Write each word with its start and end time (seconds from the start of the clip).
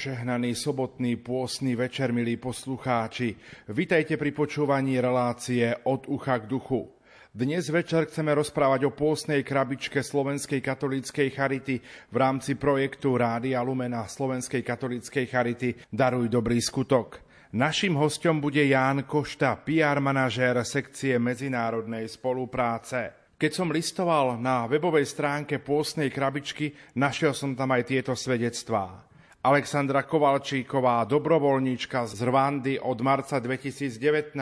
Požehnaný 0.00 0.56
sobotný 0.56 1.20
pôstny 1.20 1.76
večer, 1.76 2.08
milí 2.08 2.40
poslucháči. 2.40 3.36
Vitajte 3.68 4.16
pri 4.16 4.32
počúvaní 4.32 4.96
relácie 4.96 5.76
od 5.84 6.08
ucha 6.08 6.40
k 6.40 6.48
duchu. 6.48 6.88
Dnes 7.28 7.68
večer 7.68 8.08
chceme 8.08 8.32
rozprávať 8.32 8.88
o 8.88 8.96
pôstnej 8.96 9.44
krabičke 9.44 10.00
Slovenskej 10.00 10.64
katolíckej 10.64 11.28
charity 11.36 11.84
v 11.84 12.16
rámci 12.16 12.56
projektu 12.56 13.12
Rádia 13.12 13.60
Lumena 13.60 14.08
Slovenskej 14.08 14.64
katolíckej 14.64 15.28
charity 15.28 15.76
Daruj 15.92 16.32
dobrý 16.32 16.64
skutok. 16.64 17.20
Naším 17.52 18.00
hostom 18.00 18.40
bude 18.40 18.64
Ján 18.64 19.04
Košta, 19.04 19.60
PR 19.60 20.00
manažér 20.00 20.64
sekcie 20.64 21.20
medzinárodnej 21.20 22.08
spolupráce. 22.08 23.36
Keď 23.36 23.52
som 23.52 23.68
listoval 23.68 24.40
na 24.40 24.64
webovej 24.64 25.04
stránke 25.04 25.60
pôstnej 25.60 26.08
krabičky, 26.08 26.72
našiel 26.96 27.36
som 27.36 27.52
tam 27.52 27.76
aj 27.76 27.84
tieto 27.84 28.16
svedectvá. 28.16 29.09
Alexandra 29.40 30.04
Kovalčíková, 30.04 31.00
dobrovoľníčka 31.08 32.04
z 32.04 32.28
Rwandy 32.28 32.76
od 32.76 33.00
marca 33.00 33.40
2019 33.40 34.36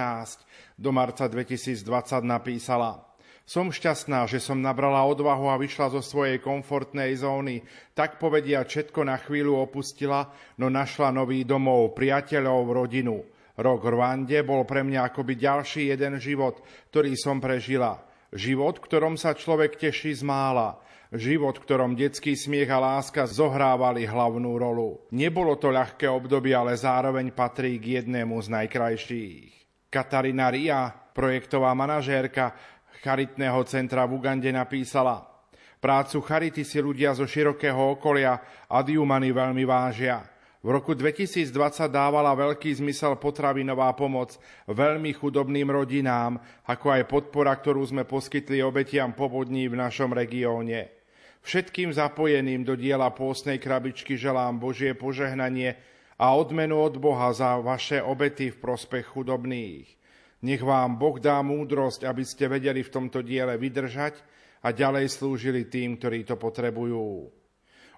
do 0.74 0.90
marca 0.90 1.30
2020 1.30 1.86
napísala 2.26 3.06
Som 3.46 3.70
šťastná, 3.70 4.26
že 4.26 4.42
som 4.42 4.58
nabrala 4.58 5.06
odvahu 5.06 5.54
a 5.54 5.60
vyšla 5.62 5.94
zo 5.94 6.02
svojej 6.02 6.42
komfortnej 6.42 7.14
zóny. 7.14 7.62
Tak 7.94 8.18
povedia, 8.18 8.66
všetko 8.66 9.06
na 9.06 9.22
chvíľu 9.22 9.62
opustila, 9.62 10.34
no 10.58 10.66
našla 10.66 11.14
nový 11.14 11.46
domov, 11.46 11.94
priateľov, 11.94 12.66
rodinu. 12.66 13.22
Rok 13.54 13.80
Rwande 13.86 14.42
bol 14.42 14.66
pre 14.66 14.82
mňa 14.82 15.14
akoby 15.14 15.38
ďalší 15.38 15.94
jeden 15.94 16.18
život, 16.18 16.58
ktorý 16.90 17.14
som 17.14 17.38
prežila. 17.38 18.02
Život, 18.34 18.82
ktorom 18.82 19.14
sa 19.14 19.38
človek 19.38 19.78
teší 19.78 20.18
z 20.18 20.26
mála 20.26 20.87
Život, 21.08 21.56
v 21.56 21.64
ktorom 21.64 21.96
detský 21.96 22.36
smiech 22.36 22.68
a 22.68 22.76
láska 22.76 23.24
zohrávali 23.24 24.04
hlavnú 24.04 24.60
rolu. 24.60 25.08
Nebolo 25.08 25.56
to 25.56 25.72
ľahké 25.72 26.04
obdobie, 26.04 26.52
ale 26.52 26.76
zároveň 26.76 27.32
patrí 27.32 27.80
k 27.80 28.04
jednému 28.04 28.36
z 28.44 28.52
najkrajších. 28.52 29.48
Katarína 29.88 30.52
Ria, 30.52 30.92
projektová 30.92 31.72
manažérka 31.72 32.52
charitného 33.00 33.64
centra 33.64 34.04
v 34.04 34.20
Ugande, 34.20 34.52
napísala 34.52 35.24
Prácu 35.80 36.20
Charity 36.20 36.66
si 36.66 36.76
ľudia 36.82 37.16
zo 37.16 37.24
širokého 37.24 37.96
okolia 37.96 38.66
Adiumany 38.68 39.32
veľmi 39.32 39.64
vážia. 39.64 40.26
V 40.58 40.74
roku 40.74 40.92
2020 40.92 41.54
dávala 41.86 42.34
veľký 42.34 42.82
zmysel 42.82 43.14
potravinová 43.16 43.94
pomoc 43.94 44.36
veľmi 44.66 45.14
chudobným 45.14 45.70
rodinám, 45.70 46.36
ako 46.66 46.98
aj 46.98 47.02
podpora, 47.06 47.54
ktorú 47.54 47.80
sme 47.86 48.02
poskytli 48.02 48.58
obetiam 48.60 49.14
povodní 49.14 49.70
v 49.70 49.78
našom 49.78 50.10
regióne. 50.10 50.97
Všetkým 51.48 51.96
zapojeným 51.96 52.60
do 52.60 52.76
diela 52.76 53.08
pôstnej 53.08 53.56
krabičky 53.56 54.20
želám 54.20 54.60
Božie 54.60 54.92
požehnanie 54.92 55.80
a 56.20 56.36
odmenu 56.36 56.76
od 56.76 57.00
Boha 57.00 57.32
za 57.32 57.56
vaše 57.56 58.04
obety 58.04 58.52
v 58.52 58.60
prospech 58.60 59.16
chudobných. 59.16 59.88
Nech 60.44 60.60
vám 60.60 61.00
Boh 61.00 61.16
dá 61.16 61.40
múdrosť, 61.40 62.04
aby 62.04 62.20
ste 62.20 62.52
vedeli 62.52 62.84
v 62.84 62.92
tomto 62.92 63.24
diele 63.24 63.56
vydržať 63.56 64.20
a 64.60 64.76
ďalej 64.76 65.08
slúžili 65.08 65.72
tým, 65.72 65.96
ktorí 65.96 66.28
to 66.28 66.36
potrebujú. 66.36 67.32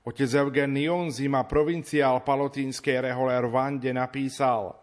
Otec 0.06 0.30
Eugen 0.30 0.70
Nionzima, 0.70 1.42
provinciál 1.42 2.22
palotínskej 2.22 3.02
rehole 3.02 3.34
Rwande, 3.34 3.90
napísal 3.90 4.78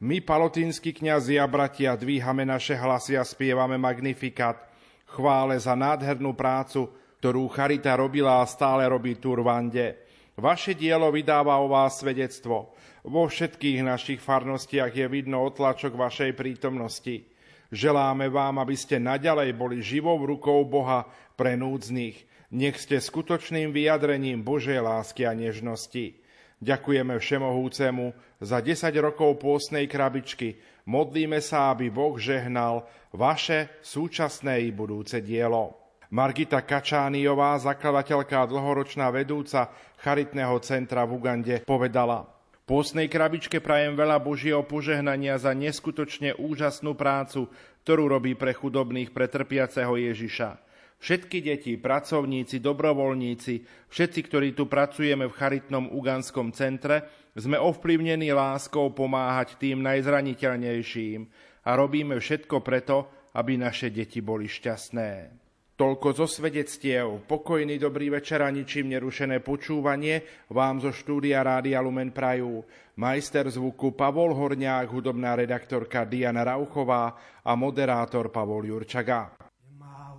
My, 0.00 0.24
palotínsky 0.24 0.96
kniazy 0.96 1.36
a 1.36 1.44
bratia, 1.44 1.92
dvíhame 1.92 2.48
naše 2.48 2.80
hlasy 2.80 3.20
a 3.20 3.28
spievame 3.28 3.76
magnifikat, 3.76 4.56
chvále 5.04 5.60
za 5.60 5.76
nádhernú 5.76 6.32
prácu, 6.32 6.88
ktorú 7.18 7.48
Charita 7.48 7.96
robila 7.96 8.40
a 8.40 8.48
stále 8.48 8.84
robí 8.86 9.16
tu 9.16 9.32
Rwande. 9.32 10.06
Vaše 10.36 10.76
dielo 10.76 11.08
vydáva 11.08 11.56
o 11.64 11.66
vás 11.72 12.04
svedectvo. 12.04 12.76
Vo 13.06 13.24
všetkých 13.24 13.80
našich 13.80 14.20
farnostiach 14.20 14.92
je 14.92 15.06
vidno 15.08 15.40
otlačok 15.48 15.96
vašej 15.96 16.36
prítomnosti. 16.36 17.24
Želáme 17.72 18.28
vám, 18.28 18.60
aby 18.60 18.76
ste 18.76 19.00
naďalej 19.00 19.56
boli 19.56 19.80
živou 19.80 20.20
rukou 20.20 20.66
Boha 20.68 21.08
pre 21.34 21.56
núdznych. 21.56 22.28
Nech 22.52 22.76
ste 22.78 23.00
skutočným 23.00 23.72
vyjadrením 23.72 24.44
Božej 24.44 24.78
lásky 24.82 25.26
a 25.26 25.32
nežnosti. 25.34 26.20
Ďakujeme 26.62 27.16
Všemohúcemu 27.20 28.16
za 28.40 28.60
10 28.60 28.92
rokov 29.02 29.40
pôstnej 29.40 29.88
krabičky. 29.88 30.56
Modlíme 30.86 31.42
sa, 31.42 31.74
aby 31.74 31.90
Boh 31.90 32.16
žehnal 32.16 32.86
vaše 33.12 33.72
súčasné 33.82 34.62
i 34.64 34.70
budúce 34.70 35.20
dielo. 35.20 35.85
Margita 36.10 36.62
Kačániová, 36.62 37.58
zakladateľka 37.58 38.42
a 38.42 38.48
dlhoročná 38.48 39.10
vedúca 39.10 39.74
charitného 39.98 40.54
centra 40.62 41.02
v 41.02 41.18
Ugande, 41.18 41.56
povedala 41.66 42.36
Pôstnej 42.66 43.06
krabičke 43.06 43.62
prajem 43.62 43.94
veľa 43.94 44.18
Božieho 44.18 44.66
požehnania 44.66 45.38
za 45.38 45.54
neskutočne 45.54 46.34
úžasnú 46.34 46.98
prácu, 46.98 47.46
ktorú 47.86 48.10
robí 48.10 48.34
pre 48.34 48.50
chudobných, 48.50 49.14
pre 49.14 49.30
trpiaceho 49.30 49.94
Ježiša. 49.94 50.58
Všetky 50.98 51.46
deti, 51.46 51.78
pracovníci, 51.78 52.58
dobrovoľníci, 52.58 53.54
všetci, 53.86 54.20
ktorí 54.26 54.58
tu 54.58 54.66
pracujeme 54.66 55.30
v 55.30 55.36
charitnom 55.38 55.86
uganskom 55.94 56.50
centre, 56.50 57.06
sme 57.38 57.54
ovplyvnení 57.54 58.34
láskou 58.34 58.90
pomáhať 58.90 59.62
tým 59.62 59.86
najzraniteľnejším 59.86 61.20
a 61.62 61.70
robíme 61.78 62.18
všetko 62.18 62.66
preto, 62.66 63.30
aby 63.38 63.62
naše 63.62 63.94
deti 63.94 64.18
boli 64.18 64.50
šťastné. 64.50 65.45
Toľko 65.76 66.08
zo 66.16 66.24
svedectiev. 66.24 67.28
Pokojný 67.28 67.76
dobrý 67.76 68.08
večer 68.08 68.40
a 68.40 68.48
ničím 68.48 68.96
nerušené 68.96 69.44
počúvanie 69.44 70.24
vám 70.48 70.80
zo 70.80 70.88
štúdia 70.88 71.44
Rádia 71.44 71.84
Lumen 71.84 72.16
Prajú. 72.16 72.64
Majster 72.96 73.44
zvuku 73.52 73.92
Pavol 73.92 74.32
Horňák, 74.32 74.88
hudobná 74.88 75.36
redaktorka 75.36 76.08
Diana 76.08 76.48
Rauchová 76.48 77.12
a 77.44 77.52
moderátor 77.52 78.32
Pavol 78.32 78.64
Jurčaga. 78.64 79.36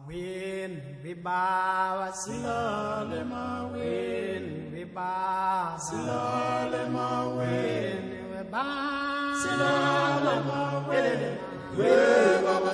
we 0.08 1.14
baba 1.16 2.14
silale 2.14 3.26
maweni 3.26 4.70
we 4.72 4.86
baba 4.86 5.80
silale 5.82 6.86
maweni 6.94 8.30
we 8.30 8.42
baba 8.46 9.34
silale 9.42 10.36
maweni 10.46 11.30
we 11.78 11.90
baba 12.46 12.74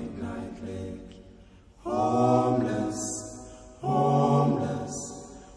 Homeless, 1.91 3.01
homeless, 3.81 4.95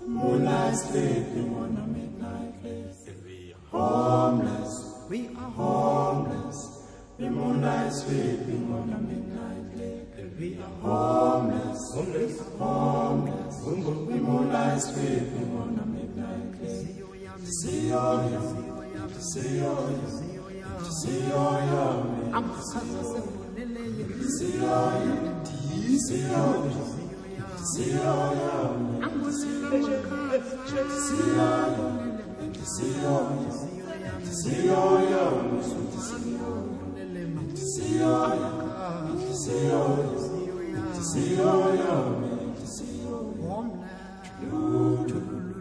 moonlight 0.04 0.74
sleeping 0.74 1.54
on 1.54 1.76
a 1.76 1.86
midnight 1.86 2.54
lake. 2.64 3.54
Homeless, 3.70 4.98
we 5.08 5.28
are 5.28 5.50
homeless, 5.52 6.58
the 7.18 7.30
moonlight 7.30 7.92
sleeping 7.92 8.66
on 8.74 8.90
a 8.90 8.98
midnight 8.98 9.78
lake. 9.78 10.34
We 10.36 10.58
are 10.58 10.74
homeless, 10.82 11.94
homeless, 11.94 12.40
homeless, 12.58 13.56
the 13.64 14.16
moonlight 14.16 14.82
sleeping 14.82 15.56
on 15.56 15.78
a 15.78 15.86
midnight 15.86 16.60
lake. 16.60 16.82
See 17.44 17.92
all 17.92 18.28
you, 18.28 18.40
see 19.20 19.60
all 19.62 19.88
you, 19.88 20.10
see 20.10 20.32
all 20.32 20.50
you, 20.50 20.90
see 20.90 21.32
all 21.32 21.60
you. 21.62 22.14
Strong, 22.24 22.92
strong, 23.04 23.34
destroy 24.64 25.33
Warm 43.44 43.80
now. 44.46 45.53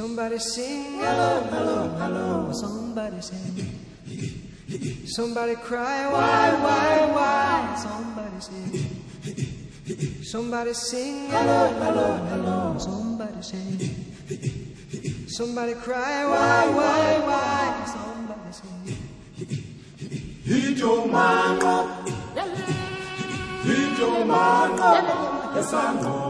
Somebody 0.00 0.38
sing, 0.38 0.98
hello, 0.98 1.42
hello, 1.52 1.88
hello. 2.00 2.52
Somebody 2.52 3.20
sing, 3.20 5.04
somebody 5.04 5.56
cry, 5.56 6.08
why, 6.10 6.54
why, 6.64 6.94
why? 7.16 7.76
Somebody 7.84 8.40
sing, 8.40 8.72
somebody 10.22 10.72
sing, 10.72 11.28
hello, 11.28 11.68
hello, 11.84 12.08
hello. 12.30 12.78
Somebody 12.78 13.42
sing, 13.42 13.78
somebody 15.28 15.74
cry, 15.74 16.24
why, 16.24 16.68
why, 16.78 17.20
why? 17.28 17.84
Somebody 17.94 18.52
sing. 18.60 18.96
Man 21.10 21.62
up. 21.62 22.08
Hit 23.64 23.98
your 23.98 24.24
man 24.24 24.80
up. 24.80 25.54
Yes, 25.54 25.72
I 25.74 26.00
know 26.00 26.29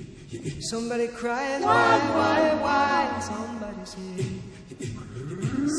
somebody 0.61 1.07
crying, 1.07 1.61
why, 1.63 1.99
why, 2.15 2.41
why? 2.61 3.19
Somebody 3.21 3.85
say, 3.85 4.25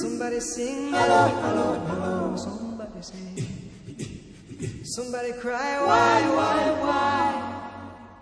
somebody 0.01 0.41
sing, 0.41 0.93
hello, 0.93 1.29
hello, 1.43 1.81
hello. 1.87 2.37
Somebody 2.37 3.03
say, 3.03 3.45
somebody 4.85 5.33
cry, 5.41 5.81
why, 5.85 6.21
why, 6.37 6.71
why? 6.85 7.59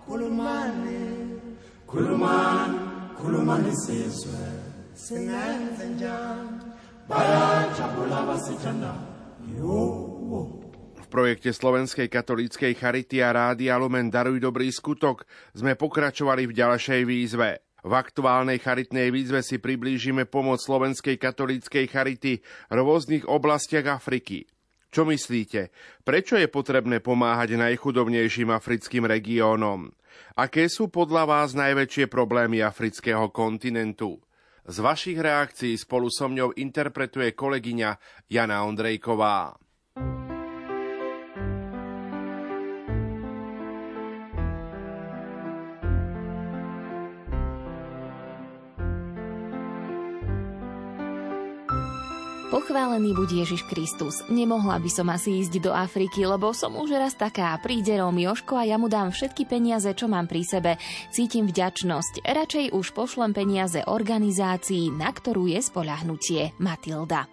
Kulumani, 0.09 1.41
Kuluman, 1.87 3.15
Kulumani 3.17 3.73
sizwe. 3.77 4.39
singenze 4.95 5.87
njani? 5.89 6.61
Bayajabula 7.09 8.23
basithanda. 8.27 8.95
Yo. 9.59 10.10
Projekte 11.11 11.51
Slovenskej 11.51 12.07
katolíckej 12.07 12.71
Charity 12.79 13.19
a 13.19 13.35
Rádia 13.35 13.75
Lumen 13.83 14.15
Daruj 14.15 14.39
dobrý 14.39 14.71
skutok 14.71 15.27
sme 15.51 15.75
pokračovali 15.75 16.47
v 16.47 16.55
ďalšej 16.55 17.03
výzve. 17.03 17.67
V 17.83 17.93
aktuálnej 17.99 18.63
charitnej 18.63 19.11
výzve 19.11 19.43
si 19.43 19.59
priblížime 19.59 20.31
pomoc 20.31 20.63
Slovenskej 20.63 21.19
katolíckej 21.19 21.91
Charity 21.91 22.39
v 22.39 22.73
rôznych 22.79 23.27
oblastiach 23.27 23.91
Afriky. 23.91 24.47
Čo 24.95 25.03
myslíte? 25.03 25.75
Prečo 26.07 26.39
je 26.39 26.47
potrebné 26.47 27.03
pomáhať 27.03 27.59
najchudobnejším 27.59 28.55
africkým 28.55 29.03
regiónom? 29.03 29.91
Aké 30.39 30.71
sú 30.71 30.95
podľa 30.95 31.27
vás 31.27 31.59
najväčšie 31.59 32.07
problémy 32.07 32.63
afrického 32.63 33.35
kontinentu? 33.35 34.23
Z 34.63 34.79
vašich 34.79 35.19
reakcií 35.19 35.75
spolu 35.75 36.07
so 36.07 36.31
mňou 36.31 36.55
interpretuje 36.55 37.35
kolegyňa 37.35 37.99
Jana 38.31 38.63
Ondrejková. 38.63 39.59
Pochválený 52.91 53.23
buď 53.23 53.31
Ježiš 53.47 53.63
Kristus. 53.71 54.27
Nemohla 54.27 54.83
by 54.83 54.91
som 54.91 55.07
asi 55.15 55.47
ísť 55.47 55.63
do 55.63 55.71
Afriky, 55.71 56.27
lebo 56.27 56.51
som 56.51 56.75
už 56.75 56.99
raz 56.99 57.15
taká. 57.15 57.55
Príde 57.63 57.95
Róm 57.95 58.19
Joško 58.19 58.59
a 58.59 58.67
ja 58.67 58.83
mu 58.83 58.91
dám 58.91 59.15
všetky 59.15 59.47
peniaze, 59.47 59.87
čo 59.95 60.11
mám 60.11 60.27
pri 60.27 60.43
sebe. 60.43 60.75
Cítim 61.15 61.47
vďačnosť. 61.47 62.27
Radšej 62.27 62.75
už 62.75 62.91
pošlem 62.91 63.31
peniaze 63.31 63.87
organizácii, 63.87 64.91
na 64.91 65.07
ktorú 65.07 65.47
je 65.47 65.63
spoľahnutie. 65.63 66.59
Matilda. 66.59 67.31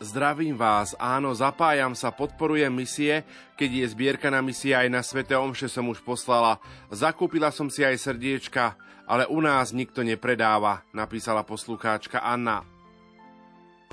Zdravím 0.00 0.56
vás, 0.56 0.96
áno, 0.96 1.36
zapájam 1.36 1.92
sa, 1.92 2.08
podporujem 2.08 2.72
misie, 2.72 3.28
keď 3.60 3.84
je 3.84 3.86
zbierka 3.92 4.32
na 4.32 4.40
misie 4.40 4.72
aj 4.72 4.88
na 4.88 5.04
Svete 5.04 5.36
Omše 5.36 5.68
som 5.68 5.84
už 5.92 6.00
poslala. 6.00 6.64
Zakúpila 6.88 7.52
som 7.52 7.68
si 7.68 7.84
aj 7.84 8.00
srdiečka, 8.00 8.72
ale 9.04 9.28
u 9.28 9.44
nás 9.44 9.76
nikto 9.76 10.00
nepredáva, 10.00 10.80
napísala 10.96 11.44
poslucháčka 11.44 12.24
Anna. 12.24 12.73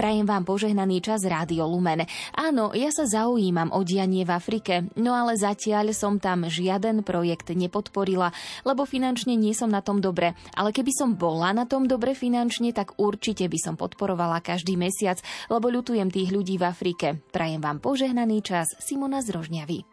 Prajem 0.01 0.25
vám 0.25 0.49
požehnaný 0.49 0.97
čas 0.97 1.21
Rádio 1.21 1.69
Lumen. 1.69 2.09
Áno, 2.33 2.73
ja 2.73 2.89
sa 2.89 3.05
zaujímam 3.05 3.69
o 3.69 3.85
dianie 3.85 4.25
v 4.25 4.33
Afrike, 4.33 4.89
no 4.97 5.13
ale 5.13 5.37
zatiaľ 5.37 5.93
som 5.93 6.17
tam 6.17 6.49
žiaden 6.49 7.05
projekt 7.05 7.53
nepodporila, 7.53 8.33
lebo 8.65 8.89
finančne 8.89 9.37
nie 9.37 9.53
som 9.53 9.69
na 9.69 9.85
tom 9.85 10.01
dobre. 10.01 10.33
Ale 10.57 10.73
keby 10.73 10.89
som 10.89 11.13
bola 11.13 11.53
na 11.53 11.69
tom 11.69 11.85
dobre 11.85 12.17
finančne, 12.17 12.73
tak 12.73 12.97
určite 12.97 13.45
by 13.45 13.59
som 13.61 13.77
podporovala 13.77 14.41
každý 14.41 14.73
mesiac, 14.73 15.21
lebo 15.53 15.69
ľutujem 15.69 16.09
tých 16.09 16.33
ľudí 16.33 16.57
v 16.57 16.65
Afrike. 16.65 17.21
Prajem 17.29 17.61
vám 17.61 17.77
požehnaný 17.77 18.41
čas 18.41 18.73
Simona 18.81 19.21
z 19.21 19.37
Rožňavy. 19.37 19.85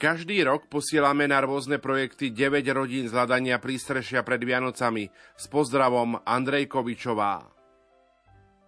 Každý 0.00 0.48
rok 0.48 0.72
posielame 0.72 1.28
na 1.28 1.44
rôzne 1.44 1.76
projekty 1.76 2.32
9 2.32 2.64
rodín 2.72 3.04
z 3.04 3.12
hľadania 3.12 3.60
prístrešia 3.60 4.24
pred 4.24 4.40
Vianocami. 4.40 5.12
S 5.36 5.44
pozdravom 5.52 6.24
Andrej 6.24 6.72
Kovičová. 6.72 7.57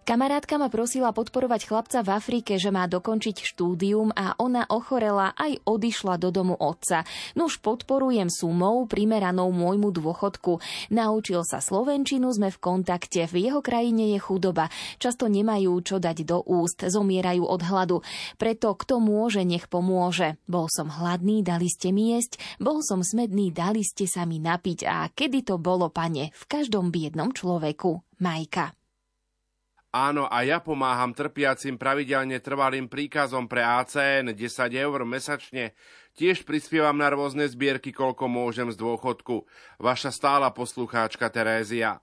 Kamarátka 0.01 0.57
ma 0.57 0.65
prosila 0.65 1.13
podporovať 1.13 1.69
chlapca 1.69 2.01
v 2.01 2.09
Afrike, 2.09 2.57
že 2.57 2.73
má 2.73 2.89
dokončiť 2.89 3.45
štúdium 3.45 4.09
a 4.09 4.33
ona 4.41 4.65
ochorela 4.65 5.29
aj 5.37 5.61
odišla 5.61 6.17
do 6.17 6.33
domu 6.33 6.57
otca. 6.57 7.05
Nuž 7.37 7.61
podporujem 7.61 8.25
sumou 8.33 8.89
primeranou 8.89 9.53
môjmu 9.53 9.93
dôchodku. 9.93 10.57
Naučil 10.89 11.45
sa 11.45 11.61
slovenčinu, 11.61 12.33
sme 12.33 12.49
v 12.49 12.57
kontakte. 12.57 13.29
V 13.29 13.45
jeho 13.45 13.61
krajine 13.61 14.17
je 14.17 14.19
chudoba. 14.19 14.73
Často 14.97 15.29
nemajú 15.29 15.69
čo 15.85 16.01
dať 16.01 16.25
do 16.25 16.41
úst, 16.49 16.81
zomierajú 16.81 17.45
od 17.45 17.61
hladu. 17.61 18.01
Preto 18.41 18.73
kto 18.73 18.97
môže, 18.97 19.45
nech 19.45 19.69
pomôže. 19.69 20.41
Bol 20.49 20.65
som 20.73 20.89
hladný, 20.89 21.45
dali 21.45 21.69
ste 21.69 21.93
mi 21.93 22.17
jesť. 22.17 22.41
Bol 22.57 22.81
som 22.81 23.05
smedný, 23.05 23.53
dali 23.53 23.85
ste 23.85 24.09
sa 24.09 24.25
mi 24.25 24.41
napiť. 24.41 24.79
A 24.89 25.13
kedy 25.13 25.45
to 25.45 25.61
bolo, 25.61 25.93
pane? 25.93 26.33
V 26.33 26.43
každom 26.49 26.89
biednom 26.89 27.29
človeku. 27.29 28.01
Majka. 28.17 28.80
Áno, 29.91 30.23
a 30.31 30.47
ja 30.47 30.63
pomáham 30.63 31.11
trpiacim 31.11 31.75
pravidelne 31.75 32.39
trvalým 32.39 32.87
príkazom 32.87 33.51
pre 33.51 33.59
ACN 33.59 34.31
10 34.31 34.39
eur 34.71 35.03
mesačne. 35.03 35.75
Tiež 36.15 36.47
prispievam 36.47 36.95
na 36.95 37.11
rôzne 37.11 37.43
zbierky, 37.51 37.91
koľko 37.91 38.31
môžem 38.31 38.71
z 38.71 38.79
dôchodku. 38.79 39.43
Vaša 39.83 40.15
stála 40.15 40.47
poslucháčka 40.55 41.27
Terézia. 41.27 41.99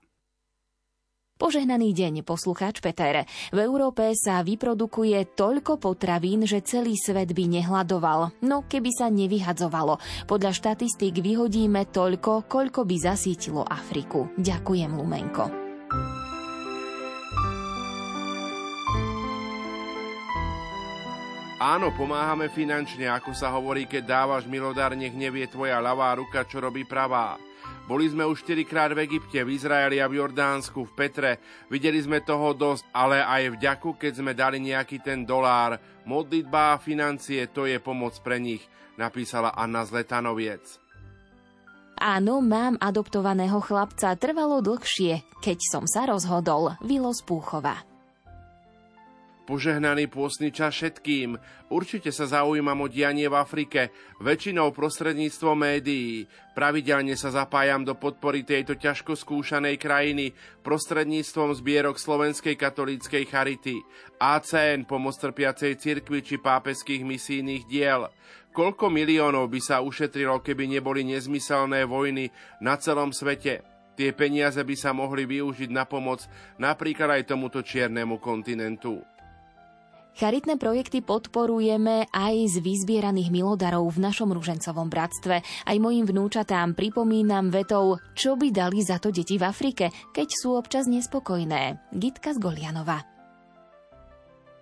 Požehnaný 1.39 1.95
deň, 1.95 2.27
poslucháč 2.27 2.83
Peter. 2.83 3.25
V 3.49 3.57
Európe 3.63 4.11
sa 4.13 4.43
vyprodukuje 4.43 5.39
toľko 5.39 5.79
potravín, 5.81 6.43
že 6.43 6.59
celý 6.61 6.93
svet 6.99 7.31
by 7.31 7.57
nehľadoval. 7.57 8.43
No 8.43 8.67
keby 8.69 8.91
sa 8.93 9.07
nevyhadzovalo. 9.09 9.97
Podľa 10.29 10.51
štatistík 10.51 11.23
vyhodíme 11.23 11.89
toľko, 11.89 12.45
koľko 12.45 12.83
by 12.83 12.95
zasítilo 13.01 13.63
Afriku. 13.63 14.29
Ďakujem, 14.35 14.91
Lumenko. 14.93 15.45
Áno, 21.59 21.91
pomáhame 21.91 22.47
finančne, 22.47 23.11
ako 23.11 23.35
sa 23.35 23.51
hovorí, 23.51 23.83
keď 23.83 24.07
dávaš 24.07 24.47
milodár, 24.47 24.95
nech 24.95 25.11
nevie 25.11 25.43
tvoja 25.43 25.83
ľavá 25.83 26.15
ruka, 26.15 26.47
čo 26.47 26.63
robí 26.63 26.87
pravá. 26.87 27.35
Boli 27.83 28.07
sme 28.07 28.23
už 28.23 28.47
4 28.47 28.63
krát 28.63 28.95
v 28.95 29.03
Egypte, 29.03 29.43
v 29.43 29.59
Izraeli 29.59 29.99
a 29.99 30.07
v 30.07 30.23
Jordánsku, 30.23 30.87
v 30.87 30.95
Petre. 30.95 31.31
Videli 31.67 31.99
sme 31.99 32.23
toho 32.23 32.55
dosť, 32.55 32.87
ale 32.95 33.19
aj 33.19 33.59
vďaku, 33.59 33.99
keď 33.99 34.13
sme 34.23 34.31
dali 34.31 34.63
nejaký 34.63 35.03
ten 35.03 35.27
dolár. 35.27 35.75
Modlitba 36.07 36.79
a 36.79 36.81
financie, 36.81 37.51
to 37.51 37.67
je 37.67 37.75
pomoc 37.83 38.15
pre 38.23 38.39
nich, 38.39 38.63
napísala 38.95 39.51
Anna 39.51 39.83
z 39.83 39.99
Letanoviec. 39.99 40.63
Áno, 41.99 42.39
mám 42.39 42.79
adoptovaného 42.79 43.59
chlapca, 43.59 44.15
trvalo 44.15 44.63
dlhšie, 44.63 45.43
keď 45.43 45.57
som 45.59 45.83
sa 45.83 46.07
rozhodol. 46.07 46.79
Vilo 46.79 47.11
Spúchova. 47.11 47.88
Požehnaný 49.49 50.13
pôstny 50.13 50.53
čas 50.53 50.77
všetkým. 50.77 51.33
Určite 51.73 52.13
sa 52.13 52.29
zaujímam 52.29 52.85
o 52.85 52.87
dianie 52.87 53.25
v 53.25 53.33
Afrike, 53.33 53.89
väčšinou 54.21 54.69
prostredníctvom 54.77 55.57
médií. 55.57 56.29
Pravidelne 56.53 57.17
sa 57.17 57.33
zapájam 57.33 57.81
do 57.81 57.97
podpory 57.97 58.45
tejto 58.45 58.77
ťažko 58.77 59.17
skúšanej 59.17 59.81
krajiny 59.81 60.37
prostredníctvom 60.61 61.57
zbierok 61.57 61.97
Slovenskej 61.97 62.53
katolíckej 62.61 63.25
charity, 63.25 63.81
ACN, 64.21 64.85
pomoc 64.85 65.17
trpiacej 65.17 65.81
cirkvi 65.81 66.21
či 66.21 66.37
pápeských 66.37 67.01
misijných 67.01 67.65
diel. 67.65 68.05
Koľko 68.53 68.93
miliónov 68.93 69.49
by 69.49 69.65
sa 69.65 69.81
ušetrilo, 69.81 70.45
keby 70.45 70.77
neboli 70.77 71.01
nezmyselné 71.09 71.89
vojny 71.89 72.29
na 72.61 72.77
celom 72.77 73.09
svete? 73.09 73.65
Tie 73.97 74.13
peniaze 74.13 74.61
by 74.61 74.75
sa 74.77 74.93
mohli 74.93 75.25
využiť 75.25 75.73
na 75.73 75.89
pomoc 75.89 76.21
napríklad 76.61 77.17
aj 77.17 77.33
tomuto 77.33 77.65
čiernemu 77.65 78.21
kontinentu. 78.21 79.01
Charitné 80.19 80.59
projekty 80.59 80.99
podporujeme 80.99 82.11
aj 82.11 82.51
z 82.51 82.59
vyzbieraných 82.59 83.31
milodarov 83.31 83.87
v 83.95 84.03
našom 84.03 84.35
ružencovom 84.35 84.91
bratstve. 84.91 85.39
Aj 85.39 85.77
mojim 85.79 86.03
vnúčatám 86.03 86.75
pripomínam 86.75 87.47
vetou, 87.47 87.95
čo 88.19 88.35
by 88.35 88.51
dali 88.51 88.83
za 88.83 88.99
to 88.99 89.15
deti 89.15 89.39
v 89.39 89.47
Afrike, 89.47 89.87
keď 90.11 90.27
sú 90.27 90.59
občas 90.59 90.91
nespokojné. 90.91 91.95
Gitka 91.95 92.35
z 92.35 92.39
Golianova. 92.43 93.08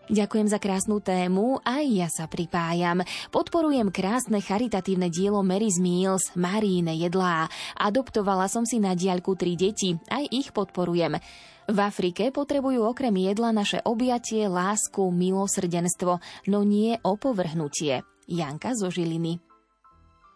Ďakujem 0.07 0.47
za 0.47 0.55
krásnu 0.55 1.03
tému, 1.03 1.59
aj 1.67 1.83
ja 1.83 2.07
sa 2.07 2.31
pripájam. 2.31 3.03
Podporujem 3.27 3.91
krásne 3.91 4.39
charitatívne 4.39 5.11
dielo 5.11 5.43
Mary's 5.43 5.83
Meals, 5.83 6.31
Maríne 6.31 6.95
jedlá. 6.95 7.51
Adoptovala 7.75 8.47
som 8.47 8.63
si 8.63 8.79
na 8.79 8.95
diaľku 8.95 9.35
tri 9.35 9.59
deti, 9.59 9.99
aj 10.07 10.23
ich 10.31 10.55
podporujem. 10.55 11.19
V 11.67 11.77
Afrike 11.83 12.31
potrebujú 12.31 12.87
okrem 12.87 13.11
jedla 13.19 13.51
naše 13.51 13.83
objatie, 13.83 14.47
lásku, 14.47 15.11
milosrdenstvo, 15.11 16.23
no 16.47 16.63
nie 16.63 16.95
opovrhnutie. 17.03 18.07
Janka 18.31 18.79
zo 18.79 18.87
Žiliny. 18.87 19.43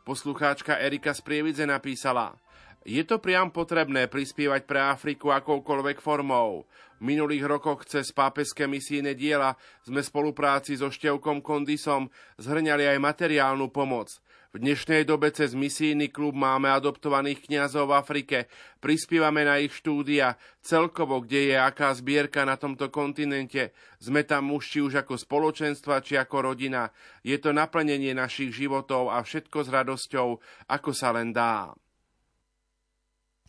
Poslucháčka 0.04 0.84
Erika 0.84 1.16
z 1.16 1.24
Prievidze 1.24 1.64
napísala 1.64 2.36
Je 2.84 3.08
to 3.08 3.24
priam 3.24 3.48
potrebné 3.48 4.12
prispievať 4.12 4.68
pre 4.68 4.84
Afriku 4.84 5.32
akoukoľvek 5.32 6.04
formou. 6.04 6.68
V 7.02 7.10
minulých 7.10 7.50
rokoch 7.50 7.90
cez 7.90 8.14
pápeské 8.14 8.70
misijné 8.70 9.18
diela 9.18 9.58
sme 9.82 10.06
spolupráci 10.06 10.78
so 10.78 10.94
Števkom 10.94 11.42
Kondisom 11.42 12.14
zhrňali 12.38 12.86
aj 12.94 13.02
materiálnu 13.02 13.74
pomoc. 13.74 14.22
V 14.54 14.62
dnešnej 14.62 15.10
dobe 15.10 15.34
cez 15.34 15.58
misijný 15.58 16.14
klub 16.14 16.38
máme 16.38 16.70
adoptovaných 16.70 17.50
kňazov 17.50 17.90
v 17.90 17.98
Afrike, 17.98 18.38
prispievame 18.78 19.42
na 19.42 19.58
ich 19.58 19.74
štúdia, 19.74 20.38
celkovo, 20.62 21.26
kde 21.26 21.50
je 21.50 21.58
aká 21.58 21.90
zbierka 21.98 22.46
na 22.46 22.54
tomto 22.54 22.94
kontinente. 22.94 23.74
Sme 23.98 24.22
tam 24.22 24.54
muž 24.54 24.70
či 24.70 24.86
už 24.86 25.02
ako 25.02 25.18
spoločenstva, 25.18 26.06
či 26.06 26.22
ako 26.22 26.54
rodina. 26.54 26.94
Je 27.26 27.42
to 27.42 27.50
naplnenie 27.50 28.14
našich 28.14 28.54
životov 28.54 29.10
a 29.10 29.26
všetko 29.26 29.58
s 29.66 29.70
radosťou, 29.74 30.28
ako 30.70 30.92
sa 30.94 31.18
len 31.18 31.34
dá. 31.34 31.74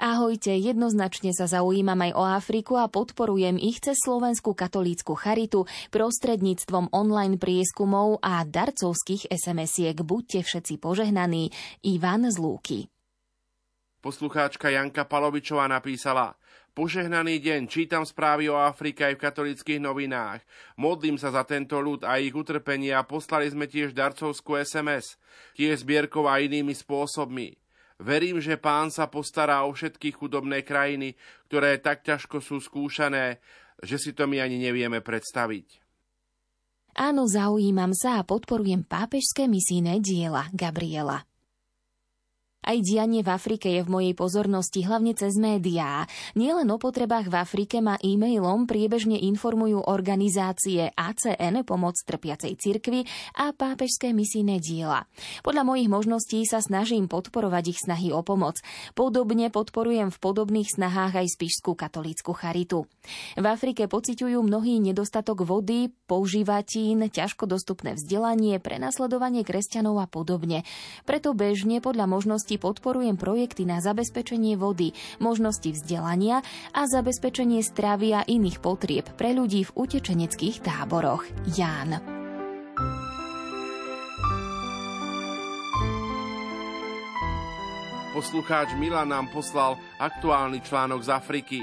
Ahojte, 0.02 0.50
jednoznačne 0.58 1.30
sa 1.30 1.46
zaujímam 1.46 1.94
aj 1.94 2.12
o 2.18 2.26
Afriku 2.26 2.74
a 2.74 2.90
podporujem 2.90 3.54
ich 3.54 3.78
cez 3.78 4.02
Slovenskú 4.02 4.50
katolícku 4.50 5.14
charitu 5.14 5.62
prostredníctvom 5.94 6.90
online 6.90 7.38
prieskumov 7.38 8.18
a 8.18 8.42
darcovských 8.42 9.30
SMS-iek. 9.30 10.02
Buďte 10.02 10.42
všetci 10.42 10.82
požehnaní. 10.82 11.54
Ivan 11.86 12.26
z 12.26 12.34
Lúky. 12.34 12.90
Poslucháčka 14.02 14.74
Janka 14.74 15.06
Palovičová 15.06 15.70
napísala 15.70 16.34
Požehnaný 16.74 17.38
deň, 17.38 17.70
čítam 17.70 18.02
správy 18.02 18.50
o 18.50 18.58
Afrike 18.58 19.06
aj 19.06 19.14
v 19.14 19.22
katolických 19.22 19.78
novinách. 19.78 20.42
Modlím 20.82 21.14
sa 21.14 21.30
za 21.30 21.46
tento 21.46 21.78
ľud 21.78 22.02
a 22.02 22.18
ich 22.18 22.34
utrpenie 22.34 22.90
a 22.90 23.06
poslali 23.06 23.46
sme 23.46 23.70
tiež 23.70 23.94
darcovskú 23.94 24.58
SMS, 24.58 25.14
tiež 25.54 25.86
zbierkov 25.86 26.26
a 26.26 26.42
inými 26.42 26.74
spôsobmi. 26.74 27.61
Verím, 28.02 28.42
že 28.42 28.58
pán 28.58 28.90
sa 28.90 29.06
postará 29.06 29.62
o 29.62 29.70
všetky 29.70 30.10
chudobné 30.10 30.66
krajiny, 30.66 31.14
ktoré 31.46 31.78
tak 31.78 32.02
ťažko 32.02 32.42
sú 32.42 32.58
skúšané, 32.58 33.38
že 33.78 33.96
si 34.02 34.10
to 34.10 34.26
my 34.26 34.42
ani 34.42 34.58
nevieme 34.58 34.98
predstaviť. 34.98 35.78
Áno, 36.98 37.24
zaujímam 37.24 37.96
sa 37.96 38.20
a 38.20 38.26
podporujem 38.26 38.84
pápežské 38.84 39.48
misijné 39.48 40.02
diela 40.02 40.50
Gabriela. 40.52 41.24
Aj 42.62 42.78
dianie 42.78 43.26
v 43.26 43.30
Afrike 43.34 43.66
je 43.66 43.82
v 43.82 43.90
mojej 43.90 44.14
pozornosti 44.14 44.86
hlavne 44.86 45.18
cez 45.18 45.34
médiá. 45.34 46.06
Nielen 46.38 46.70
o 46.70 46.78
potrebách 46.78 47.26
v 47.26 47.42
Afrike 47.42 47.82
ma 47.82 47.98
e-mailom 47.98 48.70
priebežne 48.70 49.18
informujú 49.18 49.82
organizácie 49.82 50.94
ACN 50.94 51.66
Pomoc 51.66 51.98
trpiacej 51.98 52.54
cirkvi 52.54 53.02
a 53.34 53.50
pápežské 53.50 54.14
misijné 54.14 54.62
diela. 54.62 55.10
Podľa 55.42 55.62
mojich 55.66 55.90
možností 55.90 56.46
sa 56.46 56.62
snažím 56.62 57.10
podporovať 57.10 57.74
ich 57.74 57.82
snahy 57.82 58.14
o 58.14 58.22
pomoc. 58.22 58.62
Podobne 58.94 59.50
podporujem 59.50 60.14
v 60.14 60.22
podobných 60.22 60.70
snahách 60.70 61.18
aj 61.18 61.34
Spišskú 61.34 61.74
katolícku 61.74 62.30
charitu. 62.30 62.86
V 63.34 63.42
Afrike 63.42 63.90
pociťujú 63.90 64.38
mnohý 64.38 64.78
nedostatok 64.78 65.42
vody, 65.42 65.90
používatín, 66.06 67.10
ťažko 67.10 67.50
dostupné 67.50 67.98
vzdelanie, 67.98 68.62
prenasledovanie 68.62 69.42
kresťanov 69.42 69.98
a 69.98 70.06
podobne. 70.06 70.62
Preto 71.02 71.34
bežne 71.34 71.82
podľa 71.82 72.06
možností 72.06 72.51
činnosti 72.52 72.68
podporujem 72.68 73.16
projekty 73.16 73.64
na 73.64 73.80
zabezpečenie 73.80 74.60
vody, 74.60 74.92
možnosti 75.24 75.72
vzdelania 75.72 76.44
a 76.76 76.84
zabezpečenie 76.84 77.64
stravy 77.64 78.12
a 78.12 78.20
iných 78.28 78.60
potrieb 78.60 79.08
pre 79.16 79.32
ľudí 79.32 79.64
v 79.64 79.72
utečeneckých 79.72 80.60
táboroch. 80.60 81.24
Ján. 81.56 81.96
Poslucháč 88.12 88.76
Milan 88.76 89.08
nám 89.08 89.32
poslal 89.32 89.80
aktuálny 89.96 90.60
článok 90.60 91.00
z 91.00 91.08
Afriky. 91.08 91.60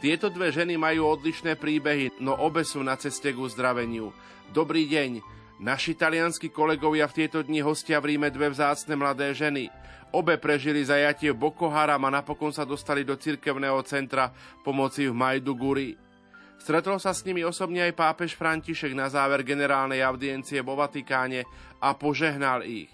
Tieto 0.00 0.32
dve 0.32 0.48
ženy 0.48 0.80
majú 0.80 1.12
odlišné 1.12 1.60
príbehy, 1.60 2.24
no 2.24 2.32
obe 2.40 2.64
sú 2.64 2.80
na 2.80 2.96
ceste 2.96 3.36
k 3.36 3.38
uzdraveniu. 3.38 4.16
Dobrý 4.56 4.88
deň. 4.88 5.31
Naši 5.62 5.94
talianskí 5.94 6.50
kolegovia 6.50 7.06
v 7.06 7.22
tieto 7.22 7.38
dni 7.38 7.62
hostia 7.62 8.02
v 8.02 8.18
Ríme 8.18 8.34
dve 8.34 8.50
vzácne 8.50 8.98
mladé 8.98 9.30
ženy. 9.30 9.70
Obe 10.10 10.34
prežili 10.34 10.82
zajatie 10.82 11.30
Boko 11.30 11.70
Haram 11.70 12.02
a 12.02 12.10
napokon 12.10 12.50
sa 12.50 12.66
dostali 12.66 13.06
do 13.06 13.14
cirkevného 13.14 13.78
centra 13.86 14.34
pomoci 14.66 15.06
v 15.06 15.14
Majduguri. 15.14 15.94
Stretol 16.58 16.98
sa 16.98 17.14
s 17.14 17.22
nimi 17.22 17.46
osobne 17.46 17.86
aj 17.86 17.94
pápež 17.94 18.34
František 18.34 18.90
na 18.90 19.06
záver 19.06 19.46
generálnej 19.46 20.02
audiencie 20.02 20.58
vo 20.66 20.74
Vatikáne 20.74 21.46
a 21.78 21.94
požehnal 21.94 22.66
ich. 22.66 22.90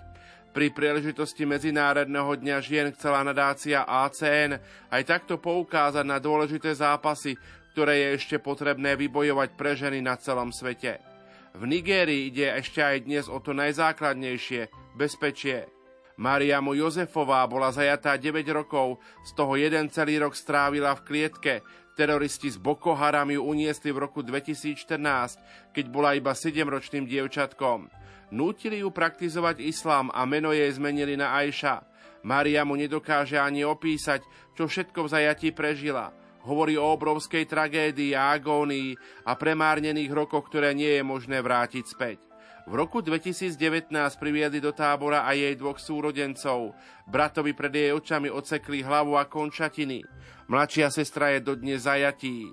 Pri 0.52 0.68
príležitosti 0.68 1.48
Medzinárodného 1.48 2.36
dňa 2.36 2.56
žien 2.60 2.92
chcela 2.92 3.24
nadácia 3.24 3.88
ACN 3.88 4.60
aj 4.92 5.02
takto 5.08 5.40
poukázať 5.40 6.04
na 6.04 6.20
dôležité 6.20 6.76
zápasy, 6.76 7.32
ktoré 7.72 7.96
je 7.96 8.08
ešte 8.20 8.36
potrebné 8.36 8.92
vybojovať 8.92 9.56
pre 9.56 9.72
ženy 9.72 10.04
na 10.04 10.20
celom 10.20 10.52
svete. 10.52 11.17
V 11.56 11.62
Nigérii 11.64 12.28
ide 12.28 12.52
ešte 12.60 12.84
aj 12.84 13.08
dnes 13.08 13.24
o 13.30 13.40
to 13.40 13.56
najzákladnejšie– 13.56 14.68
bezpečie. 15.00 15.70
Mariamu 16.18 16.74
Jozefová 16.74 17.46
bola 17.46 17.70
zajatá 17.70 18.18
9 18.18 18.42
rokov, 18.50 18.98
z 19.22 19.30
toho 19.38 19.54
jeden 19.54 19.86
celý 19.88 20.18
rok 20.18 20.34
strávila 20.34 20.98
v 20.98 21.04
klietke. 21.06 21.54
Teroristi 21.94 22.50
z 22.50 22.58
Boko 22.58 22.94
Haram 22.94 23.30
ju 23.30 23.42
uniesli 23.42 23.94
v 23.94 24.02
roku 24.02 24.26
2014, 24.26 25.72
keď 25.72 25.84
bola 25.88 26.18
iba 26.18 26.34
7-ročným 26.34 27.06
dievčatkom. 27.06 27.86
Nútili 28.34 28.82
ju 28.82 28.90
praktizovať 28.92 29.62
islám 29.62 30.10
a 30.12 30.26
meno 30.26 30.52
jej 30.52 30.68
zmenili 30.74 31.16
na 31.16 31.38
Ajša. 31.38 31.86
Maria 32.26 32.66
mu 32.66 32.74
nedokáže 32.74 33.38
ani 33.38 33.62
opísať, 33.62 34.20
čo 34.58 34.66
všetko 34.66 35.06
v 35.06 35.12
zajatí 35.14 35.48
prežila. 35.54 36.10
Hovorí 36.48 36.80
o 36.80 36.96
obrovskej 36.96 37.44
tragédii 37.44 38.16
a 38.16 38.32
agónii 38.32 38.96
a 39.28 39.36
premárnených 39.36 40.08
rokoch, 40.08 40.48
ktoré 40.48 40.72
nie 40.72 40.96
je 40.96 41.04
možné 41.04 41.44
vrátiť 41.44 41.84
späť. 41.84 42.24
V 42.64 42.72
roku 42.72 43.04
2019 43.04 43.92
priviedli 44.16 44.56
do 44.56 44.72
tábora 44.72 45.28
aj 45.28 45.36
jej 45.36 45.54
dvoch 45.60 45.76
súrodencov. 45.76 46.72
Bratovi 47.04 47.52
pred 47.52 47.72
jej 47.72 47.90
očami 47.92 48.32
ocekli 48.32 48.80
hlavu 48.80 49.20
a 49.20 49.28
končatiny. 49.28 50.04
Mladšia 50.48 50.88
sestra 50.88 51.36
je 51.36 51.44
dodnes 51.44 51.84
zajatí. 51.84 52.48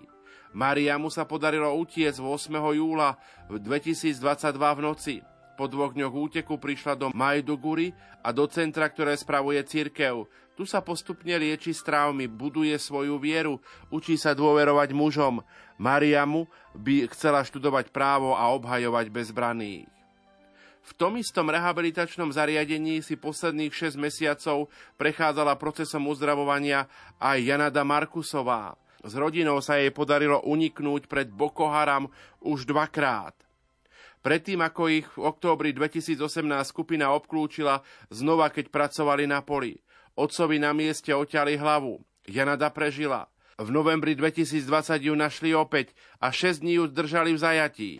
Mariamu 0.56 1.12
sa 1.12 1.28
podarilo 1.28 1.72
utiecť 1.80 2.20
8. 2.20 2.52
júla 2.75 3.20
v 3.52 3.60
2022 3.60 4.20
v 4.56 4.82
noci. 4.84 5.16
Po 5.56 5.72
dvoch 5.72 5.96
dňoch 5.96 6.12
úteku 6.12 6.60
prišla 6.60 7.00
do 7.00 7.08
Majduguri 7.16 7.96
a 8.24 8.36
do 8.36 8.44
centra, 8.48 8.92
ktoré 8.92 9.16
spravuje 9.16 9.64
cirkev. 9.64 10.28
Tu 10.56 10.64
sa 10.64 10.80
postupne 10.80 11.36
lieči 11.36 11.76
s 11.76 11.84
traumy, 11.84 12.32
buduje 12.32 12.80
svoju 12.80 13.20
vieru, 13.20 13.60
učí 13.92 14.16
sa 14.16 14.32
dôverovať 14.32 14.96
mužom. 14.96 15.44
Mariamu 15.76 16.48
by 16.72 17.12
chcela 17.12 17.44
študovať 17.44 17.92
právo 17.92 18.32
a 18.32 18.48
obhajovať 18.56 19.12
bezbraných. 19.12 19.92
V 20.86 20.92
tom 20.94 21.18
istom 21.20 21.50
rehabilitačnom 21.52 22.32
zariadení 22.32 23.02
si 23.02 23.18
posledných 23.20 23.74
6 23.74 24.00
mesiacov 24.00 24.72
prechádzala 24.96 25.58
procesom 25.60 26.08
uzdravovania 26.08 26.88
aj 27.18 27.42
Janada 27.42 27.82
Markusová. 27.84 28.78
S 29.02 29.12
rodinou 29.18 29.60
sa 29.60 29.82
jej 29.82 29.90
podarilo 29.90 30.40
uniknúť 30.46 31.10
pred 31.10 31.28
Boko 31.28 31.68
Haram 31.68 32.08
už 32.40 32.70
dvakrát. 32.70 33.34
Predtým, 34.26 34.58
ako 34.62 34.90
ich 34.90 35.06
v 35.14 35.22
októbri 35.22 35.70
2018 35.70 36.18
skupina 36.66 37.14
obklúčila, 37.14 37.86
znova 38.10 38.50
keď 38.50 38.74
pracovali 38.74 39.30
na 39.30 39.46
poli. 39.46 39.78
Otcovi 40.15 40.63
na 40.63 40.72
mieste 40.72 41.12
oťali 41.12 41.60
hlavu. 41.60 42.00
Janada 42.24 42.72
prežila. 42.72 43.27
V 43.60 43.67
novembri 43.72 44.15
2020 44.15 44.63
ju 45.00 45.15
našli 45.15 45.51
opäť 45.51 45.91
a 46.24 46.31
6 46.31 46.63
dní 46.63 46.79
ju 46.79 46.88
držali 46.88 47.36
v 47.36 47.39
zajatí. 47.39 47.91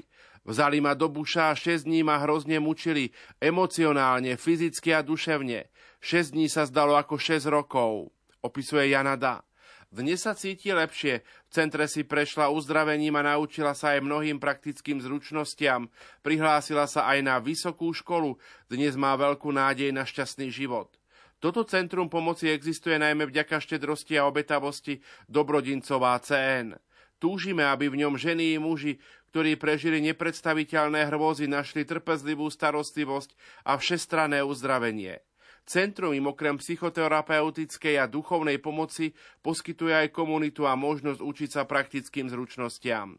Vzali 0.48 0.79
ma 0.79 0.95
do 0.95 1.12
buša 1.12 1.51
a 1.51 1.57
6 1.60 1.84
dní 1.84 2.07
ma 2.07 2.19
hrozne 2.24 2.60
mučili, 2.63 3.12
emocionálne, 3.43 4.39
fyzicky 4.39 4.95
a 4.95 5.03
duševne. 5.03 5.67
6 6.00 6.31
dní 6.31 6.48
sa 6.48 6.63
zdalo 6.63 6.95
ako 6.95 7.19
6 7.19 7.51
rokov, 7.51 8.12
opisuje 8.39 8.95
Janada. 8.95 9.43
Dnes 9.91 10.24
sa 10.24 10.36
cíti 10.36 10.75
lepšie. 10.75 11.24
V 11.48 11.51
centre 11.51 11.88
si 11.88 12.03
prešla 12.03 12.51
uzdravením 12.51 13.15
a 13.15 13.36
naučila 13.36 13.72
sa 13.72 13.95
aj 13.95 14.03
mnohým 14.03 14.43
praktickým 14.43 15.00
zručnostiam. 15.00 15.88
Prihlásila 16.19 16.84
sa 16.88 17.07
aj 17.12 17.19
na 17.24 17.39
vysokú 17.39 17.91
školu. 17.95 18.36
Dnes 18.67 19.00
má 19.00 19.15
veľkú 19.15 19.55
nádej 19.55 19.95
na 19.95 20.03
šťastný 20.03 20.51
život. 20.51 20.95
Toto 21.44 21.68
centrum 21.68 22.08
pomoci 22.08 22.50
existuje 22.50 22.96
najmä 22.96 23.27
vďaka 23.27 23.60
štedrosti 23.60 24.15
a 24.15 24.25
obetavosti 24.25 25.04
Dobrodincová 25.27 26.18
CN. 26.24 26.80
Túžime, 27.20 27.63
aby 27.68 27.92
v 27.92 28.06
ňom 28.06 28.15
ženy 28.20 28.56
i 28.56 28.58
muži, 28.60 29.00
ktorí 29.36 29.60
prežili 29.60 30.00
nepredstaviteľné 30.00 31.12
hrôzy, 31.12 31.48
našli 31.51 31.84
trpezlivú 31.84 32.48
starostlivosť 32.48 33.36
a 33.68 33.75
všestrané 33.75 34.39
uzdravenie. 34.44 35.20
Centrum 35.65 36.13
im 36.13 36.30
okrem 36.30 36.62
psychoterapeutickej 36.62 37.98
a 37.98 38.06
duchovnej 38.06 38.62
pomoci 38.62 39.17
poskytuje 39.41 40.08
aj 40.08 40.13
komunitu 40.13 40.69
a 40.69 40.78
možnosť 40.78 41.19
učiť 41.19 41.50
sa 41.50 41.65
praktickým 41.65 42.30
zručnostiam. 42.30 43.17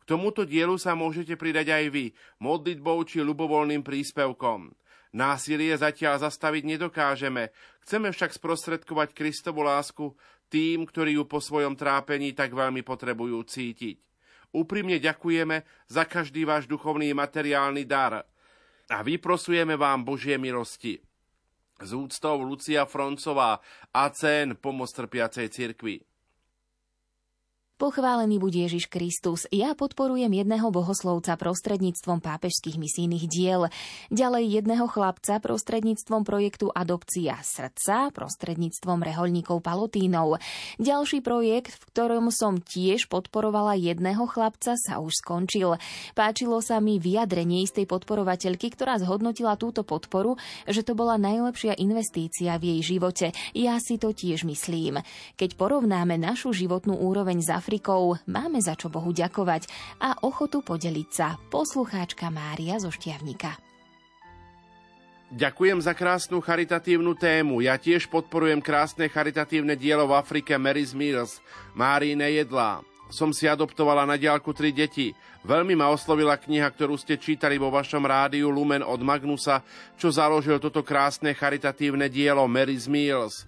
K 0.00 0.02
tomuto 0.06 0.46
dielu 0.46 0.78
sa 0.78 0.94
môžete 0.94 1.34
pridať 1.34 1.74
aj 1.74 1.84
vy, 1.90 2.04
modlitbou 2.38 3.02
či 3.04 3.20
ľubovoľným 3.20 3.82
príspevkom. 3.82 4.72
Násilie 5.10 5.74
zatiaľ 5.74 6.22
zastaviť 6.22 6.62
nedokážeme, 6.76 7.50
chceme 7.82 8.14
však 8.14 8.30
sprostredkovať 8.30 9.10
Kristovu 9.10 9.66
lásku 9.66 10.14
tým, 10.46 10.86
ktorí 10.86 11.18
ju 11.18 11.26
po 11.26 11.42
svojom 11.42 11.74
trápení 11.74 12.30
tak 12.30 12.54
veľmi 12.54 12.86
potrebujú 12.86 13.42
cítiť. 13.42 13.98
Úprimne 14.50 14.98
ďakujeme 14.98 15.62
za 15.86 16.06
každý 16.06 16.42
váš 16.42 16.66
duchovný 16.66 17.14
materiálny 17.14 17.86
dar 17.86 18.26
a 18.90 18.98
vyprosujeme 19.06 19.78
vám 19.78 20.02
Božie 20.02 20.34
milosti. 20.38 20.98
Z 21.80 21.90
úctou 21.94 22.42
Lucia 22.42 22.82
Froncová, 22.84 23.62
ACN 23.94 24.58
Pomoc 24.58 24.90
trpiacej 24.90 25.48
cirkvi. 25.48 26.09
Pochválený 27.80 28.36
buď 28.36 28.68
Ježiš 28.68 28.92
Kristus. 28.92 29.48
Ja 29.48 29.72
podporujem 29.72 30.28
jedného 30.36 30.68
bohoslovca 30.68 31.32
prostredníctvom 31.40 32.20
pápežských 32.20 32.76
misijných 32.76 33.24
diel. 33.24 33.72
Ďalej 34.12 34.60
jedného 34.60 34.84
chlapca 34.84 35.40
prostredníctvom 35.40 36.28
projektu 36.28 36.68
Adopcia 36.68 37.40
srdca, 37.40 38.12
prostredníctvom 38.12 39.00
reholníkov 39.00 39.64
Palotínov. 39.64 40.44
Ďalší 40.76 41.24
projekt, 41.24 41.80
v 41.80 41.84
ktorom 41.88 42.28
som 42.28 42.60
tiež 42.60 43.08
podporovala 43.08 43.80
jedného 43.80 44.28
chlapca, 44.28 44.76
sa 44.76 45.00
už 45.00 45.16
skončil. 45.24 45.80
Páčilo 46.12 46.60
sa 46.60 46.84
mi 46.84 47.00
vyjadrenie 47.00 47.64
istej 47.64 47.88
podporovateľky, 47.88 48.76
ktorá 48.76 49.00
zhodnotila 49.00 49.56
túto 49.56 49.88
podporu, 49.88 50.36
že 50.68 50.84
to 50.84 50.92
bola 50.92 51.16
najlepšia 51.16 51.80
investícia 51.80 52.60
v 52.60 52.76
jej 52.76 52.92
živote. 52.92 53.32
Ja 53.56 53.80
si 53.80 53.96
to 53.96 54.12
tiež 54.12 54.44
myslím. 54.44 55.00
Keď 55.40 55.56
porovnáme 55.56 56.20
našu 56.20 56.52
životnú 56.52 57.00
úroveň 57.00 57.40
za 57.40 57.56
Afrikou, 57.70 58.18
máme 58.26 58.58
za 58.58 58.74
čo 58.74 58.90
Bohu 58.90 59.14
ďakovať 59.14 59.70
a 60.02 60.18
ochotu 60.26 60.58
podeliť 60.58 61.08
sa. 61.14 61.38
Poslucháčka 61.54 62.26
Mária 62.26 62.82
zo 62.82 62.90
Štiavnika. 62.90 63.54
Ďakujem 65.30 65.78
za 65.78 65.94
krásnu 65.94 66.42
charitatívnu 66.42 67.14
tému. 67.14 67.62
Ja 67.62 67.78
tiež 67.78 68.10
podporujem 68.10 68.58
krásne 68.58 69.06
charitatívne 69.06 69.78
dielo 69.78 70.10
v 70.10 70.18
Afrike 70.18 70.58
Mary's 70.58 70.98
Meals, 70.98 71.38
Márine 71.70 72.26
jedlá. 72.42 72.82
Som 73.06 73.30
si 73.30 73.46
adoptovala 73.46 74.02
na 74.02 74.18
diálku 74.18 74.50
tri 74.50 74.74
deti. 74.74 75.14
Veľmi 75.46 75.78
ma 75.78 75.94
oslovila 75.94 76.42
kniha, 76.42 76.66
ktorú 76.74 76.98
ste 76.98 77.22
čítali 77.22 77.54
vo 77.54 77.70
vašom 77.70 78.02
rádiu 78.02 78.50
Lumen 78.50 78.82
od 78.82 78.98
Magnusa, 78.98 79.62
čo 79.94 80.10
založil 80.10 80.58
toto 80.58 80.82
krásne 80.82 81.38
charitatívne 81.38 82.10
dielo 82.10 82.42
Mary's 82.50 82.90
Meals. 82.90 83.46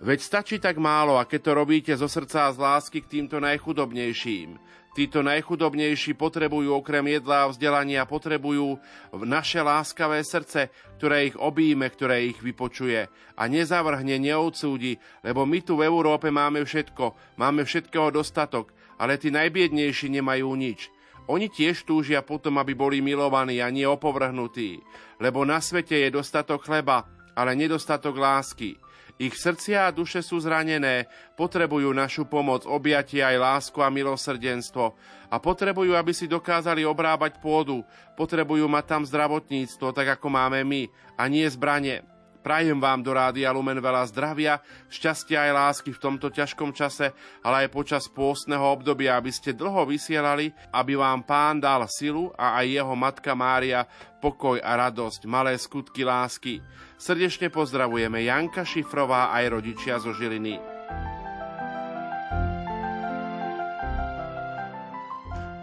Veď 0.00 0.18
stačí 0.24 0.56
tak 0.56 0.80
málo 0.80 1.20
a 1.20 1.28
to 1.28 1.52
robíte 1.52 1.92
zo 1.92 2.08
srdca 2.08 2.48
a 2.48 2.54
z 2.56 2.58
lásky 2.58 3.04
k 3.04 3.20
týmto 3.20 3.36
najchudobnejším. 3.36 4.56
Títo 4.96 5.20
najchudobnejší 5.20 6.16
potrebujú 6.16 6.72
okrem 6.72 7.04
jedla 7.04 7.46
a 7.46 7.50
vzdelania, 7.52 8.08
potrebujú 8.08 8.80
naše 9.22 9.60
láskavé 9.60 10.24
srdce, 10.24 10.72
ktoré 10.96 11.30
ich 11.30 11.36
obíme, 11.36 11.84
ktoré 11.86 12.26
ich 12.32 12.40
vypočuje 12.40 13.06
a 13.36 13.42
nezavrhne, 13.44 14.16
neodsúdi, 14.18 14.96
lebo 15.20 15.44
my 15.44 15.60
tu 15.62 15.78
v 15.78 15.86
Európe 15.86 16.32
máme 16.32 16.64
všetko, 16.64 17.36
máme 17.36 17.68
všetkého 17.68 18.10
dostatok, 18.10 18.72
ale 18.96 19.20
tí 19.20 19.28
najbiednejší 19.28 20.10
nemajú 20.16 20.48
nič. 20.56 20.88
Oni 21.30 21.46
tiež 21.46 21.86
túžia 21.86 22.24
potom, 22.24 22.58
aby 22.58 22.74
boli 22.74 22.98
milovaní 22.98 23.62
a 23.62 23.70
nie 23.70 23.86
opovrhnutí, 23.86 24.80
lebo 25.22 25.46
na 25.46 25.60
svete 25.62 25.94
je 25.94 26.08
dostatok 26.10 26.66
chleba, 26.66 27.06
ale 27.36 27.54
nedostatok 27.54 28.18
lásky. 28.18 28.74
Ich 29.20 29.36
srdcia 29.36 29.84
a 29.84 29.92
duše 29.92 30.24
sú 30.24 30.40
zranené, 30.40 31.04
potrebujú 31.36 31.92
našu 31.92 32.24
pomoc, 32.24 32.64
objatie 32.64 33.20
aj 33.20 33.36
lásku 33.36 33.76
a 33.84 33.92
milosrdenstvo. 33.92 34.96
A 35.28 35.36
potrebujú, 35.36 35.92
aby 35.92 36.16
si 36.16 36.24
dokázali 36.24 36.88
obrábať 36.88 37.36
pôdu. 37.36 37.84
Potrebujú 38.16 38.64
mať 38.64 38.84
tam 38.88 39.02
zdravotníctvo, 39.04 39.92
tak 39.92 40.16
ako 40.16 40.26
máme 40.32 40.64
my, 40.64 40.88
a 41.20 41.28
nie 41.28 41.44
zbranie. 41.52 42.00
Prajem 42.40 42.80
vám 42.80 43.04
do 43.04 43.12
Rádia 43.12 43.52
Lumen 43.52 43.76
veľa 43.84 44.08
zdravia, 44.08 44.64
šťastia 44.88 45.44
aj 45.44 45.52
lásky 45.52 45.90
v 45.92 46.00
tomto 46.00 46.32
ťažkom 46.32 46.72
čase, 46.72 47.12
ale 47.44 47.68
aj 47.68 47.68
počas 47.68 48.08
pôstneho 48.08 48.64
obdobia, 48.64 49.20
aby 49.20 49.28
ste 49.28 49.52
dlho 49.52 49.84
vysielali, 49.84 50.48
aby 50.72 50.96
vám 50.96 51.20
Pán 51.28 51.60
dal 51.60 51.84
silu 51.84 52.32
a 52.40 52.56
aj 52.64 52.66
jeho 52.80 52.94
Matka 52.96 53.36
Mária 53.36 53.84
pokoj 54.24 54.56
a 54.56 54.72
radosť, 54.88 55.28
malé 55.28 55.52
skutky 55.60 56.00
lásky. 56.00 56.64
Srdečne 56.96 57.52
pozdravujeme 57.52 58.24
Janka 58.24 58.64
Šifrová 58.64 59.36
aj 59.36 59.44
rodičia 59.60 60.00
zo 60.00 60.16
Žiliny. 60.16 60.80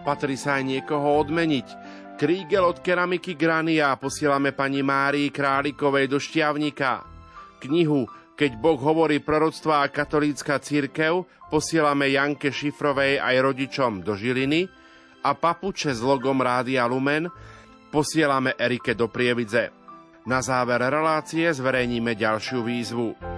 Patrí 0.05 0.39
sa 0.39 0.55
aj 0.55 0.63
niekoho 0.63 1.19
odmeniť. 1.19 1.67
Krígel 2.17 2.65
od 2.65 2.81
keramiky 2.81 3.37
Grania 3.37 3.93
posielame 3.93 4.49
pani 4.49 4.81
Márii 4.81 5.29
Králikovej 5.29 6.09
do 6.09 6.17
Šťavnika. 6.17 7.05
Knihu 7.61 8.09
Keď 8.33 8.57
Boh 8.57 8.81
hovorí 8.81 9.21
proroctva 9.21 9.85
a 9.85 9.89
katolícka 9.93 10.57
církev 10.57 11.29
posielame 11.53 12.09
Janke 12.09 12.49
Šifrovej 12.49 13.21
aj 13.21 13.35
rodičom 13.37 14.01
do 14.01 14.17
Žiliny 14.17 14.65
a 15.21 15.37
papuče 15.37 15.93
s 15.93 16.01
logom 16.01 16.41
Rádia 16.41 16.89
Lumen 16.89 17.29
posielame 17.93 18.57
Erike 18.57 18.97
do 18.97 19.05
Prievidze. 19.13 19.69
Na 20.25 20.41
záver 20.41 20.81
relácie 20.89 21.45
zverejníme 21.53 22.17
ďalšiu 22.17 22.65
výzvu. 22.65 23.36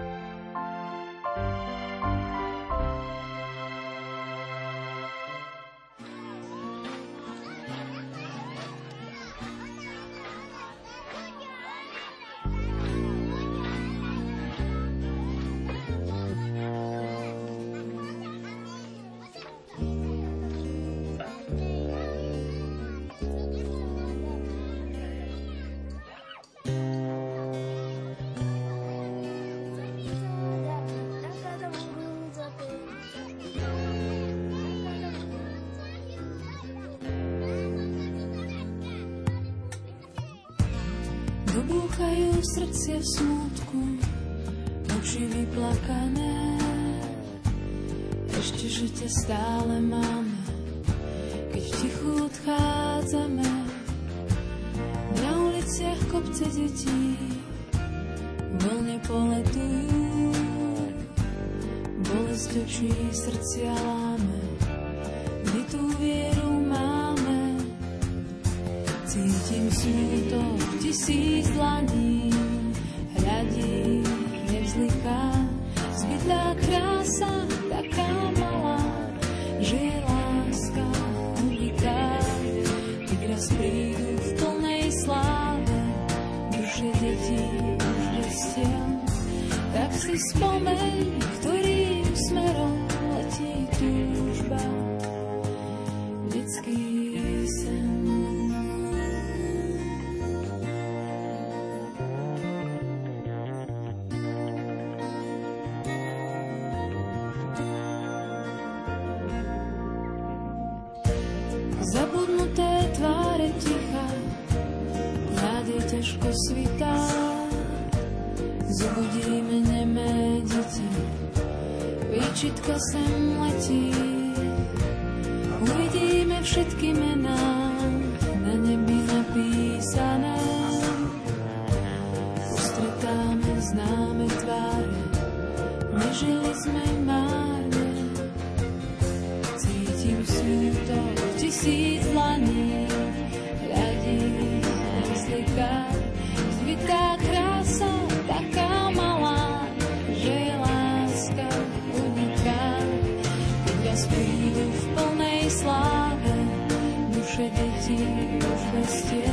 Už 158.89 158.95
vestie, 158.95 159.29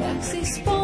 tak 0.00 0.77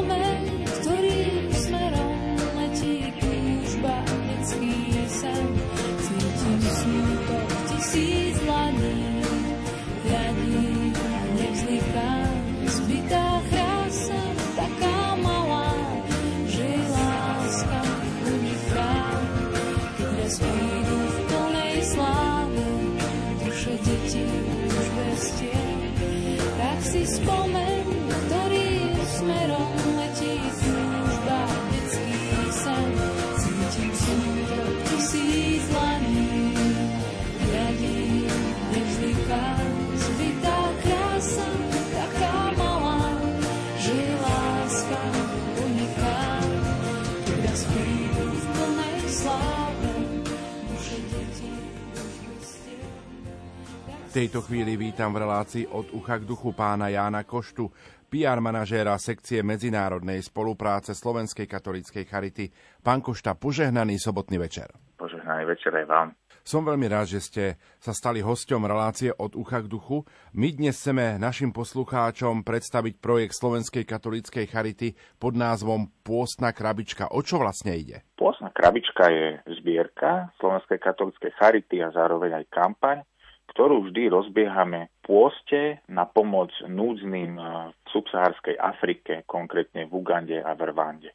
tejto 54.15 54.47
chvíli 54.47 54.79
vítam 54.79 55.11
v 55.11 55.27
relácii 55.27 55.75
od 55.75 55.91
ucha 55.91 56.23
k 56.23 56.29
duchu 56.31 56.55
pána 56.55 56.87
Jána 56.87 57.27
Koštu, 57.27 57.67
PR 58.07 58.39
manažéra 58.39 58.95
sekcie 58.95 59.43
medzinárodnej 59.43 60.23
spolupráce 60.23 60.95
Slovenskej 60.95 61.51
katolíckej 61.51 62.07
charity. 62.07 62.47
Pán 62.79 63.03
Košta, 63.03 63.35
požehnaný 63.35 63.99
sobotný 63.99 64.39
večer. 64.39 64.71
Požehnaný 64.95 65.51
večer 65.51 65.75
aj 65.75 65.87
vám. 65.91 66.09
Som 66.47 66.63
veľmi 66.63 66.87
rád, 66.87 67.11
že 67.11 67.21
ste 67.27 67.45
sa 67.83 67.91
stali 67.91 68.23
hosťom 68.23 68.63
relácie 68.63 69.11
od 69.11 69.35
ucha 69.35 69.67
k 69.67 69.67
duchu. 69.67 70.07
My 70.31 70.55
dnes 70.55 70.79
chceme 70.79 71.19
našim 71.19 71.51
poslucháčom 71.51 72.47
predstaviť 72.47 73.03
projekt 73.03 73.35
Slovenskej 73.35 73.83
katolíckej 73.83 74.47
charity 74.47 74.95
pod 75.19 75.35
názvom 75.35 75.91
Pôstna 76.07 76.55
krabička. 76.55 77.11
O 77.11 77.19
čo 77.19 77.43
vlastne 77.43 77.75
ide? 77.75 78.07
Pôstna 78.15 78.55
krabička 78.55 79.11
je 79.11 79.43
zbierka 79.59 80.31
Slovenskej 80.39 80.79
katolíckej 80.79 81.35
charity 81.35 81.83
a 81.83 81.91
zároveň 81.91 82.39
aj 82.39 82.47
kampaň, 82.55 83.03
ktorú 83.53 83.89
vždy 83.91 84.09
rozbiehame 84.09 84.89
v 84.89 84.95
pôste 85.05 85.85
na 85.91 86.09
pomoc 86.09 86.51
núdznym 86.65 87.37
v 87.37 87.87
subsahárskej 87.93 88.57
Afrike, 88.57 89.23
konkrétne 89.29 89.85
v 89.87 89.93
Ugande 89.93 90.41
a 90.41 90.57
v 90.57 90.73
Rwande. 90.73 91.11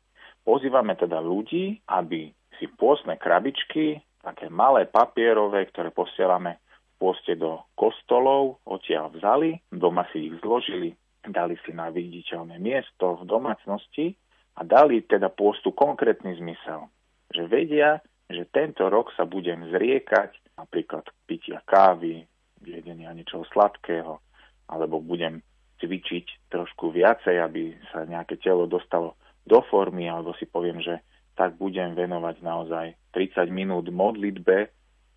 Pozývame 0.45 0.95
teda 0.95 1.19
ľudí, 1.19 1.81
aby 1.89 2.31
si 2.57 2.65
pôstne 2.75 3.15
krabičky, 3.15 3.99
také 4.19 4.51
malé 4.51 4.85
papierové, 4.85 5.67
ktoré 5.71 5.91
posielame 5.95 6.59
v 6.59 7.07
pôste 7.07 7.33
do 7.39 7.63
kostolov, 7.79 8.59
odtiaľ 8.67 9.15
vzali, 9.15 9.59
doma 9.71 10.03
si 10.11 10.27
ich 10.27 10.35
zložili, 10.43 10.95
dali 11.23 11.55
si 11.63 11.71
na 11.71 11.91
viditeľné 11.91 12.59
miesto 12.59 13.19
v 13.19 13.23
domácnosti 13.27 14.15
a 14.59 14.61
dali 14.67 15.03
teda 15.07 15.31
pôstu 15.31 15.71
konkrétny 15.71 16.35
zmysel. 16.35 16.91
Že 17.31 17.43
vedia, 17.47 17.89
že 18.29 18.45
tento 18.53 18.85
rok 18.85 19.09
sa 19.17 19.25
budem 19.25 19.73
zriekať 19.73 20.37
napríklad 20.53 21.03
pitia 21.25 21.65
kávy, 21.65 22.29
jedenia 22.61 23.09
niečoho 23.15 23.47
sladkého, 23.49 24.21
alebo 24.69 25.01
budem 25.01 25.41
cvičiť 25.81 26.51
trošku 26.53 26.93
viacej, 26.93 27.41
aby 27.41 27.73
sa 27.89 28.05
nejaké 28.05 28.37
telo 28.37 28.69
dostalo 28.69 29.17
do 29.47 29.63
formy, 29.65 30.05
alebo 30.05 30.35
si 30.37 30.45
poviem, 30.45 30.77
že 30.83 31.01
tak 31.33 31.55
budem 31.55 31.95
venovať 31.95 32.43
naozaj 32.43 32.87
30 33.15 33.47
minút 33.49 33.87
modlitbe 33.87 34.67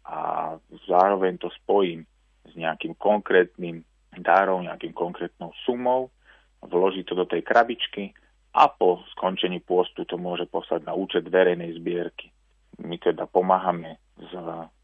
a 0.07 0.55
zároveň 0.87 1.37
to 1.42 1.51
spojím 1.62 2.07
s 2.46 2.53
nejakým 2.55 2.94
konkrétnym 2.94 3.83
darom, 4.14 4.64
nejakým 4.64 4.94
konkrétnou 4.94 5.51
sumou, 5.66 6.14
vložiť 6.62 7.05
to 7.11 7.14
do 7.18 7.27
tej 7.27 7.42
krabičky 7.42 8.14
a 8.55 8.70
po 8.70 9.03
skončení 9.18 9.59
pôstu 9.61 10.07
to 10.07 10.14
môže 10.14 10.46
poslať 10.46 10.87
na 10.87 10.94
účet 10.94 11.27
verejnej 11.27 11.75
zbierky. 11.83 12.31
My 12.81 12.97
teda 12.97 13.29
pomáhame 13.29 14.01
z 14.17 14.33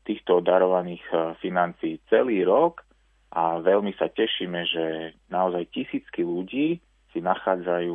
týchto 0.05 0.45
darovaných 0.45 1.05
financií 1.41 2.01
celý 2.09 2.45
rok 2.45 2.85
a 3.33 3.61
veľmi 3.61 3.93
sa 3.97 4.09
tešíme, 4.09 4.61
že 4.65 4.85
naozaj 5.29 5.69
tisícky 5.73 6.25
ľudí 6.25 6.81
si 7.13 7.19
nachádzajú 7.21 7.95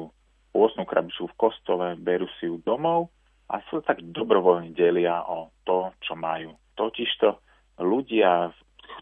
pôstnu 0.53 0.85
krabičku 0.85 1.25
v 1.33 1.39
kostole, 1.39 1.97
berú 1.97 2.29
si 2.37 2.45
ju 2.45 2.61
domov 2.61 3.09
a 3.49 3.61
sa 3.69 3.81
tak 3.81 4.05
dobrovoľne 4.05 4.77
delia 4.77 5.25
o 5.25 5.49
to, 5.65 5.89
čo 6.05 6.13
majú. 6.13 6.53
Totižto 6.77 7.41
ľudia, 7.81 8.53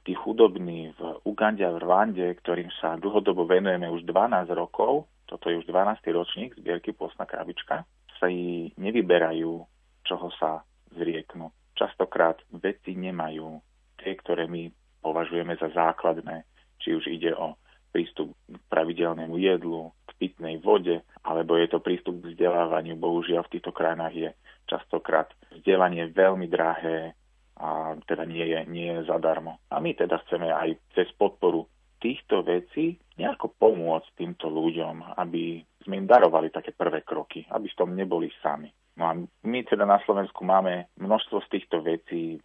tí 0.07 0.15
chudobní 0.15 0.95
v 0.95 1.01
Ugande 1.27 1.67
a 1.67 1.75
v 1.75 1.83
Rwande, 1.83 2.27
ktorým 2.39 2.71
sa 2.79 2.95
dlhodobo 2.95 3.43
venujeme 3.43 3.91
už 3.91 4.07
12 4.07 4.47
rokov, 4.55 5.11
toto 5.27 5.51
je 5.51 5.59
už 5.59 5.67
12. 5.67 5.99
ročník 6.15 6.55
zbierky 6.55 6.95
Pôstna 6.95 7.27
krabička, 7.27 7.83
sa 8.19 8.25
jej 8.31 8.71
nevyberajú, 8.79 9.63
čoho 10.07 10.27
sa 10.39 10.63
zrieknú. 10.95 11.51
Častokrát 11.75 12.39
veci 12.51 12.93
nemajú 12.93 13.59
tie, 14.01 14.13
ktoré 14.17 14.45
my 14.45 14.69
považujeme 15.01 15.57
za 15.57 15.69
základné, 15.73 16.45
či 16.81 16.93
už 16.97 17.09
ide 17.09 17.33
o 17.33 17.57
prístup 17.91 18.31
k 18.47 18.55
pravidelnému 18.71 19.35
jedlu, 19.35 19.91
k 20.07 20.11
pitnej 20.15 20.57
vode, 20.63 21.03
alebo 21.27 21.59
je 21.59 21.67
to 21.67 21.83
prístup 21.83 22.23
k 22.23 22.33
vzdelávaniu. 22.33 22.95
Bohužiaľ 22.95 23.45
v 23.45 23.53
týchto 23.59 23.75
krajinách 23.75 24.15
je 24.15 24.29
častokrát 24.71 25.27
vzdelanie 25.51 26.07
veľmi 26.09 26.47
drahé 26.47 27.13
a 27.59 27.93
teda 28.07 28.23
nie 28.25 28.47
je, 28.47 28.59
nie 28.71 28.89
je 28.89 29.05
zadarmo. 29.05 29.59
A 29.69 29.83
my 29.83 29.93
teda 29.93 30.23
chceme 30.25 30.49
aj 30.49 30.79
cez 30.95 31.11
podporu 31.19 31.67
týchto 32.01 32.41
vecí 32.41 32.97
nejako 33.19 33.53
pomôcť 33.59 34.09
týmto 34.17 34.49
ľuďom, 34.49 35.19
aby 35.19 35.61
sme 35.83 36.01
im 36.01 36.07
darovali 36.07 36.53
také 36.53 36.71
prvé 36.71 37.01
kroky, 37.01 37.45
aby 37.49 37.67
v 37.69 37.77
tom 37.77 37.93
neboli 37.93 38.29
sami. 38.41 38.69
No 38.97 39.03
a 39.07 39.15
my 39.17 39.59
teda 39.65 39.87
na 39.87 39.97
Slovensku 40.03 40.43
máme 40.43 40.91
množstvo 40.99 41.41
z 41.47 41.47
týchto 41.57 41.81
vecí, 41.81 42.37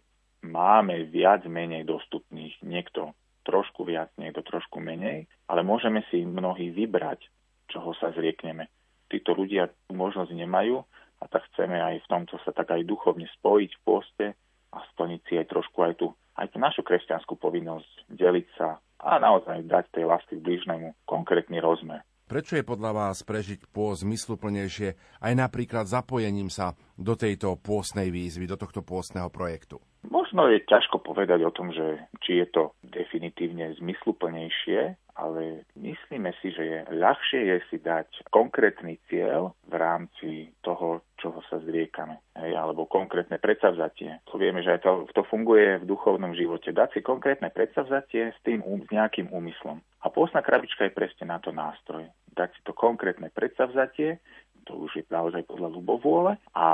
máme 0.45 1.09
viac 1.11 1.43
menej 1.45 1.83
dostupných, 1.83 2.57
niekto 2.63 3.13
trošku 3.43 3.87
viac, 3.87 4.11
niekto 4.19 4.43
trošku 4.43 4.83
menej, 4.83 5.27
ale 5.47 5.63
môžeme 5.63 6.03
si 6.11 6.23
mnohí 6.23 6.71
vybrať, 6.75 7.23
čoho 7.71 7.95
sa 7.95 8.11
zriekneme. 8.11 8.67
Títo 9.07 9.31
ľudia 9.31 9.71
tú 9.87 9.95
možnosť 9.95 10.35
nemajú 10.35 10.83
a 11.23 11.25
tak 11.31 11.47
chceme 11.53 11.79
aj 11.79 12.03
v 12.03 12.09
tomto 12.11 12.35
sa 12.43 12.51
tak 12.51 12.75
aj 12.75 12.83
duchovne 12.83 13.27
spojiť 13.39 13.71
v 13.71 13.83
poste 13.87 14.27
a 14.75 14.77
splniť 14.93 15.21
si 15.27 15.33
aj 15.39 15.47
trošku 15.47 15.79
aj 15.79 15.93
tú, 15.95 16.11
aj 16.35 16.51
tú 16.51 16.57
našu 16.59 16.83
kresťanskú 16.83 17.39
povinnosť 17.39 18.11
deliť 18.11 18.47
sa 18.59 18.83
a 18.99 19.21
naozaj 19.21 19.63
dať 19.63 19.95
tej 19.95 20.05
lásky 20.09 20.35
k 20.37 20.43
blížnemu 20.43 20.91
konkrétny 21.07 21.63
rozmer. 21.63 22.03
Prečo 22.27 22.59
je 22.59 22.67
podľa 22.67 22.91
vás 22.91 23.23
prežiť 23.23 23.71
pôst 23.71 24.03
zmysluplnejšie 24.03 24.99
aj 25.23 25.33
napríklad 25.33 25.87
zapojením 25.87 26.51
sa 26.51 26.75
do 26.99 27.15
tejto 27.15 27.55
pôstnej 27.55 28.11
výzvy, 28.11 28.51
do 28.51 28.59
tohto 28.59 28.83
pôstneho 28.83 29.31
projektu? 29.31 29.79
Možno 30.07 30.47
je 30.47 30.63
ťažko 30.63 31.03
povedať 31.03 31.43
o 31.43 31.51
tom, 31.51 31.75
že 31.75 31.99
či 32.23 32.39
je 32.39 32.47
to 32.47 32.63
definitívne 32.79 33.75
zmysluplnejšie, 33.75 34.95
ale 35.17 35.65
myslíme 35.73 36.29
si, 36.39 36.53
že 36.53 36.63
je 36.63 36.79
ľahšie 36.93 37.41
je 37.49 37.57
si 37.67 37.77
dať 37.81 38.29
konkrétny 38.29 39.01
cieľ 39.09 39.57
v 39.65 39.73
rámci 39.73 40.29
toho, 40.61 41.01
čoho 41.17 41.41
sa 41.49 41.57
zriekame, 41.65 42.21
hej, 42.37 42.53
alebo 42.53 42.85
konkrétne 42.85 43.41
predsavzatie. 43.41 44.21
To 44.29 44.37
vieme, 44.37 44.61
že 44.61 44.77
aj 44.77 44.85
to, 44.85 45.09
to 45.17 45.25
funguje 45.25 45.81
v 45.81 45.89
duchovnom 45.89 46.37
živote. 46.37 46.69
Dať 46.69 46.97
si 46.97 46.99
konkrétne 47.01 47.49
predsavzatie 47.49 48.31
s 48.31 48.39
tým 48.45 48.61
s 48.61 48.87
nejakým 48.93 49.33
úmyslom. 49.33 49.81
A 50.05 50.13
pôstna 50.13 50.45
krabička 50.45 50.85
je 50.85 50.93
presne 50.93 51.25
na 51.33 51.41
to 51.41 51.49
nástroj. 51.49 52.05
Dať 52.37 52.53
si 52.53 52.61
to 52.61 52.77
konkrétne 52.77 53.33
predsavzatie, 53.33 54.21
to 54.67 54.75
už 54.75 54.91
je 54.99 55.03
naozaj 55.07 55.47
podľa 55.47 55.71
ľubovôle, 55.71 56.35
a 56.51 56.67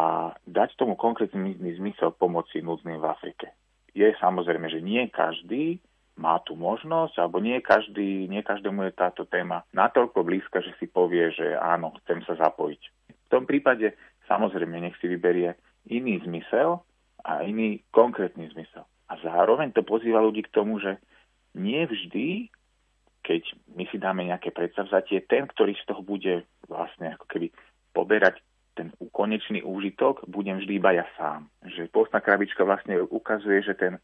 dať 0.49 0.75
tomu 0.75 0.97
konkrétny 0.97 1.55
zmysel 1.77 2.11
pomoci 2.17 2.65
núdznym 2.65 2.97
v 2.97 3.05
Afrike. 3.05 3.53
Je 3.93 4.09
samozrejme, 4.17 4.67
že 4.73 4.81
nie 4.81 5.05
každý 5.13 5.77
má 6.17 6.41
tú 6.45 6.53
možnosť, 6.53 7.17
alebo 7.17 7.41
nie, 7.41 7.57
každý, 7.61 8.29
nie 8.29 8.41
každému 8.45 8.89
je 8.89 8.93
táto 8.93 9.25
téma 9.25 9.65
natoľko 9.73 10.21
blízka, 10.21 10.61
že 10.61 10.73
si 10.77 10.85
povie, 10.85 11.33
že 11.33 11.57
áno, 11.57 11.93
chcem 12.03 12.21
sa 12.25 12.37
zapojiť. 12.37 12.81
V 13.09 13.27
tom 13.29 13.49
prípade 13.49 13.97
samozrejme 14.29 14.77
nech 14.77 14.97
si 15.01 15.09
vyberie 15.09 15.57
iný 15.89 16.21
zmysel 16.21 16.81
a 17.25 17.41
iný 17.41 17.81
konkrétny 17.89 18.49
zmysel. 18.53 18.85
A 19.09 19.17
zároveň 19.21 19.73
to 19.73 19.81
pozýva 19.81 20.21
ľudí 20.21 20.45
k 20.45 20.53
tomu, 20.53 20.77
že 20.77 21.01
nie 21.57 21.85
vždy, 21.85 22.49
keď 23.23 23.41
my 23.73 23.83
si 23.89 23.97
dáme 23.97 24.27
nejaké 24.27 24.51
predsavzatie, 24.51 25.25
ten, 25.25 25.47
ktorý 25.47 25.73
z 25.79 25.85
toho 25.87 26.01
bude 26.03 26.45
vlastne 26.67 27.15
ako 27.15 27.25
keby 27.29 27.47
poberať 27.93 28.41
ten 28.73 28.89
konečný 29.13 29.61
úžitok, 29.61 30.25
budem 30.25 30.57
vždy 30.57 30.81
iba 30.81 30.91
ja 30.97 31.05
sám. 31.15 31.45
Že 31.61 31.93
postná 31.93 32.19
krabička 32.19 32.65
vlastne 32.65 32.97
ukazuje, 33.05 33.61
že, 33.61 33.77
ten, 33.77 34.01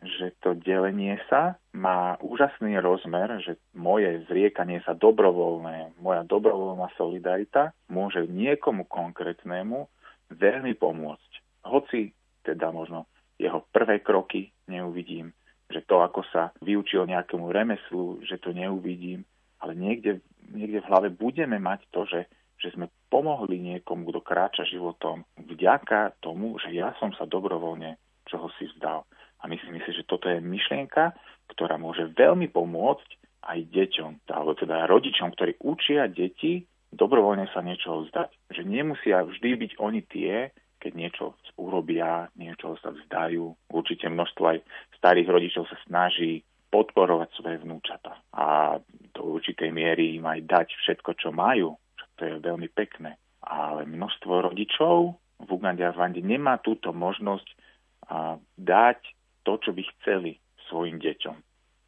že 0.00 0.32
to 0.40 0.56
delenie 0.56 1.20
sa 1.28 1.60
má 1.76 2.16
úžasný 2.24 2.80
rozmer, 2.80 3.44
že 3.44 3.60
moje 3.76 4.24
zriekanie 4.32 4.80
sa 4.88 4.96
dobrovoľné, 4.96 6.00
moja 6.00 6.24
dobrovoľná 6.24 6.88
solidarita 6.96 7.76
môže 7.92 8.24
niekomu 8.24 8.88
konkrétnemu 8.88 9.84
veľmi 10.32 10.72
pomôcť. 10.80 11.30
Hoci 11.68 12.16
teda 12.40 12.72
možno 12.72 13.04
jeho 13.36 13.60
prvé 13.68 14.00
kroky 14.00 14.48
neuvidím, 14.64 15.36
že 15.68 15.84
to, 15.84 16.00
ako 16.00 16.24
sa 16.32 16.54
vyučil 16.62 17.04
nejakému 17.04 17.52
remeslu, 17.52 18.22
že 18.24 18.38
to 18.40 18.54
neuvidím, 18.54 19.26
ale 19.60 19.74
niekde, 19.74 20.22
niekde 20.48 20.80
v 20.80 20.88
hlave 20.88 21.08
budeme 21.12 21.58
mať 21.58 21.84
to, 21.90 22.06
že 22.06 22.20
že 22.56 22.72
sme 22.72 22.88
pomohli 23.12 23.60
niekomu, 23.60 24.08
kto 24.10 24.20
kráča 24.24 24.64
životom 24.64 25.24
vďaka 25.36 26.20
tomu, 26.24 26.56
že 26.60 26.72
ja 26.72 26.96
som 26.98 27.12
sa 27.14 27.28
dobrovoľne 27.28 28.00
čoho 28.26 28.50
si 28.58 28.66
vzdal. 28.76 29.06
A 29.40 29.42
myslím 29.46 29.78
si, 29.84 29.90
že 29.92 30.08
toto 30.08 30.26
je 30.26 30.42
myšlienka, 30.42 31.14
ktorá 31.52 31.78
môže 31.78 32.08
veľmi 32.16 32.50
pomôcť 32.50 33.08
aj 33.46 33.58
deťom, 33.70 34.26
alebo 34.32 34.58
teda 34.58 34.90
rodičom, 34.90 35.30
ktorí 35.36 35.62
učia 35.62 36.10
deti 36.10 36.66
dobrovoľne 36.90 37.46
sa 37.54 37.62
niečoho 37.62 38.08
vzdať. 38.08 38.30
Že 38.50 38.62
nemusia 38.66 39.22
vždy 39.22 39.50
byť 39.54 39.72
oni 39.78 40.00
tie, 40.08 40.50
keď 40.82 40.92
niečo 40.96 41.24
urobia, 41.60 42.26
niečo 42.34 42.74
sa 42.82 42.90
vzdajú. 42.90 43.70
Určite 43.70 44.10
množstvo 44.10 44.44
aj 44.56 44.58
starých 44.98 45.28
rodičov 45.30 45.64
sa 45.70 45.78
snaží 45.86 46.42
podporovať 46.70 47.30
svoje 47.38 47.56
vnúčata 47.62 48.18
a 48.34 48.76
do 49.14 49.22
určitej 49.38 49.70
miery 49.70 50.18
im 50.18 50.26
aj 50.26 50.40
dať 50.44 50.68
všetko, 50.82 51.10
čo 51.16 51.30
majú, 51.30 51.78
to 52.16 52.26
je 52.26 52.42
veľmi 52.42 52.68
pekné. 52.72 53.16
Ale 53.44 53.86
množstvo 53.86 54.50
rodičov 54.50 55.16
v 55.40 55.48
Ugande 55.52 55.84
a 55.86 55.94
v 55.94 56.00
Vande 56.00 56.22
nemá 56.24 56.58
túto 56.58 56.90
možnosť 56.90 57.48
a, 58.08 58.36
dať 58.58 58.98
to, 59.46 59.52
čo 59.62 59.70
by 59.70 59.82
chceli 59.96 60.40
svojim 60.66 60.98
deťom. 60.98 61.36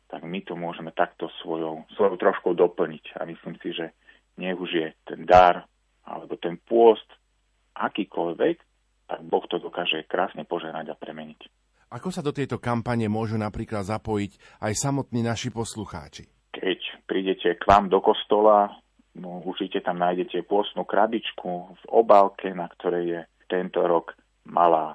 Tak 0.08 0.24
my 0.24 0.40
to 0.46 0.56
môžeme 0.56 0.94
takto 0.94 1.28
svojou, 1.42 1.84
svojou 1.92 2.16
troškou 2.16 2.54
doplniť. 2.56 3.20
A 3.20 3.28
myslím 3.28 3.58
si, 3.60 3.74
že 3.76 3.92
nech 4.38 4.56
už 4.56 4.70
je 4.70 4.88
ten 5.04 5.26
dar 5.26 5.66
alebo 6.08 6.38
ten 6.40 6.56
pôst 6.56 7.04
akýkoľvek, 7.76 8.56
tak 9.08 9.20
Boh 9.24 9.44
to 9.48 9.60
dokáže 9.60 10.04
krásne 10.08 10.48
požerať 10.48 10.92
a 10.92 10.96
premeniť. 10.96 11.40
Ako 11.88 12.12
sa 12.12 12.20
do 12.20 12.36
tejto 12.36 12.60
kampane 12.60 13.08
môžu 13.08 13.40
napríklad 13.40 13.80
zapojiť 13.84 14.60
aj 14.60 14.72
samotní 14.76 15.24
naši 15.24 15.48
poslucháči? 15.48 16.28
Keď 16.52 17.08
prídete 17.08 17.56
k 17.56 17.64
vám 17.64 17.88
do 17.88 18.04
kostola, 18.04 18.68
No, 19.18 19.42
určite 19.42 19.82
tam 19.82 19.98
nájdete 19.98 20.46
pôstnu 20.46 20.86
krabičku 20.86 21.50
v 21.74 21.82
obálke, 21.90 22.54
na 22.54 22.70
ktorej 22.70 23.04
je 23.04 23.20
tento 23.50 23.82
rok 23.82 24.14
malá 24.46 24.94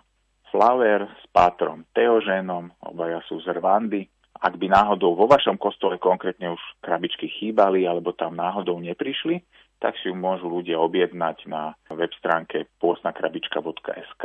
Flower 0.53 1.09
s 1.17 1.25
pátrom 1.33 1.83
Teoženom, 1.97 2.69
obaja 2.85 3.19
sú 3.25 3.41
z 3.41 3.57
Rwandy. 3.57 4.05
Ak 4.37 4.55
by 4.61 4.69
náhodou 4.69 5.17
vo 5.17 5.25
vašom 5.25 5.57
kostole 5.57 5.97
konkrétne 5.97 6.53
už 6.53 6.61
krabičky 6.77 7.25
chýbali 7.25 7.89
alebo 7.89 8.13
tam 8.13 8.37
náhodou 8.37 8.77
neprišli, 8.77 9.41
tak 9.81 9.97
si 9.99 10.07
ju 10.07 10.15
môžu 10.15 10.47
ľudia 10.47 10.77
objednať 10.77 11.37
na 11.49 11.73
web 11.91 12.11
stránke 12.15 12.69
pôstnakrabička.sk. 12.77 14.23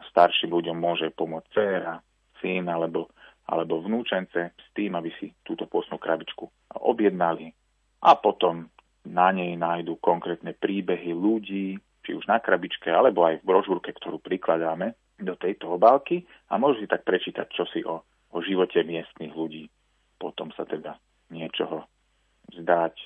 Starším 0.00 0.50
ľuďom 0.54 0.76
môže 0.78 1.10
pomôcť 1.12 1.50
dcera, 1.52 1.98
syn 2.40 2.70
alebo, 2.70 3.10
alebo 3.50 3.82
vnúčence 3.84 4.54
s 4.56 4.68
tým, 4.72 4.96
aby 4.96 5.12
si 5.18 5.34
túto 5.44 5.66
pôstnu 5.66 5.98
krabičku 5.98 6.46
objednali 6.78 7.52
a 8.06 8.16
potom 8.16 8.70
na 9.06 9.32
nej 9.32 9.56
nájdu 9.56 9.96
konkrétne 10.00 10.52
príbehy 10.52 11.16
ľudí, 11.16 11.80
či 12.04 12.10
už 12.16 12.28
na 12.28 12.40
krabičke, 12.40 12.88
alebo 12.88 13.24
aj 13.28 13.40
v 13.40 13.46
brožúrke, 13.46 13.92
ktorú 13.96 14.20
prikladáme 14.20 14.96
do 15.20 15.36
tejto 15.36 15.76
obálky 15.76 16.24
a 16.48 16.56
môžu 16.56 16.84
si 16.84 16.88
tak 16.88 17.04
prečítať 17.04 17.46
čosi 17.52 17.84
o, 17.84 18.00
o 18.32 18.38
živote 18.40 18.80
miestnych 18.84 19.32
ľudí. 19.36 19.68
Potom 20.16 20.52
sa 20.56 20.64
teda 20.64 20.96
niečoho 21.32 21.84
zdať. 22.56 22.96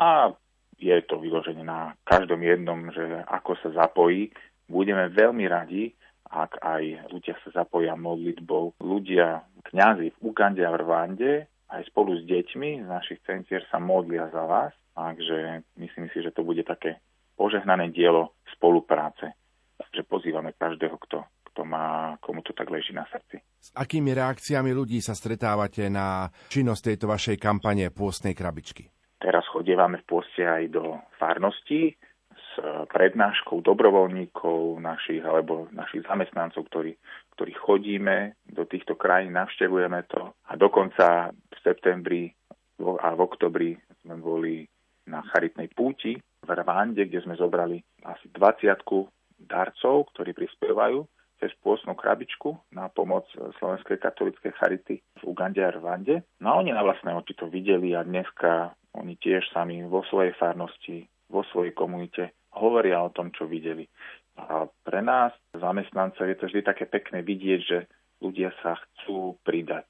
A 0.00 0.32
je 0.80 0.96
to 1.04 1.20
vyložené 1.20 1.60
na 1.60 1.92
každom 2.08 2.40
jednom, 2.40 2.88
že 2.90 3.04
ako 3.28 3.58
sa 3.60 3.68
zapojí. 3.84 4.32
Budeme 4.70 5.12
veľmi 5.12 5.44
radi, 5.50 5.92
ak 6.30 6.62
aj 6.62 7.10
ľudia 7.10 7.34
sa 7.42 7.62
zapoja 7.62 7.98
modlitbou. 7.98 8.78
Ľudia, 8.80 9.44
kňazi 9.66 10.14
v 10.14 10.18
Ugande 10.22 10.62
a 10.62 10.70
v 10.72 10.80
Rwande, 10.80 11.32
aj 11.70 11.82
spolu 11.90 12.18
s 12.18 12.22
deťmi 12.26 12.82
z 12.82 12.86
našich 12.86 13.20
centier 13.26 13.62
sa 13.70 13.78
modlia 13.78 14.30
za 14.30 14.42
vás 14.46 14.72
Takže 15.00 15.64
myslím 15.80 16.12
si, 16.12 16.20
že 16.20 16.28
to 16.36 16.44
bude 16.44 16.60
také 16.60 17.00
požehnané 17.40 17.88
dielo 17.88 18.36
spolupráce. 18.52 19.32
Takže 19.80 20.04
pozývame 20.04 20.52
každého, 20.52 21.00
kto, 21.08 21.24
kto 21.50 21.64
má, 21.64 22.20
komu 22.20 22.44
to 22.44 22.52
tak 22.52 22.68
leží 22.68 22.92
na 22.92 23.08
srdci. 23.08 23.40
S 23.40 23.72
akými 23.72 24.12
reakciami 24.12 24.76
ľudí 24.76 25.00
sa 25.00 25.16
stretávate 25.16 25.88
na 25.88 26.28
činnosť 26.52 26.92
tejto 26.92 27.06
vašej 27.08 27.36
kampane 27.40 27.88
pôstnej 27.88 28.36
krabičky? 28.36 28.92
Teraz 29.16 29.48
chodievame 29.48 30.04
v 30.04 30.08
pôste 30.08 30.44
aj 30.44 30.68
do 30.68 31.00
farností 31.16 31.96
s 32.36 32.50
prednáškou 32.92 33.64
dobrovoľníkov 33.64 34.84
našich 34.84 35.24
alebo 35.24 35.68
našich 35.72 36.04
zamestnancov, 36.04 36.68
ktorí, 36.68 36.92
ktorí 37.40 37.52
chodíme 37.56 38.36
do 38.52 38.68
týchto 38.68 39.00
krajín, 39.00 39.32
navštevujeme 39.32 40.04
to 40.12 40.36
a 40.44 40.52
dokonca 40.60 41.32
v 41.32 41.56
septembri 41.64 42.36
a 42.80 43.08
v 43.12 43.20
oktobri 43.20 43.76
sme 44.04 44.16
boli 44.16 44.64
na 45.10 45.26
charitnej 45.34 45.66
púti 45.74 46.14
v 46.46 46.48
Rwande, 46.48 47.10
kde 47.10 47.20
sme 47.26 47.34
zobrali 47.34 47.82
asi 48.06 48.30
20 48.30 48.70
darcov, 49.42 50.14
ktorí 50.14 50.30
prispievajú 50.32 51.02
cez 51.40 51.50
pôsnu 51.64 51.96
krabičku 51.96 52.52
na 52.76 52.92
pomoc 52.92 53.24
Slovenskej 53.58 53.96
katolíckej 53.96 54.52
charity 54.60 55.00
v 55.00 55.22
Ugande 55.24 55.64
a 55.64 55.72
Rwande. 55.72 56.22
No 56.38 56.54
a 56.54 56.58
oni 56.60 56.70
na 56.70 56.84
vlastné 56.84 57.16
oči 57.16 57.32
to 57.34 57.48
videli 57.48 57.96
a 57.96 58.04
dneska 58.04 58.76
oni 58.92 59.16
tiež 59.16 59.48
sami 59.50 59.80
vo 59.82 60.04
svojej 60.06 60.36
farnosti, 60.36 61.08
vo 61.32 61.40
svojej 61.48 61.72
komunite 61.72 62.36
hovoria 62.52 63.00
o 63.00 63.10
tom, 63.10 63.32
čo 63.32 63.48
videli. 63.48 63.88
A 64.36 64.68
pre 64.68 65.00
nás, 65.00 65.32
zamestnancov, 65.56 66.28
je 66.28 66.36
to 66.36 66.46
vždy 66.48 66.60
také 66.62 66.84
pekné 66.84 67.24
vidieť, 67.24 67.60
že 67.64 67.78
ľudia 68.20 68.52
sa 68.60 68.76
chcú 68.76 69.40
pridať. 69.40 69.88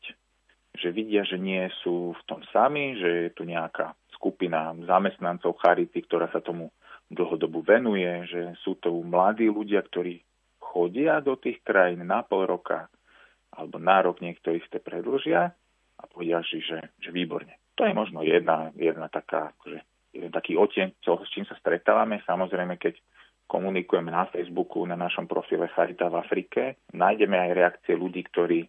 Že 0.78 0.88
vidia, 0.94 1.22
že 1.26 1.34
nie 1.34 1.66
sú 1.82 2.14
v 2.14 2.22
tom 2.30 2.46
sami, 2.54 2.94
že 2.94 3.08
je 3.26 3.30
tu 3.34 3.42
nejaká 3.42 3.98
skupina 4.20 4.76
zamestnancov 4.84 5.56
Charity, 5.64 6.04
ktorá 6.04 6.28
sa 6.28 6.44
tomu 6.44 6.68
dlhodobu 7.08 7.64
venuje, 7.64 8.28
že 8.28 8.52
sú 8.60 8.76
to 8.76 8.92
mladí 9.00 9.48
ľudia, 9.48 9.80
ktorí 9.80 10.20
chodia 10.60 11.24
do 11.24 11.40
tých 11.40 11.64
krajín 11.64 12.04
na 12.04 12.20
pol 12.20 12.44
roka 12.44 12.86
alebo 13.56 13.80
na 13.80 13.98
rok 14.04 14.22
niektorí 14.22 14.62
ste 14.68 14.78
predlžia 14.78 15.50
a 15.98 16.02
povedia 16.06 16.44
si, 16.46 16.62
že, 16.62 16.92
že 17.02 17.10
výborne. 17.10 17.56
To 17.74 17.88
je 17.88 17.96
možno 17.96 18.22
jedna, 18.22 18.70
jedna 18.78 19.10
taká, 19.10 19.56
akože, 19.56 19.80
jeden 20.14 20.30
taký 20.30 20.54
oteň, 20.54 21.00
čo, 21.02 21.18
s 21.18 21.28
čím 21.32 21.48
sa 21.48 21.58
stretávame. 21.58 22.22
Samozrejme, 22.28 22.78
keď 22.78 22.94
komunikujeme 23.50 24.14
na 24.14 24.30
Facebooku, 24.30 24.86
na 24.86 24.94
našom 24.94 25.26
profile 25.26 25.66
Charita 25.74 26.06
v 26.06 26.20
Afrike, 26.22 26.78
nájdeme 26.94 27.34
aj 27.34 27.56
reakcie 27.56 27.98
ľudí, 27.98 28.22
ktorí 28.30 28.62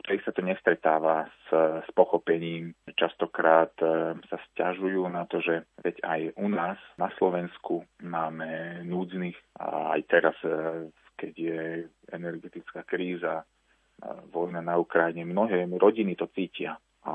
ktorých 0.00 0.24
sa 0.24 0.32
to 0.32 0.42
nestretáva 0.42 1.28
s, 1.28 1.48
s 1.84 1.88
pochopením. 1.92 2.72
Častokrát 2.96 3.72
e, 3.78 4.16
sa 4.26 4.38
stiažujú 4.50 5.06
na 5.12 5.28
to, 5.28 5.44
že 5.44 5.68
veď 5.84 5.96
aj 6.02 6.20
u 6.40 6.48
nás 6.48 6.78
na 6.96 7.12
Slovensku 7.20 7.84
máme 8.00 8.82
núdznych 8.88 9.36
a 9.60 9.94
aj 9.94 10.00
teraz, 10.08 10.36
e, 10.42 10.88
keď 11.20 11.32
je 11.36 11.62
energetická 12.10 12.82
kríza, 12.88 13.42
e, 13.42 13.44
vojna 14.32 14.64
na 14.64 14.80
Ukrajine, 14.80 15.28
mnohé 15.28 15.68
rodiny 15.68 16.16
to 16.16 16.26
cítia. 16.32 16.80
A 17.00 17.14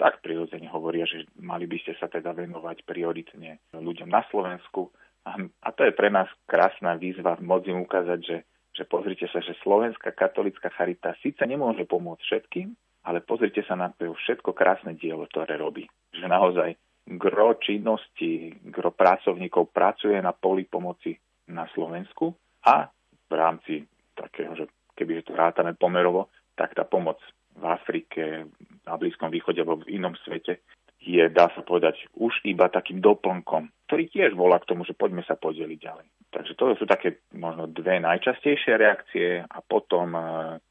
tak 0.00 0.24
prirodzene 0.24 0.72
hovoria, 0.72 1.04
že 1.04 1.28
mali 1.36 1.68
by 1.68 1.76
ste 1.84 1.92
sa 2.00 2.08
teda 2.08 2.32
venovať 2.32 2.88
prioritne 2.88 3.60
ľuďom 3.76 4.08
na 4.08 4.24
Slovensku. 4.32 4.88
A, 5.28 5.36
a 5.38 5.68
to 5.76 5.84
je 5.84 5.92
pre 5.92 6.08
nás 6.08 6.26
krásna 6.48 6.96
výzva 6.96 7.36
môcť 7.36 7.66
im 7.70 7.84
ukázať, 7.84 8.20
že 8.24 8.36
že 8.72 8.88
pozrite 8.88 9.28
sa, 9.28 9.44
že 9.44 9.56
Slovenská 9.60 10.16
katolická 10.16 10.72
charita 10.72 11.12
síce 11.20 11.44
nemôže 11.44 11.84
pomôcť 11.84 12.22
všetkým, 12.24 12.68
ale 13.04 13.20
pozrite 13.20 13.60
sa 13.66 13.76
na 13.76 13.92
to 13.92 14.16
všetko 14.16 14.56
krásne 14.56 14.96
dielo, 14.96 15.28
ktoré 15.28 15.60
robí. 15.60 15.84
Že 16.16 16.26
naozaj 16.28 16.70
gro 17.18 17.58
činnosti, 17.58 18.54
gro 18.62 18.94
pracovníkov 18.94 19.74
pracuje 19.74 20.16
na 20.22 20.30
poli 20.32 20.64
pomoci 20.64 21.18
na 21.50 21.66
Slovensku 21.74 22.32
a 22.64 22.86
v 23.26 23.32
rámci 23.34 23.82
takého, 24.14 24.54
že 24.54 24.70
keby 24.94 25.26
to 25.26 25.34
rátame 25.34 25.74
pomerovo, 25.74 26.30
tak 26.54 26.78
tá 26.78 26.86
pomoc 26.86 27.18
v 27.58 27.64
Afrike, 27.68 28.48
na 28.86 28.94
Blízkom 28.96 29.28
východe 29.28 29.60
alebo 29.60 29.82
v 29.82 29.98
inom 29.98 30.14
svete 30.24 30.62
je, 31.02 31.26
dá 31.28 31.50
sa 31.52 31.66
povedať, 31.66 32.06
už 32.14 32.46
iba 32.46 32.70
takým 32.70 33.02
doplnkom, 33.02 33.68
ktorý 33.90 34.04
tiež 34.08 34.38
volá 34.38 34.62
k 34.62 34.70
tomu, 34.70 34.86
že 34.86 34.94
poďme 34.94 35.26
sa 35.26 35.34
podeliť 35.34 35.78
ďalej. 35.82 36.06
Takže 36.32 36.56
to 36.56 36.72
sú 36.80 36.88
také 36.88 37.20
možno 37.36 37.68
dve 37.68 38.00
najčastejšie 38.00 38.80
reakcie 38.80 39.44
a 39.44 39.58
potom 39.60 40.16
e, 40.16 40.22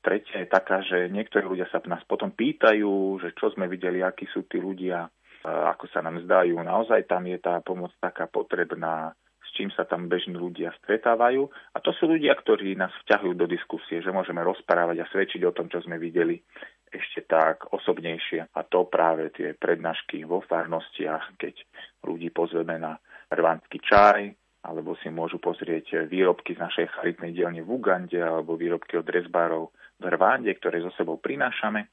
tretia 0.02 0.42
je 0.42 0.50
taká, 0.50 0.82
že 0.82 1.06
niektorí 1.14 1.46
ľudia 1.46 1.70
sa 1.70 1.78
nás 1.86 2.02
potom 2.10 2.34
pýtajú, 2.34 3.22
že 3.22 3.38
čo 3.38 3.54
sme 3.54 3.70
videli, 3.70 4.02
akí 4.02 4.26
sú 4.34 4.50
tí 4.50 4.58
ľudia, 4.58 5.06
e, 5.06 5.10
ako 5.46 5.86
sa 5.94 6.02
nám 6.02 6.18
zdajú. 6.26 6.58
Naozaj 6.58 7.06
tam 7.06 7.30
je 7.30 7.38
tá 7.38 7.62
pomoc 7.62 7.94
taká 8.02 8.26
potrebná, 8.26 9.14
s 9.38 9.50
čím 9.54 9.70
sa 9.70 9.86
tam 9.86 10.10
bežní 10.10 10.34
ľudia 10.34 10.74
stretávajú. 10.82 11.46
A 11.46 11.78
to 11.78 11.94
sú 11.94 12.10
ľudia, 12.10 12.34
ktorí 12.42 12.74
nás 12.74 12.90
vťahujú 13.06 13.38
do 13.38 13.46
diskusie, 13.46 14.02
že 14.02 14.10
môžeme 14.10 14.42
rozprávať 14.42 14.98
a 15.06 15.10
svedčiť 15.14 15.46
o 15.46 15.54
tom, 15.54 15.70
čo 15.70 15.86
sme 15.86 16.02
videli 16.02 16.42
ešte 16.90 17.30
tak 17.30 17.70
osobnejšie. 17.70 18.50
A 18.50 18.60
to 18.66 18.90
práve 18.90 19.30
tie 19.38 19.54
prednášky 19.54 20.26
vo 20.26 20.42
farnostiach, 20.42 21.38
keď 21.38 21.54
ľudí 22.02 22.34
pozveme 22.34 22.82
na 22.82 22.98
rvánsky 23.30 23.78
čaj, 23.78 24.41
alebo 24.62 24.94
si 25.02 25.10
môžu 25.10 25.42
pozrieť 25.42 26.06
výrobky 26.06 26.54
z 26.54 26.62
našej 26.62 26.86
charitnej 26.94 27.34
dielne 27.34 27.66
v 27.66 27.70
Ugande, 27.70 28.22
alebo 28.22 28.54
výrobky 28.54 28.98
od 28.98 29.08
rezbárov 29.10 29.74
v 29.98 30.04
Rwande, 30.06 30.54
ktoré 30.58 30.82
so 30.86 30.94
sebou 30.94 31.18
prinášame 31.18 31.90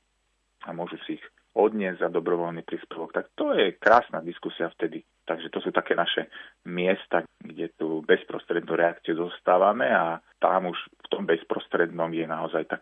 a 0.66 0.70
môžu 0.76 1.00
si 1.06 1.16
ich 1.16 1.24
odniesť 1.56 2.04
za 2.04 2.08
dobrovoľný 2.12 2.62
príspevok. 2.62 3.10
Tak 3.16 3.32
to 3.34 3.56
je 3.56 3.74
krásna 3.80 4.20
diskusia 4.20 4.68
vtedy. 4.78 5.02
Takže 5.24 5.48
to 5.50 5.58
sú 5.64 5.70
také 5.72 5.96
naše 5.96 6.28
miesta, 6.68 7.24
kde 7.40 7.72
tú 7.76 8.04
bezprostrednú 8.04 8.76
reakciu 8.76 9.16
dostávame 9.16 9.88
a 9.88 10.20
tam 10.38 10.70
už 10.70 10.78
v 10.78 11.06
tom 11.08 11.24
bezprostrednom 11.24 12.12
je 12.12 12.26
naozaj 12.28 12.64
tak 12.68 12.80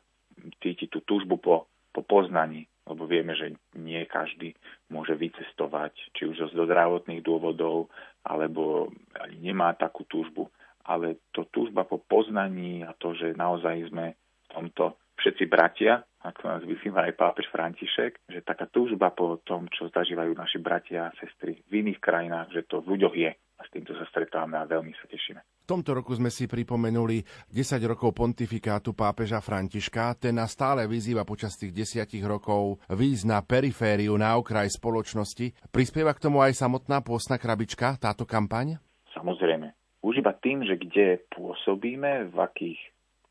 cítiť 0.60 0.92
tú 0.92 1.00
túžbu 1.06 1.38
po 1.40 1.56
po 1.96 2.04
poznaní, 2.04 2.68
lebo 2.86 3.04
vieme, 3.04 3.34
že 3.34 3.52
nie 3.74 4.00
každý 4.06 4.54
môže 4.88 5.18
vycestovať, 5.18 5.92
či 6.14 6.22
už 6.30 6.54
zo 6.54 6.64
zdravotných 6.64 7.20
dôvodov, 7.20 7.90
alebo 8.22 8.94
ani 9.18 9.50
nemá 9.50 9.74
takú 9.74 10.06
túžbu. 10.06 10.46
Ale 10.86 11.18
to 11.34 11.50
túžba 11.50 11.82
po 11.82 11.98
poznaní 11.98 12.86
a 12.86 12.94
to, 12.94 13.10
že 13.18 13.34
naozaj 13.34 13.90
sme 13.90 14.14
v 14.14 14.46
tomto 14.54 14.94
všetci 15.18 15.44
bratia, 15.50 16.06
ako 16.22 16.42
nás 16.46 16.62
vyzýva 16.62 17.06
aj 17.06 17.18
pápež 17.18 17.46
František, 17.50 18.30
že 18.30 18.46
taká 18.46 18.66
túžba 18.70 19.10
po 19.14 19.38
tom, 19.42 19.70
čo 19.70 19.90
zažívajú 19.90 20.34
naši 20.34 20.58
bratia 20.58 21.10
a 21.10 21.16
sestry 21.18 21.62
v 21.70 21.86
iných 21.86 22.02
krajinách, 22.02 22.54
že 22.54 22.62
to 22.66 22.82
v 22.82 22.94
ľuďoch 22.94 23.14
je. 23.14 23.32
A 23.56 23.64
s 23.64 23.72
týmto 23.72 23.96
sa 23.96 24.04
stretávame 24.12 24.60
a 24.60 24.68
veľmi 24.68 24.92
sa 25.00 25.08
tešíme. 25.08 25.40
V 25.40 25.74
tomto 25.74 25.96
roku 25.96 26.12
sme 26.12 26.28
si 26.28 26.44
pripomenuli 26.46 27.24
10 27.50 27.80
rokov 27.88 28.12
pontifikátu 28.14 28.92
pápeža 28.92 29.40
Františka. 29.40 30.14
Ten 30.20 30.36
nás 30.36 30.52
stále 30.52 30.84
vyzýva 30.84 31.24
počas 31.26 31.56
tých 31.56 31.72
desiatich 31.72 32.22
rokov 32.22 32.78
výjsť 32.86 33.24
na 33.26 33.40
perifériu, 33.42 34.14
na 34.20 34.36
okraj 34.36 34.70
spoločnosti. 34.76 35.72
Prispieva 35.72 36.12
k 36.14 36.22
tomu 36.28 36.44
aj 36.44 36.54
samotná 36.54 37.00
pôstna 37.00 37.40
krabička, 37.40 37.96
táto 37.98 38.28
kampaň? 38.28 38.78
Samozrejme. 39.16 39.72
Už 40.06 40.22
iba 40.22 40.30
tým, 40.38 40.62
že 40.62 40.78
kde 40.78 41.24
pôsobíme, 41.34 42.30
v 42.30 42.36
akých 42.38 42.78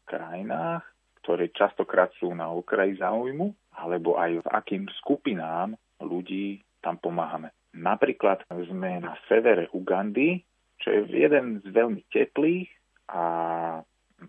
krajinách, 0.03 0.83
ktoré 1.23 1.49
častokrát 1.55 2.11
sú 2.19 2.35
na 2.35 2.51
okraji 2.51 2.99
záujmu, 2.99 3.53
alebo 3.79 4.19
aj 4.19 4.43
v 4.43 4.47
akým 4.51 4.83
skupinám 4.99 5.73
ľudí 6.03 6.61
tam 6.83 6.99
pomáhame. 6.99 7.49
Napríklad 7.75 8.47
sme 8.47 9.03
na 9.03 9.19
severe 9.27 9.67
Ugandy, 9.75 10.39
čo 10.79 10.91
je 10.91 11.01
jeden 11.11 11.59
z 11.59 11.67
veľmi 11.71 12.01
teplých 12.07 12.71
a 13.11 13.23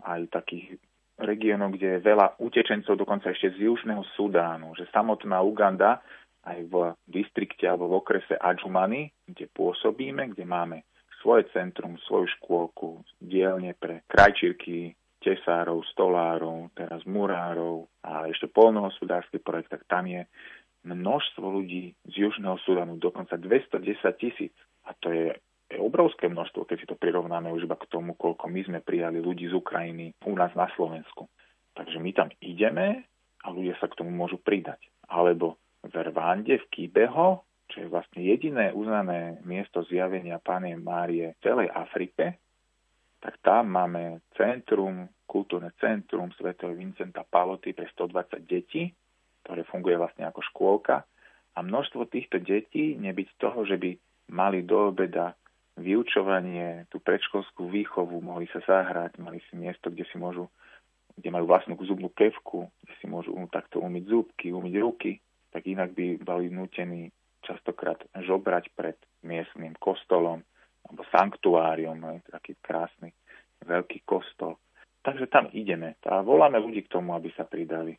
aj 0.03 0.21
takých 0.35 0.83
regiónov, 1.17 1.79
kde 1.79 1.97
je 1.97 2.05
veľa 2.05 2.37
utečencov, 2.43 2.99
dokonca 2.99 3.33
ešte 3.33 3.57
z 3.57 3.71
Južného 3.71 4.05
Sudánu, 4.19 4.77
že 4.77 4.91
samotná 4.93 5.41
Uganda 5.41 6.05
aj 6.45 6.59
v 6.69 6.75
distrikte 7.09 7.67
alebo 7.67 7.89
v 7.91 7.99
okrese 8.05 8.35
Adžumany, 8.37 9.11
kde 9.27 9.49
pôsobíme, 9.51 10.37
kde 10.37 10.45
máme 10.45 10.85
svoje 11.25 11.49
centrum, 11.51 11.99
svoju 12.07 12.31
škôlku, 12.39 13.03
dielne 13.19 13.75
pre 13.75 14.05
krajčírky, 14.07 14.95
tesárov, 15.25 15.83
stolárov, 15.91 16.71
teraz 16.79 17.03
murárov 17.03 17.91
a 18.07 18.31
ešte 18.31 18.47
polnohospodársky 18.47 19.43
projekt, 19.43 19.75
tak 19.75 19.83
tam 19.91 20.07
je 20.07 20.23
množstvo 20.87 21.43
ľudí 21.43 21.99
z 22.07 22.15
Južného 22.15 22.57
Sudánu, 22.63 23.03
dokonca 23.03 23.35
210 23.35 24.23
tisíc. 24.23 24.55
A 24.87 24.95
to 24.95 25.11
je 25.11 25.35
obrovské 25.83 26.31
množstvo, 26.31 26.63
keď 26.63 26.77
si 26.79 26.87
to 26.87 26.95
prirovnáme 26.95 27.51
už 27.51 27.67
iba 27.67 27.75
k 27.75 27.91
tomu, 27.91 28.15
koľko 28.15 28.47
my 28.47 28.61
sme 28.63 28.79
prijali 28.79 29.19
ľudí 29.19 29.51
z 29.51 29.59
Ukrajiny 29.59 30.15
u 30.23 30.33
nás 30.39 30.55
na 30.55 30.71
Slovensku. 30.79 31.27
Takže 31.75 31.99
my 31.99 32.11
tam 32.15 32.31
ideme 32.39 33.03
a 33.43 33.47
ľudia 33.51 33.75
sa 33.83 33.91
k 33.91 33.99
tomu 33.99 34.15
môžu 34.15 34.39
pridať. 34.39 34.79
Alebo 35.11 35.59
v 35.83 35.95
Rwande, 35.95 36.63
v 36.63 36.67
Kibeho, 36.71 37.43
čo 37.67 37.83
je 37.83 37.91
vlastne 37.91 38.23
jediné 38.23 38.71
uznané 38.71 39.43
miesto 39.43 39.83
zjavenia 39.91 40.39
Pánie 40.39 40.79
Márie 40.79 41.35
v 41.35 41.43
celej 41.43 41.69
Afrike, 41.75 42.39
tak 43.19 43.43
tam 43.43 43.75
máme 43.75 44.23
centrum, 44.39 45.11
kultúrne 45.27 45.75
centrum 45.83 46.31
svätého 46.39 46.71
Vincenta 46.79 47.27
Paloty 47.27 47.75
pre 47.75 47.91
120 47.91 48.39
detí, 48.47 48.95
ktoré 49.47 49.63
funguje 49.71 49.95
vlastne 49.95 50.27
ako 50.27 50.43
škôlka. 50.51 51.07
A 51.55 51.59
množstvo 51.63 52.11
týchto 52.11 52.43
detí, 52.43 52.99
nebyť 52.99 53.39
toho, 53.39 53.63
že 53.63 53.79
by 53.79 53.95
mali 54.35 54.67
do 54.67 54.91
obeda 54.91 55.39
vyučovanie, 55.79 56.91
tú 56.91 56.99
predškolskú 56.99 57.71
výchovu, 57.71 58.19
mohli 58.19 58.51
sa 58.51 58.59
zahrať, 58.67 59.23
mali 59.23 59.39
si 59.47 59.55
miesto, 59.55 59.89
kde 59.89 60.05
si 60.11 60.19
môžu, 60.19 60.51
kde 61.15 61.31
majú 61.31 61.47
vlastnú 61.47 61.79
zubnú 61.79 62.11
kevku, 62.11 62.69
kde 62.83 62.95
si 62.99 63.07
môžu 63.07 63.33
takto 63.49 63.79
umyť 63.81 64.05
zúbky, 64.11 64.51
umyť 64.51 64.75
ruky, 64.83 65.23
tak 65.55 65.65
inak 65.65 65.95
by 65.95 66.21
boli 66.21 66.51
nutení 66.51 67.09
častokrát 67.47 68.03
žobrať 68.19 68.75
pred 68.75 68.99
miestnym 69.23 69.79
kostolom 69.79 70.43
alebo 70.87 71.03
sanktuáriom, 71.13 71.97
no, 71.97 72.19
taký 72.27 72.59
krásny 72.59 73.15
veľký 73.63 74.03
kostol. 74.05 74.59
Takže 75.07 75.31
tam 75.31 75.47
ideme 75.55 75.99
a 76.03 76.23
voláme 76.23 76.59
ľudí 76.59 76.83
k 76.83 76.93
tomu, 76.99 77.15
aby 77.15 77.31
sa 77.39 77.47
pridali. 77.47 77.95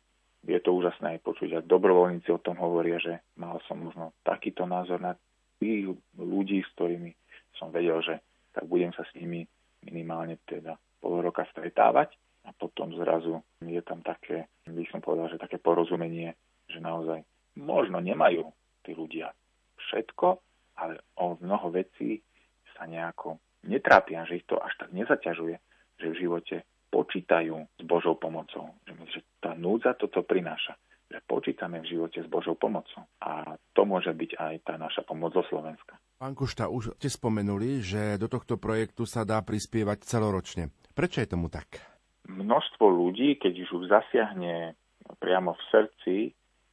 Je 0.46 0.58
to 0.62 0.70
úžasné 0.74 1.18
aj 1.18 1.20
počuť. 1.26 1.58
A 1.58 1.66
dobrovoľníci 1.66 2.30
o 2.30 2.42
tom 2.42 2.56
hovoria, 2.62 3.02
že 3.02 3.22
mal 3.36 3.58
som 3.66 3.82
možno 3.82 4.14
takýto 4.22 4.64
názor 4.64 5.02
na 5.02 5.18
tých 5.58 5.90
ľudí, 6.14 6.62
s 6.62 6.70
ktorými 6.78 7.10
som 7.58 7.74
vedel, 7.74 7.98
že 8.02 8.22
tak 8.54 8.70
budem 8.70 8.94
sa 8.94 9.02
s 9.02 9.12
nimi 9.18 9.44
minimálne 9.82 10.38
teda 10.46 10.78
pol 11.02 11.22
roka 11.22 11.46
stretávať. 11.50 12.14
A 12.48 12.54
potom 12.56 12.96
zrazu 12.96 13.44
je 13.60 13.82
tam 13.84 14.00
také, 14.00 14.48
by 14.64 14.80
som 14.88 15.04
povedal, 15.04 15.28
že 15.28 15.42
také 15.42 15.60
porozumenie, 15.60 16.32
že 16.64 16.80
naozaj 16.80 17.20
možno 17.60 18.00
nemajú 18.00 18.48
tí 18.86 18.96
ľudia 18.96 19.34
všetko, 19.76 20.40
ale 20.80 21.02
o 21.20 21.36
mnoho 21.36 21.68
vecí 21.74 22.24
sa 22.72 22.88
nejako 22.88 23.36
netrápia, 23.66 24.24
že 24.24 24.40
ich 24.40 24.46
to 24.46 24.56
až 24.56 24.72
tak 24.78 24.94
nezaťažuje, 24.94 25.56
že 25.98 26.06
v 26.08 26.18
živote 26.24 26.56
počítajú 26.88 27.56
s 27.78 27.82
Božou 27.84 28.16
pomocou. 28.16 28.74
Že, 28.88 28.92
že 29.12 29.20
tá 29.40 29.52
núdza 29.54 29.94
toto 29.94 30.24
prináša. 30.24 30.76
Že 31.08 31.24
počítame 31.24 31.80
v 31.80 31.88
živote 31.96 32.20
s 32.20 32.28
Božou 32.28 32.56
pomocou. 32.56 33.04
A 33.24 33.56
to 33.72 33.88
môže 33.88 34.12
byť 34.12 34.30
aj 34.36 34.54
tá 34.64 34.74
naša 34.76 35.04
pomoc 35.08 35.32
zo 35.32 35.40
Slovenska. 35.48 35.96
Pán 36.20 36.34
Kušta, 36.36 36.68
už 36.68 36.98
ste 37.00 37.08
spomenuli, 37.08 37.80
že 37.80 38.20
do 38.20 38.28
tohto 38.28 38.60
projektu 38.60 39.08
sa 39.08 39.24
dá 39.24 39.40
prispievať 39.40 40.04
celoročne. 40.04 40.68
Prečo 40.92 41.22
je 41.22 41.30
tomu 41.30 41.48
tak? 41.48 41.80
Množstvo 42.28 42.84
ľudí, 42.84 43.40
keď 43.40 43.52
už 43.64 43.88
zasiahne 43.88 44.76
priamo 45.16 45.56
v 45.56 45.62
srdci 45.72 46.14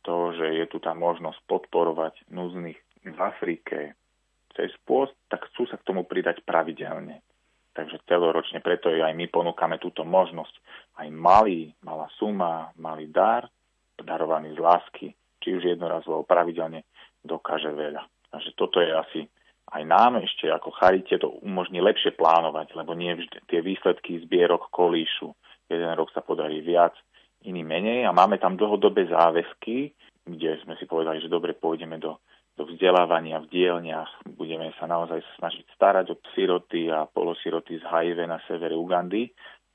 to, 0.04 0.36
že 0.36 0.60
je 0.62 0.66
tu 0.68 0.84
tá 0.84 0.92
možnosť 0.92 1.40
podporovať 1.48 2.28
núznych 2.28 2.78
v 3.06 3.20
Afrike 3.22 3.96
cez 4.54 4.72
pôst, 4.84 5.14
tak 5.28 5.46
chcú 5.52 5.68
sa 5.68 5.78
k 5.80 5.86
tomu 5.88 6.04
pridať 6.04 6.44
pravidelne. 6.44 7.22
Takže 7.76 8.08
celoročne 8.08 8.64
preto 8.64 8.88
aj 8.88 9.12
my 9.12 9.28
ponúkame 9.28 9.76
túto 9.84 10.08
možnosť. 10.08 10.56
Aj 10.96 11.08
malý, 11.12 11.76
malá 11.84 12.08
suma, 12.16 12.72
malý 12.80 13.12
dar, 13.12 13.52
darovaný 14.00 14.56
z 14.56 14.60
lásky, 14.64 15.08
či 15.44 15.60
už 15.60 15.76
jednorazovo 15.76 16.24
pravidelne, 16.24 16.88
dokáže 17.20 17.76
veľa. 17.76 18.32
Takže 18.32 18.52
toto 18.56 18.80
je 18.80 18.92
asi 18.96 19.22
aj 19.74 19.82
nám 19.82 20.22
ešte 20.22 20.46
ako 20.46 20.70
charite 20.78 21.18
to 21.18 21.42
umožní 21.42 21.82
lepšie 21.82 22.14
plánovať, 22.14 22.78
lebo 22.78 22.94
nie 22.94 23.18
vždy 23.18 23.50
tie 23.50 23.66
výsledky 23.66 24.22
zbierok 24.22 24.70
kolíšu. 24.70 25.34
Jeden 25.66 25.90
rok 25.98 26.14
sa 26.14 26.22
podarí 26.22 26.62
viac, 26.62 26.94
iný 27.42 27.66
menej 27.66 28.06
a 28.06 28.14
máme 28.14 28.38
tam 28.38 28.54
dlhodobé 28.54 29.10
záväzky, 29.10 29.90
kde 30.26 30.62
sme 30.62 30.78
si 30.78 30.86
povedali, 30.86 31.18
že 31.18 31.34
dobre 31.34 31.58
pôjdeme 31.58 31.98
do, 31.98 32.22
do 32.56 32.64
vzdelávania 32.64 33.44
v 33.44 33.52
dielniach, 33.52 34.32
budeme 34.32 34.72
sa 34.80 34.88
naozaj 34.88 35.20
snažiť 35.36 35.66
starať 35.76 36.16
o 36.16 36.20
siroty 36.32 36.88
a 36.88 37.04
polosiroty 37.04 37.80
z 37.80 37.84
HIV 37.84 38.32
na 38.32 38.40
severe 38.48 38.72
Ugandy 38.72 39.28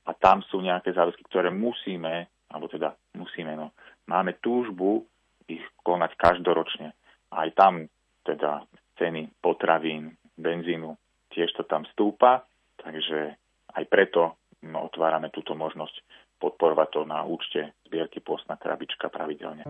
a 0.09 0.17
tam 0.17 0.41
sú 0.49 0.65
nejaké 0.65 0.89
záväzky, 0.97 1.21
ktoré 1.29 1.53
musíme, 1.53 2.25
alebo 2.49 2.65
teda 2.65 2.97
musíme, 3.21 3.53
no, 3.53 3.77
máme 4.09 4.41
túžbu 4.41 5.05
ich 5.45 5.61
konať 5.85 6.17
každoročne. 6.17 6.89
Aj 7.31 7.49
tam 7.53 7.85
teda 8.25 8.65
ceny 8.97 9.29
potravín, 9.37 10.17
benzínu, 10.37 10.97
tiež 11.29 11.53
to 11.53 11.63
tam 11.69 11.85
stúpa, 11.93 12.41
takže 12.81 13.37
aj 13.77 13.83
preto 13.87 14.41
no, 14.65 14.89
otvárame 14.89 15.29
túto 15.29 15.53
možnosť 15.53 16.01
podporovať 16.41 16.87
to 16.89 17.01
na 17.05 17.21
účte 17.21 17.77
zbierky 17.85 18.25
postná 18.25 18.57
krabička 18.57 19.13
pravidelne. 19.13 19.61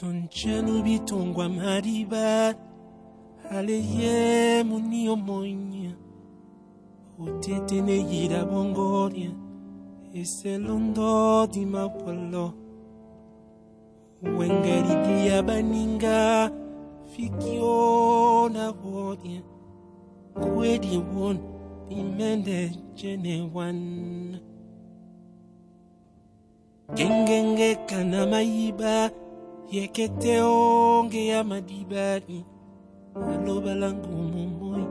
Tonchanu 0.00 0.82
bitongwa 0.82 1.48
mariba 1.48 2.54
Aleye 3.50 4.64
muni 4.64 5.08
omonya 5.08 5.92
Utetene 7.18 7.96
yira 8.10 8.44
bongoria. 8.44 9.30
Ese 10.14 10.56
londo 10.58 11.46
di 11.52 11.66
mapolo. 11.66 12.54
Wengeridia 14.22 15.42
baninga. 15.42 16.50
Fikiona 17.12 18.72
wodia. 18.82 19.42
Kwedi 20.34 20.96
won 21.12 21.38
imende 21.90 22.72
jene 22.94 23.50
gengenge 26.94 27.74
kana 27.86 28.26
maiba 28.26 29.10
yekete 29.72 30.40
onke 30.42 31.26
yamadibani 31.26 32.44
aloba 33.14 33.74
langu 33.74 34.08
mumoi. 34.08 34.86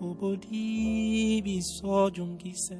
Ubodibiso 0.00 1.94
jungise 2.10 2.78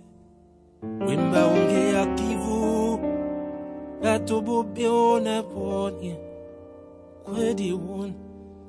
wemba 1.07 1.47
onke 1.47 1.81
yakivu 1.95 2.99
batobobe 4.03 4.89
ona 4.89 5.43
ponya 5.43 6.17
kwedi 7.25 7.73
won 7.73 8.13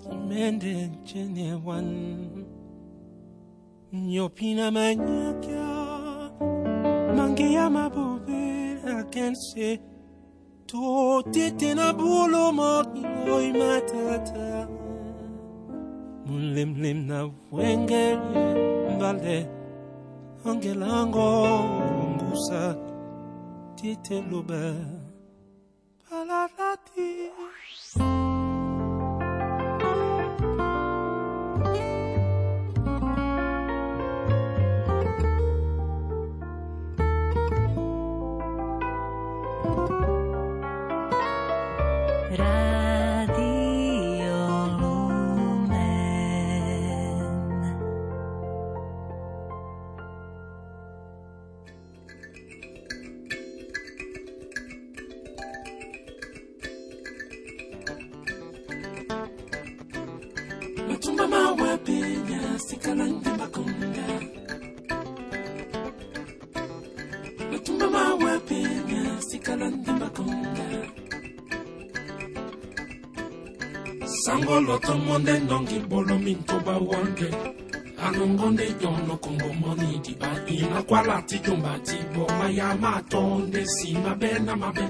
kimende 0.02 0.88
nchene 0.88 1.54
wan. 1.66 1.90
Nyopina 3.94 4.72
manyaka 4.72 5.66
mangeya 7.16 7.70
mabobera 7.70 9.04
kense 9.04 9.80
tote 10.70 11.46
tena 11.60 11.88
boloma 11.94 12.86
iloi 13.02 13.52
matata. 13.60 14.68
Wengere 16.30 16.94
na 16.94 17.30
wengele 17.52 18.20
mbale 18.96 19.48
angelango 20.46 21.28
mbusa 22.14 22.76
tete 23.76 24.24
loba 24.32 24.74
ngonde 75.20 75.40
ndongi 75.40 75.80
bolo 75.80 76.18
minto 76.18 76.60
ba 76.66 76.78
wange 76.78 77.30
anongonde 78.06 78.66
tono 78.80 79.18
kongo 79.18 79.54
moni 79.54 80.00
di 80.04 80.16
ba 80.16 80.32
ina 80.48 80.82
kwala 80.84 81.22
ti 81.28 81.40
jomba 81.40 81.78
ti 81.84 81.98
bo 82.14 82.26
maya 82.40 82.76
matonde 82.76 83.66
si 83.66 83.94
mabe 83.98 84.40
na 84.40 84.56
mabe 84.56 84.86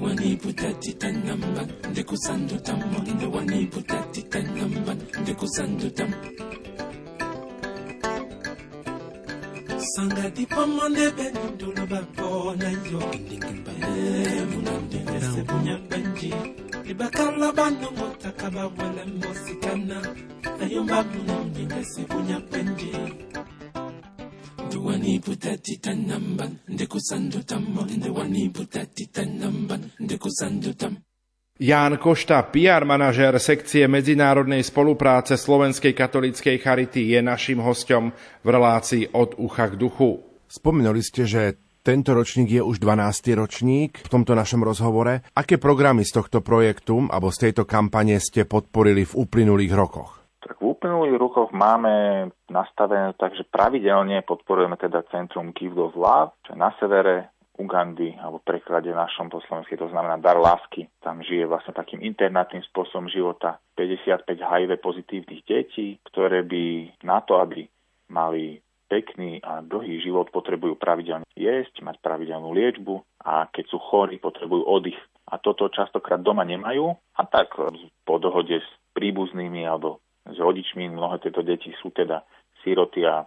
wani 0.00 0.36
putati 0.36 0.94
tanamban 0.94 1.68
de 1.94 2.02
kusando 2.02 2.56
tam 2.60 2.80
de 3.18 3.26
wani 3.26 3.66
putati 3.66 4.22
tanamban 4.22 4.98
de 5.24 5.34
kusando 5.34 5.90
tam 5.90 6.10
sanga 9.94 10.30
di 10.30 10.46
pamande 10.46 11.10
beni 11.16 11.56
dolo 11.58 11.86
bapona 11.86 12.68
yo 12.90 13.00
ndingimba 13.14 13.72
e 13.78 14.44
munande 14.50 14.98
ese 15.16 15.42
punya 15.44 15.78
banji 15.88 16.32
Ibakala 16.90 17.52
bano 17.52 17.88
ngota 17.92 18.30
kaba 18.32 18.66
wale 18.66 19.04
mosikana 19.20 20.02
Ayomba 20.62 21.04
munande 21.04 21.62
Nese 21.70 22.02
punya 22.02 22.40
benji 22.50 22.90
Ndewani 24.66 25.20
putati 25.20 25.76
tanamba 25.76 26.48
Ndekusando 26.68 27.42
tammo 27.42 27.86
Ndewani 27.96 28.48
putati 28.48 29.06
tanamba 29.06 29.78
Ndekusando 30.00 30.72
tam 30.72 30.96
Ján 31.60 31.96
Košta, 31.98 32.42
PR 32.42 32.84
manažér 32.84 33.38
sekcie 33.38 33.88
medzinárodnej 33.88 34.64
spolupráce 34.64 35.36
Slovenskej 35.36 35.92
katolíckej 35.92 36.58
charity, 36.58 37.12
je 37.12 37.20
našim 37.22 37.60
hostom 37.60 38.16
v 38.40 38.48
relácii 38.48 39.12
od 39.12 39.36
ucha 39.36 39.68
k 39.68 39.76
duchu. 39.76 40.24
Spomenuli 40.48 41.04
ste, 41.04 41.28
že 41.28 41.60
tento 41.80 42.12
ročník 42.12 42.48
je 42.52 42.62
už 42.62 42.76
12. 42.76 43.40
ročník 43.40 44.04
v 44.04 44.12
tomto 44.12 44.36
našom 44.36 44.60
rozhovore. 44.60 45.24
Aké 45.32 45.56
programy 45.56 46.04
z 46.04 46.20
tohto 46.20 46.44
projektu 46.44 47.08
alebo 47.08 47.32
z 47.32 47.48
tejto 47.48 47.64
kampane 47.64 48.20
ste 48.20 48.44
podporili 48.44 49.08
v 49.08 49.16
uplynulých 49.16 49.72
rokoch? 49.72 50.20
Tak 50.44 50.60
v 50.60 50.76
uplynulých 50.76 51.16
rokoch 51.16 51.48
máme 51.56 52.28
nastavené 52.52 53.16
tak, 53.16 53.32
že 53.32 53.48
pravidelne 53.48 54.20
podporujeme 54.24 54.76
teda 54.76 55.08
Centrum 55.08 55.56
Give 55.56 55.76
of 55.80 55.96
Love, 55.96 56.36
čo 56.44 56.52
je 56.52 56.60
na 56.60 56.72
severe 56.76 57.32
Ugandy, 57.60 58.16
alebo 58.16 58.40
v 58.40 58.56
preklade 58.56 58.88
našom 58.88 59.28
po 59.28 59.44
slovensky, 59.44 59.76
to 59.76 59.92
znamená 59.92 60.16
dar 60.16 60.40
lásky. 60.40 60.88
Tam 61.04 61.20
žije 61.20 61.44
vlastne 61.44 61.76
takým 61.76 62.00
internátnym 62.00 62.64
spôsobom 62.72 63.12
života 63.12 63.60
55 63.76 64.24
HIV 64.24 64.70
pozitívnych 64.80 65.44
detí, 65.44 66.00
ktoré 66.08 66.40
by 66.40 66.96
na 67.04 67.20
to, 67.20 67.36
aby 67.36 67.68
mali 68.08 68.64
pekný 68.90 69.38
a 69.46 69.62
dlhý 69.62 70.02
život, 70.02 70.34
potrebujú 70.34 70.74
pravidelne 70.74 71.24
jesť, 71.38 71.78
mať 71.86 72.02
pravidelnú 72.02 72.50
liečbu 72.50 73.22
a 73.22 73.46
keď 73.46 73.64
sú 73.70 73.78
chorí, 73.78 74.18
potrebujú 74.18 74.66
oddych. 74.66 74.98
A 75.30 75.38
toto 75.38 75.70
častokrát 75.70 76.18
doma 76.18 76.42
nemajú 76.42 76.90
a 76.90 77.22
tak 77.22 77.54
po 78.02 78.14
dohode 78.18 78.58
s 78.58 78.68
príbuznými 78.98 79.62
alebo 79.62 80.02
s 80.26 80.34
rodičmi 80.34 80.90
mnohé 80.90 81.22
tieto 81.22 81.46
deti 81.46 81.70
sú 81.78 81.94
teda 81.94 82.26
síroty 82.66 83.06
a 83.06 83.24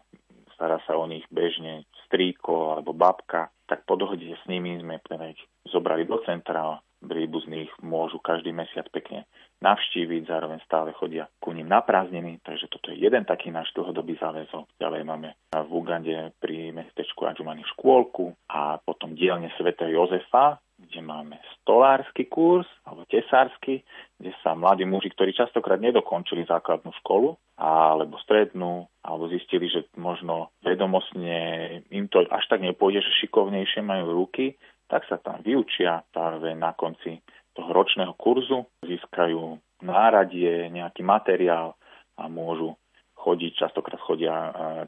stará 0.59 0.84
sa 0.84 0.99
o 0.99 1.07
nich 1.07 1.24
bežne 1.32 1.88
strýko 2.05 2.76
alebo 2.76 2.91
babka, 2.91 3.49
tak 3.66 3.88
po 3.88 3.95
dohode 3.95 4.28
s 4.28 4.43
nimi 4.51 4.78
sme 4.84 4.99
teda 5.07 5.32
zobrali 5.72 6.03
do 6.03 6.20
centra, 6.28 6.78
príbuzných 7.03 7.84
môžu 7.84 8.20
každý 8.24 8.55
mesiac 8.55 8.88
pekne 8.91 9.28
navštíviť, 9.64 10.28
zároveň 10.28 10.59
stále 10.68 10.91
chodia 10.91 11.32
ku 11.39 11.55
ním 11.55 11.72
na 11.72 11.80
prázdniny, 11.80 12.43
takže 12.43 12.68
toto 12.68 12.91
je 12.91 12.99
jeden 12.99 13.24
taký 13.24 13.47
náš 13.49 13.72
dlhodobý 13.72 14.20
záväzok. 14.20 14.76
Ďalej 14.76 15.01
máme 15.07 15.30
v 15.55 15.72
Ugande 15.72 16.36
pri 16.43 16.76
mestečku 16.76 17.24
Adžumani 17.24 17.64
škôlku 17.74 18.36
a 18.51 18.78
potom 18.84 19.16
dielne 19.16 19.47
svätého 19.55 19.89
Jozefa, 19.95 20.59
kde 20.84 20.99
máme 20.99 21.39
stolársky 21.61 22.28
kurz 22.28 22.68
alebo 22.84 23.07
tesársky, 23.07 23.88
kde 24.20 24.32
sa 24.43 24.51
mladí 24.51 24.84
muži, 24.84 25.16
ktorí 25.16 25.32
častokrát 25.32 25.80
nedokončili 25.80 26.43
základnú 26.43 26.91
školu 26.99 27.39
alebo 27.55 28.20
strednú, 28.20 28.89
alebo 29.05 29.32
zistili, 29.32 29.70
že 29.70 29.88
možno 29.95 30.51
vedomostne 30.66 31.38
im 31.93 32.09
to 32.09 32.26
až 32.28 32.43
tak 32.49 32.59
nepôjde, 32.59 33.05
že 33.05 33.20
šikovnejšie 33.24 33.86
majú 33.86 34.26
ruky, 34.26 34.57
tak 34.91 35.07
sa 35.07 35.22
tam 35.22 35.39
vyučia 35.45 36.03
práve 36.11 36.51
na 36.57 36.76
konci 36.76 37.22
toho 37.54 37.70
ročného 37.70 38.14
kurzu, 38.18 38.66
získajú 38.86 39.58
náradie, 39.86 40.70
nejaký 40.74 41.06
materiál 41.06 41.78
a 42.18 42.26
môžu 42.30 42.78
chodiť, 43.18 43.51
častokrát 43.56 44.01
chodia 44.01 44.36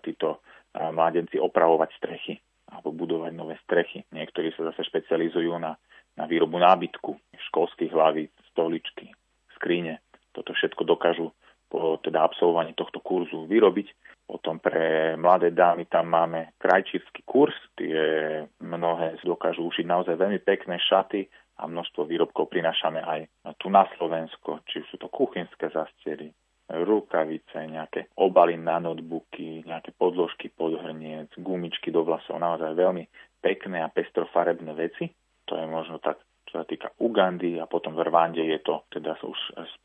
títo 0.02 0.44
mládenci 0.76 1.40
opravovať 1.40 1.90
strechy 1.96 2.36
alebo 2.70 2.92
budovať 2.92 3.32
nové 3.32 3.56
strechy. 3.64 4.04
Niektorí 4.12 4.52
sa 4.58 4.74
zase 4.74 4.90
špecializujú 4.90 5.56
na, 5.62 5.78
na 6.18 6.26
výrobu 6.26 6.58
nábytku, 6.58 7.14
školských 7.52 7.94
hlaví, 7.94 8.28
stoličky, 8.52 9.14
skrine. 9.56 10.02
Toto 10.34 10.52
všetko 10.52 10.84
dokážu 10.84 11.32
po 11.70 12.02
teda 12.02 12.26
absolvovaní 12.26 12.74
tohto 12.76 13.00
kurzu 13.00 13.46
vyrobiť 13.48 13.88
potom 14.26 14.58
pre 14.58 15.14
mladé 15.22 15.54
dámy 15.54 15.86
tam 15.86 16.10
máme 16.10 16.58
krajčírsky 16.58 17.22
kurz, 17.30 17.54
tie 17.78 18.42
mnohé 18.58 19.22
dokážu 19.22 19.62
ušiť 19.70 19.86
naozaj 19.86 20.18
veľmi 20.18 20.42
pekné 20.42 20.82
šaty 20.82 21.30
a 21.56 21.64
množstvo 21.68 22.04
výrobkov 22.04 22.52
prinášame 22.52 23.00
aj 23.00 23.22
tu 23.60 23.72
na 23.72 23.88
Slovensko, 23.96 24.64
či 24.68 24.84
sú 24.92 25.00
to 25.00 25.08
kuchynské 25.08 25.72
zastiery, 25.72 26.36
rukavice, 26.66 27.62
nejaké 27.70 28.10
obaly 28.18 28.58
na 28.58 28.82
notebooky, 28.82 29.62
nejaké 29.64 29.94
podložky 29.94 30.50
pod 30.50 30.74
hrniec, 30.82 31.30
gumičky 31.38 31.94
do 31.94 32.02
vlasov, 32.02 32.42
naozaj 32.42 32.74
veľmi 32.74 33.06
pekné 33.38 33.86
a 33.86 33.94
pestrofarebné 33.94 34.74
veci. 34.74 35.06
To 35.46 35.54
je 35.62 35.66
možno 35.70 36.02
tak 36.02 36.18
čo 36.46 36.62
sa 36.62 36.66
týka 36.66 36.94
Ugandy 37.02 37.58
a 37.58 37.66
potom 37.66 37.98
v 37.98 38.06
Rwande 38.06 38.46
je 38.46 38.62
to 38.62 38.86
teda 38.94 39.18
už 39.26 39.40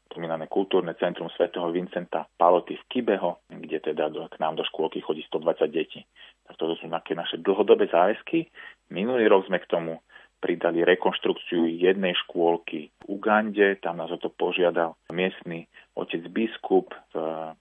spomínané 0.07 0.45
kultúrne 0.47 0.93
centrum 1.01 1.33
svätého 1.33 1.67
Vincenta 1.73 2.29
Paloty 2.37 2.77
v 2.77 2.85
Kibeho, 2.87 3.41
kde 3.49 3.81
teda 3.81 4.13
do, 4.13 4.29
k 4.29 4.37
nám 4.39 4.61
do 4.61 4.65
škôlky 4.69 5.01
chodí 5.01 5.25
120 5.25 5.67
detí. 5.73 6.05
Tak 6.45 6.61
toto 6.61 6.77
sú 6.77 6.87
také 6.93 7.17
naše 7.17 7.41
dlhodobé 7.41 7.89
záväzky. 7.89 8.53
Minulý 8.93 9.33
rok 9.33 9.49
sme 9.49 9.57
k 9.57 9.71
tomu 9.73 10.05
pridali 10.41 10.83
rekonštrukciu 10.83 11.69
jednej 11.69 12.17
škôlky 12.27 12.89
v 12.89 13.05
Ugande, 13.07 13.77
tam 13.85 14.01
nás 14.01 14.11
o 14.11 14.19
to 14.19 14.33
požiadal 14.33 14.97
miestny 15.13 15.69
otec 15.95 16.25
biskup 16.33 16.97
v 17.13 17.17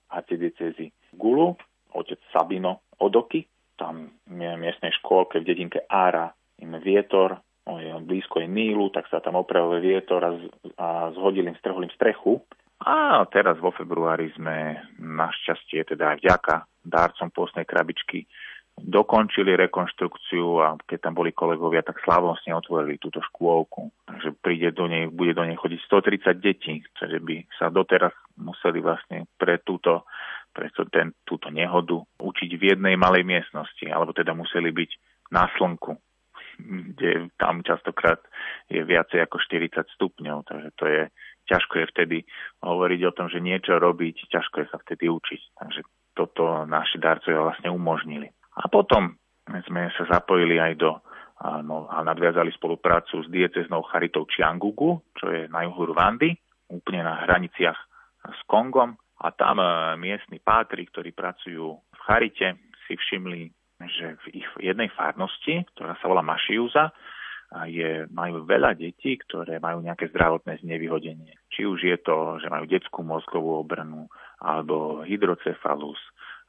arcidiecezi 0.08 0.90
Gulu, 1.14 1.54
otec 1.92 2.18
Sabino 2.32 2.82
Odoky, 2.96 3.44
tam 3.76 4.12
v 4.24 4.56
miestnej 4.56 4.92
škôlke 5.00 5.40
v 5.40 5.46
dedinke 5.46 5.80
Ára 5.88 6.32
im 6.60 6.76
vietor 6.80 7.40
je 7.78 7.92
blízko 8.02 8.40
je 8.40 8.48
Nílu, 8.48 8.90
tak 8.90 9.06
sa 9.12 9.20
tam 9.20 9.38
opravil 9.38 9.78
vietor 9.78 10.24
a, 10.24 10.32
a 10.80 10.86
zhodil 11.14 11.46
im, 11.46 11.54
strhol 11.60 11.86
im 11.86 11.92
strechu. 11.94 12.42
A 12.80 13.28
teraz 13.28 13.60
vo 13.60 13.70
februári 13.76 14.32
sme 14.32 14.80
našťastie, 14.96 15.84
teda 15.84 16.16
aj 16.16 16.18
vďaka 16.24 16.54
dárcom 16.80 17.28
postnej 17.28 17.68
krabičky, 17.68 18.24
dokončili 18.78 19.58
rekonštrukciu 19.58 20.46
a 20.62 20.78
keď 20.88 20.98
tam 21.10 21.14
boli 21.18 21.34
kolegovia, 21.34 21.84
tak 21.84 22.00
slávnostne 22.00 22.56
otvorili 22.56 22.96
túto 22.96 23.20
škôlku. 23.20 23.92
Takže 24.06 24.36
príde 24.40 24.72
do 24.72 24.88
nej, 24.88 25.06
bude 25.10 25.36
do 25.36 25.44
nej 25.44 25.58
chodiť 25.58 25.80
130 25.84 26.40
detí, 26.40 26.80
takže 26.96 27.18
by 27.20 27.36
sa 27.60 27.68
doteraz 27.68 28.14
museli 28.40 28.80
vlastne 28.80 29.28
pre 29.36 29.60
túto, 29.60 30.08
pre 30.54 30.72
ten, 30.88 31.12
túto 31.28 31.52
nehodu 31.52 32.00
učiť 32.18 32.50
v 32.56 32.62
jednej 32.74 32.96
malej 32.96 33.26
miestnosti, 33.26 33.84
alebo 33.84 34.16
teda 34.16 34.32
museli 34.32 34.72
byť 34.72 34.90
na 35.30 35.46
slnku 35.58 35.94
kde 36.60 37.32
tam 37.40 37.64
častokrát 37.64 38.20
je 38.68 38.84
viacej 38.84 39.24
ako 39.24 39.40
40 39.40 39.96
stupňov, 39.96 40.44
takže 40.44 40.68
to 40.76 40.84
je, 40.86 41.02
ťažko 41.48 41.74
je 41.80 41.86
vtedy 41.96 42.16
hovoriť 42.60 43.00
o 43.08 43.14
tom, 43.16 43.26
že 43.32 43.40
niečo 43.40 43.80
robiť, 43.80 44.28
ťažko 44.28 44.56
je 44.60 44.66
sa 44.68 44.78
vtedy 44.84 45.08
učiť. 45.08 45.40
Takže 45.56 45.80
toto 46.12 46.68
naši 46.68 47.00
darcovia 47.00 47.40
vlastne 47.40 47.72
umožnili. 47.72 48.28
A 48.58 48.66
potom 48.66 49.14
sme 49.68 49.90
sa 49.94 50.04
zapojili 50.10 50.58
aj 50.58 50.72
do 50.78 50.90
no, 51.62 51.86
a 51.86 52.02
nadviazali 52.02 52.50
spoluprácu 52.54 53.22
s 53.22 53.28
dieceznou 53.30 53.86
charitou 53.88 54.26
Čiangugu, 54.26 55.00
čo 55.16 55.30
je 55.30 55.46
na 55.46 55.62
juhu 55.64 55.94
Rwandy, 55.94 56.34
úplne 56.70 57.06
na 57.06 57.22
hraniciach 57.24 57.78
s 58.26 58.40
Kongom. 58.50 58.98
A 59.20 59.36
tam 59.36 59.60
e, 59.60 59.68
miestni 60.00 60.40
pátri, 60.40 60.88
ktorí 60.88 61.12
pracujú 61.12 61.76
v 61.76 62.00
charite, 62.08 62.56
si 62.88 62.96
všimli 62.96 63.52
že 63.88 64.20
v 64.28 64.44
ich 64.44 64.48
jednej 64.60 64.92
farnosti, 64.92 65.64
ktorá 65.72 65.96
sa 65.96 66.04
volá 66.04 66.20
Mašiuza, 66.20 66.92
je, 67.66 68.06
majú 68.14 68.46
veľa 68.46 68.78
detí, 68.78 69.18
ktoré 69.26 69.58
majú 69.58 69.82
nejaké 69.82 70.12
zdravotné 70.12 70.62
znevýhodenie. 70.62 71.34
Či 71.50 71.66
už 71.66 71.80
je 71.82 71.96
to, 71.98 72.38
že 72.38 72.52
majú 72.52 72.68
detskú 72.68 73.02
mozgovú 73.02 73.58
obrnu, 73.58 74.06
alebo 74.38 75.02
hydrocefalus, 75.02 75.98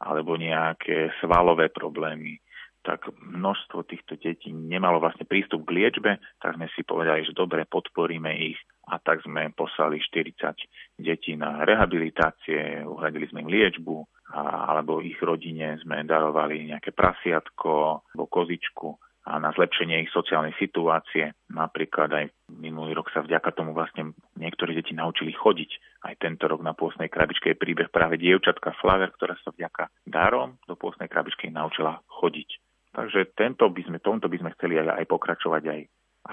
alebo 0.02 0.34
nejaké 0.36 1.14
svalové 1.22 1.70
problémy, 1.70 2.41
tak 2.82 3.14
množstvo 3.14 3.86
týchto 3.86 4.18
detí 4.18 4.49
nemalo 4.49 4.97
vlastne 4.97 5.30
prístup 5.30 5.70
k 5.70 5.78
liečbe, 5.78 6.18
tak 6.41 6.58
sme 6.58 6.66
si 6.74 6.82
povedali, 6.82 7.22
že 7.22 7.38
dobre, 7.38 7.70
podporíme 7.70 8.34
ich 8.41 8.58
a 8.89 8.97
tak 8.97 9.22
sme 9.22 9.54
poslali 9.54 10.02
40 10.02 10.97
detí 10.97 11.38
na 11.38 11.62
rehabilitácie, 11.62 12.82
uhradili 12.82 13.30
sme 13.30 13.45
im 13.45 13.54
liečbu, 13.54 13.97
alebo 14.34 14.97
ich 15.06 15.22
rodine 15.22 15.78
sme 15.86 16.02
darovali 16.02 16.74
nejaké 16.74 16.89
prasiatko 16.89 18.02
alebo 18.10 18.26
kozičku 18.26 19.11
a 19.22 19.38
na 19.38 19.54
zlepšenie 19.54 20.02
ich 20.02 20.12
sociálnej 20.14 20.58
situácie. 20.58 21.30
Napríklad 21.54 22.10
aj 22.10 22.26
minulý 22.58 22.98
rok 22.98 23.14
sa 23.14 23.22
vďaka 23.22 23.54
tomu 23.54 23.78
vlastne 23.78 24.18
niektorí 24.34 24.74
deti 24.74 24.98
naučili 24.98 25.30
chodiť. 25.30 26.02
Aj 26.10 26.18
tento 26.18 26.50
rok 26.50 26.66
na 26.66 26.74
pôsnej 26.74 27.06
krabičke 27.06 27.54
je 27.54 27.62
príbeh 27.62 27.94
práve 27.94 28.18
dievčatka 28.18 28.74
Flaver, 28.82 29.14
ktorá 29.14 29.38
sa 29.46 29.54
vďaka 29.54 29.94
darom 30.10 30.58
do 30.66 30.74
pôsnej 30.74 31.06
krabičky 31.06 31.54
naučila 31.54 32.02
chodiť. 32.10 32.50
Takže 32.92 33.38
tento 33.38 33.70
by 33.70 33.82
sme, 33.88 33.98
tomto 34.02 34.28
by 34.28 34.38
sme 34.42 34.54
chceli 34.58 34.82
aj, 34.82 35.00
aj 35.00 35.06
pokračovať 35.08 35.64
aj, 35.70 35.82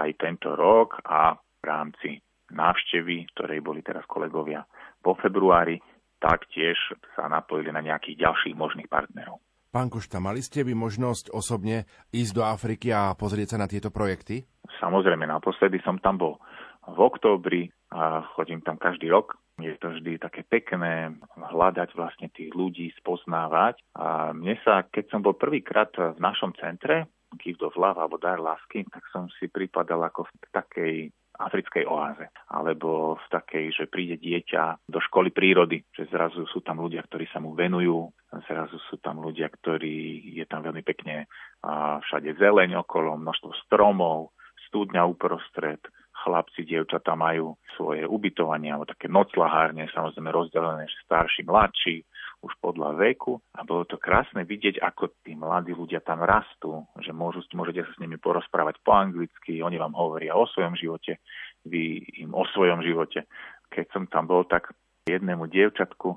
aj 0.00 0.10
tento 0.18 0.56
rok 0.56 0.98
a 1.04 1.36
v 1.36 1.64
rámci 1.64 2.10
návštevy, 2.50 3.28
ktorej 3.36 3.60
boli 3.60 3.84
teraz 3.84 4.08
kolegovia 4.08 4.64
po 5.04 5.12
februári, 5.20 5.78
taktiež 6.18 6.74
sa 7.14 7.30
napojili 7.30 7.70
na 7.70 7.84
nejakých 7.84 8.26
ďalších 8.26 8.54
možných 8.58 8.90
partnerov. 8.90 9.38
Pán 9.78 9.94
Košta, 9.94 10.18
mali 10.18 10.42
ste 10.42 10.66
by 10.66 10.74
možnosť 10.74 11.30
osobne 11.30 11.86
ísť 12.10 12.32
do 12.34 12.42
Afriky 12.42 12.90
a 12.90 13.14
pozrieť 13.14 13.54
sa 13.54 13.62
na 13.62 13.70
tieto 13.70 13.94
projekty? 13.94 14.42
Samozrejme, 14.82 15.22
naposledy 15.22 15.78
som 15.86 16.02
tam 16.02 16.18
bol 16.18 16.34
v 16.82 16.98
októbri 16.98 17.70
a 17.94 18.26
chodím 18.34 18.58
tam 18.66 18.74
každý 18.74 19.06
rok. 19.06 19.38
Je 19.62 19.70
to 19.78 19.94
vždy 19.94 20.18
také 20.18 20.42
pekné 20.42 21.14
hľadať 21.38 21.94
vlastne 21.94 22.26
tých 22.34 22.50
ľudí, 22.58 22.90
spoznávať. 22.98 23.78
A 23.94 24.34
mne 24.34 24.58
sa, 24.66 24.82
keď 24.82 25.14
som 25.14 25.22
bol 25.22 25.38
prvýkrát 25.38 25.94
v 25.94 26.18
našom 26.18 26.58
centre, 26.58 27.06
Give 27.38 27.62
of 27.62 27.78
Love 27.78 28.02
alebo 28.02 28.18
Dar 28.18 28.42
lásky, 28.42 28.82
tak 28.90 29.06
som 29.14 29.30
si 29.38 29.46
pripadal 29.46 30.02
ako 30.10 30.26
v 30.26 30.32
takej 30.58 30.94
africkej 31.38 31.86
oáze. 31.86 32.26
Alebo 32.50 33.14
v 33.14 33.26
takej, 33.30 33.66
že 33.72 33.84
príde 33.86 34.18
dieťa 34.18 34.90
do 34.90 34.98
školy 34.98 35.30
prírody, 35.30 35.86
že 35.94 36.10
zrazu 36.10 36.44
sú 36.50 36.60
tam 36.60 36.82
ľudia, 36.82 37.06
ktorí 37.06 37.30
sa 37.30 37.38
mu 37.38 37.54
venujú, 37.54 38.10
zrazu 38.50 38.76
sú 38.90 38.98
tam 38.98 39.22
ľudia, 39.22 39.48
ktorí 39.48 40.28
je 40.36 40.44
tam 40.50 40.66
veľmi 40.66 40.82
pekne 40.82 41.30
a 41.64 42.02
všade 42.02 42.36
zeleň 42.36 42.82
okolo, 42.82 43.16
množstvo 43.18 43.50
stromov, 43.66 44.34
studňa 44.68 45.08
uprostred, 45.08 45.80
chlapci, 46.18 46.66
dievčatá 46.66 47.14
majú 47.14 47.54
svoje 47.78 48.02
ubytovanie 48.04 48.74
alebo 48.74 48.90
také 48.90 49.06
noclahárne, 49.06 49.86
samozrejme 49.94 50.28
rozdelené, 50.34 50.84
že 50.90 51.06
starší, 51.06 51.46
mladší, 51.46 52.02
už 52.38 52.52
podľa 52.62 52.94
veku 52.94 53.42
a 53.58 53.66
bolo 53.66 53.82
to 53.82 53.98
krásne 53.98 54.46
vidieť, 54.46 54.78
ako 54.78 55.10
tí 55.26 55.34
mladí 55.34 55.74
ľudia 55.74 55.98
tam 55.98 56.22
rastú, 56.22 56.86
že 57.02 57.10
môžu, 57.10 57.42
môžete 57.50 57.82
sa 57.82 57.92
s 57.94 58.02
nimi 58.02 58.14
porozprávať 58.14 58.78
po 58.86 58.94
anglicky, 58.94 59.58
oni 59.58 59.74
vám 59.74 59.98
hovoria 59.98 60.38
o 60.38 60.46
svojom 60.46 60.78
živote, 60.78 61.18
vy 61.66 61.98
im 62.22 62.30
o 62.30 62.46
svojom 62.54 62.86
živote. 62.86 63.26
Keď 63.74 63.86
som 63.90 64.06
tam 64.06 64.30
bol, 64.30 64.46
tak 64.46 64.70
jednému 65.10 65.50
dievčatku 65.50 66.14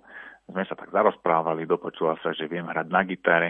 sme 0.52 0.64
sa 0.70 0.78
tak 0.78 0.94
zarozprávali, 0.94 1.66
dopočula 1.66 2.20
sa, 2.22 2.36
že 2.38 2.46
viem 2.46 2.70
hrať 2.70 2.88
na 2.92 3.02
gitare, 3.02 3.50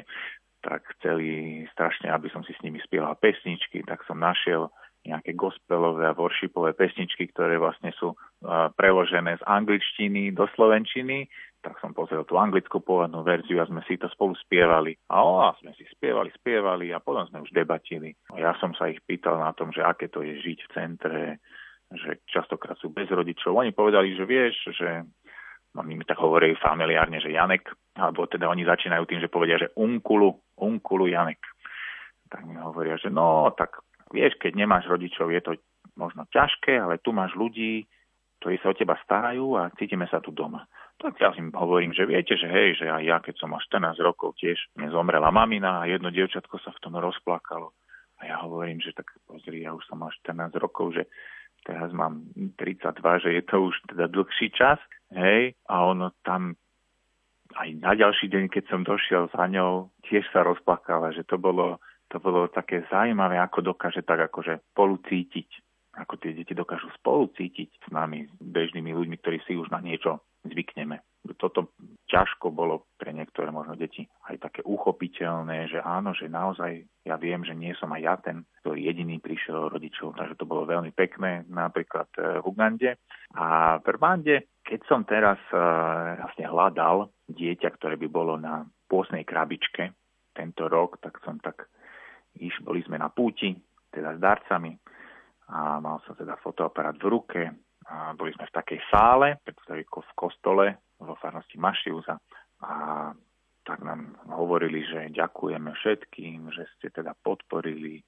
tak 0.61 0.85
chceli 0.97 1.65
strašne, 1.73 2.13
aby 2.13 2.29
som 2.29 2.45
si 2.45 2.53
s 2.53 2.61
nimi 2.61 2.77
spieval 2.85 3.17
pesničky, 3.17 3.81
tak 3.83 4.05
som 4.05 4.21
našiel 4.21 4.69
nejaké 5.01 5.33
gospelové 5.33 6.05
a 6.05 6.13
worshipové 6.13 6.77
pesničky, 6.77 7.33
ktoré 7.33 7.57
vlastne 7.57 7.89
sú 7.97 8.13
preložené 8.77 9.41
z 9.41 9.43
angličtiny 9.49 10.29
do 10.29 10.45
slovenčiny, 10.53 11.25
tak 11.61 11.77
som 11.77 11.93
pozrel 11.93 12.25
tú 12.25 12.41
anglickú 12.41 12.81
pôvodnú 12.81 13.21
verziu 13.21 13.61
a 13.61 13.69
sme 13.69 13.85
si 13.85 13.95
to 13.95 14.09
spolu 14.09 14.33
spievali. 14.41 14.97
A, 15.13 15.21
o, 15.21 15.45
a 15.45 15.53
sme 15.61 15.77
si 15.77 15.85
spievali, 15.93 16.33
spievali 16.33 16.89
a 16.89 16.97
potom 16.97 17.29
sme 17.29 17.45
už 17.45 17.53
debatili. 17.53 18.17
Ja 18.33 18.57
som 18.57 18.73
sa 18.73 18.89
ich 18.89 18.99
pýtal 19.05 19.37
na 19.37 19.53
tom, 19.53 19.69
že 19.69 19.85
aké 19.85 20.09
to 20.09 20.25
je 20.25 20.41
žiť 20.41 20.59
v 20.65 20.71
centre, 20.73 21.21
že 21.93 22.25
častokrát 22.25 22.75
sú 22.81 22.89
bez 22.89 23.07
rodičov. 23.13 23.53
Oni 23.53 23.71
povedali, 23.71 24.17
že 24.17 24.25
vieš, 24.25 24.73
že 24.73 25.05
oni 25.77 25.93
mi 25.95 26.03
tak 26.03 26.19
hovorí 26.19 26.57
familiárne, 26.59 27.23
že 27.23 27.31
Janek, 27.31 27.71
alebo 27.95 28.27
teda 28.27 28.49
oni 28.49 28.67
začínajú 28.67 29.07
tým, 29.07 29.21
že 29.23 29.31
povedia, 29.31 29.61
že 29.61 29.71
unkulu, 29.77 30.59
unkulu 30.59 31.07
Janek. 31.07 31.39
Tak 32.27 32.43
mi 32.43 32.59
hovoria, 32.59 32.99
že 32.99 33.07
no, 33.07 33.53
tak 33.55 33.79
vieš, 34.11 34.35
keď 34.41 34.55
nemáš 34.55 34.89
rodičov, 34.89 35.31
je 35.31 35.41
to 35.43 35.51
možno 35.95 36.27
ťažké, 36.31 36.79
ale 36.79 36.99
tu 36.99 37.15
máš 37.15 37.35
ľudí, 37.35 37.87
ktorí 38.41 38.57
sa 38.57 38.73
o 38.73 38.77
teba 38.77 38.97
starajú 39.05 39.53
a 39.53 39.69
cítime 39.77 40.09
sa 40.09 40.17
tu 40.17 40.33
doma. 40.33 40.65
Tak 40.97 41.21
ja 41.21 41.29
im 41.37 41.53
hovorím, 41.53 41.93
že 41.93 42.09
viete, 42.09 42.33
že 42.33 42.49
hej, 42.49 42.81
že 42.81 42.89
aj 42.89 43.03
ja, 43.05 43.17
keď 43.21 43.37
som 43.37 43.53
mal 43.53 43.61
14 43.61 44.01
rokov, 44.01 44.33
tiež 44.41 44.57
mne 44.73 44.89
zomrela 44.89 45.29
mamina 45.29 45.85
a 45.85 45.89
jedno 45.89 46.09
dievčatko 46.09 46.57
sa 46.57 46.73
v 46.73 46.81
tom 46.81 46.97
rozplakalo. 46.97 47.69
A 48.17 48.33
ja 48.33 48.41
hovorím, 48.41 48.81
že 48.81 48.97
tak 48.97 49.13
pozri, 49.29 49.61
ja 49.61 49.77
už 49.77 49.85
som 49.85 50.01
mal 50.01 50.09
14 50.25 50.57
rokov, 50.57 50.97
že 50.97 51.05
teraz 51.61 51.93
mám 51.93 52.25
32, 52.57 52.97
že 52.97 53.29
je 53.29 53.43
to 53.45 53.55
už 53.69 53.75
teda 53.93 54.09
dlhší 54.09 54.49
čas, 54.57 54.81
hej, 55.13 55.53
a 55.69 55.85
ono 55.85 56.09
tam 56.25 56.57
aj 57.57 57.69
na 57.77 57.93
ďalší 57.93 58.25
deň, 58.25 58.49
keď 58.49 58.63
som 58.73 58.81
došiel 58.81 59.29
za 59.29 59.45
ňou, 59.45 59.93
tiež 60.09 60.25
sa 60.33 60.41
rozplakala, 60.41 61.13
že 61.13 61.25
to 61.29 61.37
bolo, 61.37 61.77
to 62.09 62.17
bolo 62.17 62.49
také 62.49 62.85
zaujímavé, 62.89 63.37
ako 63.37 63.73
dokáže 63.73 64.01
tak 64.01 64.33
akože 64.33 64.73
spolu 64.73 64.97
cítiť 65.05 65.70
ako 65.91 66.15
tie 66.19 66.31
deti 66.31 66.55
dokážu 66.55 66.87
spolu 66.95 67.27
cítiť 67.35 67.69
s 67.83 67.87
nami, 67.91 68.27
bežnými 68.39 68.95
ľuďmi, 68.95 69.15
ktorí 69.19 69.43
si 69.43 69.59
už 69.59 69.67
na 69.75 69.83
niečo 69.83 70.23
zvykneme. 70.47 71.03
Toto 71.37 71.77
ťažko 72.09 72.49
bolo 72.49 72.89
pre 72.97 73.13
niektoré 73.13 73.53
možno 73.53 73.77
deti 73.77 74.09
aj 74.25 74.41
také 74.41 74.61
uchopiteľné, 74.65 75.69
že 75.69 75.77
áno, 75.77 76.17
že 76.17 76.25
naozaj 76.25 76.81
ja 77.05 77.15
viem, 77.21 77.45
že 77.45 77.53
nie 77.53 77.77
som 77.77 77.93
aj 77.93 78.01
ja 78.01 78.15
ten, 78.17 78.41
ktorý 78.65 78.89
jediný 78.89 79.21
prišiel 79.21 79.69
rodičov, 79.69 80.17
takže 80.17 80.39
to 80.41 80.49
bolo 80.49 80.65
veľmi 80.65 80.89
pekné, 80.97 81.45
napríklad 81.45 82.09
e, 82.17 82.41
v 82.41 82.45
Ugande. 82.49 82.97
A 83.37 83.77
v 83.77 83.87
Rwande, 84.01 84.35
keď 84.65 84.79
som 84.85 85.07
teraz 85.07 85.39
uh, 85.55 86.19
vlastne 86.19 86.45
hľadal 86.45 87.09
dieťa, 87.31 87.79
ktoré 87.79 87.95
by 87.95 88.07
bolo 88.11 88.35
na 88.35 88.67
pôsnej 88.91 89.23
krabičke 89.23 89.95
tento 90.35 90.67
rok, 90.67 90.99
tak 90.99 91.17
som 91.23 91.39
tak 91.39 91.65
iš, 92.37 92.59
boli 92.59 92.83
sme 92.83 92.99
na 92.99 93.07
púti, 93.07 93.55
teda 93.91 94.15
s 94.15 94.19
darcami, 94.19 94.75
a 95.51 95.83
mal 95.83 95.99
som 96.07 96.15
teda 96.15 96.39
fotoaparát 96.39 96.95
v 96.95 97.11
ruke 97.11 97.41
a 97.91 98.15
boli 98.15 98.31
sme 98.31 98.47
v 98.47 98.55
takej 98.55 98.79
sále, 98.87 99.27
v 99.43 100.13
kostole 100.15 100.79
vo 100.95 101.13
farnosti 101.19 101.59
Mašiuza 101.59 102.15
a 102.63 102.73
tak 103.61 103.85
nám 103.85 104.17
hovorili, 104.31 104.81
že 104.87 105.13
ďakujeme 105.13 105.69
všetkým, 105.69 106.49
že 106.49 106.65
ste 106.77 106.89
teda 106.89 107.13
podporili 107.13 108.01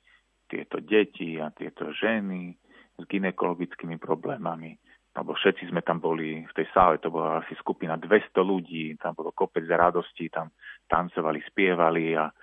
tieto 0.49 0.81
deti 0.81 1.37
a 1.37 1.53
tieto 1.53 1.93
ženy 1.93 2.57
s 2.97 3.03
ginekologickými 3.05 4.01
problémami. 4.01 4.77
Lebo 5.13 5.37
všetci 5.37 5.69
sme 5.69 5.85
tam 5.85 6.01
boli 6.01 6.41
v 6.41 6.53
tej 6.57 6.65
sále, 6.73 6.97
to 6.97 7.13
bola 7.13 7.45
asi 7.45 7.53
skupina 7.61 8.01
200 8.01 8.33
ľudí, 8.41 8.97
tam 8.97 9.13
bolo 9.13 9.29
kopec 9.29 9.61
radosti, 9.69 10.25
tam 10.33 10.49
tancovali, 10.89 11.37
spievali 11.45 12.17
a 12.17 12.33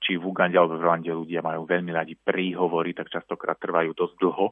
či 0.00 0.16
v 0.16 0.24
Ugande 0.24 0.56
alebo 0.56 0.76
v 0.76 0.84
Rwande 0.84 1.12
ľudia 1.12 1.44
majú 1.44 1.68
veľmi 1.68 1.92
radi 1.92 2.16
príhovory, 2.16 2.96
tak 2.96 3.12
častokrát 3.12 3.60
trvajú 3.60 3.92
dosť 3.92 4.14
dlho, 4.20 4.46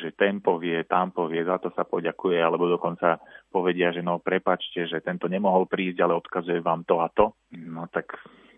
že 0.00 0.12
ten 0.16 0.40
povie, 0.40 0.84
tam 0.88 1.12
povie, 1.12 1.44
za 1.44 1.60
to 1.60 1.70
sa 1.72 1.84
poďakuje, 1.84 2.38
alebo 2.40 2.66
dokonca 2.66 3.20
povedia, 3.48 3.92
že 3.92 4.00
no 4.00 4.18
prepačte, 4.18 4.88
že 4.88 5.04
tento 5.04 5.28
nemohol 5.28 5.68
prísť, 5.68 5.98
ale 6.02 6.18
odkazuje 6.18 6.60
vám 6.64 6.84
to 6.88 7.00
a 7.00 7.08
to. 7.12 7.36
No 7.56 7.88
tak 7.88 8.16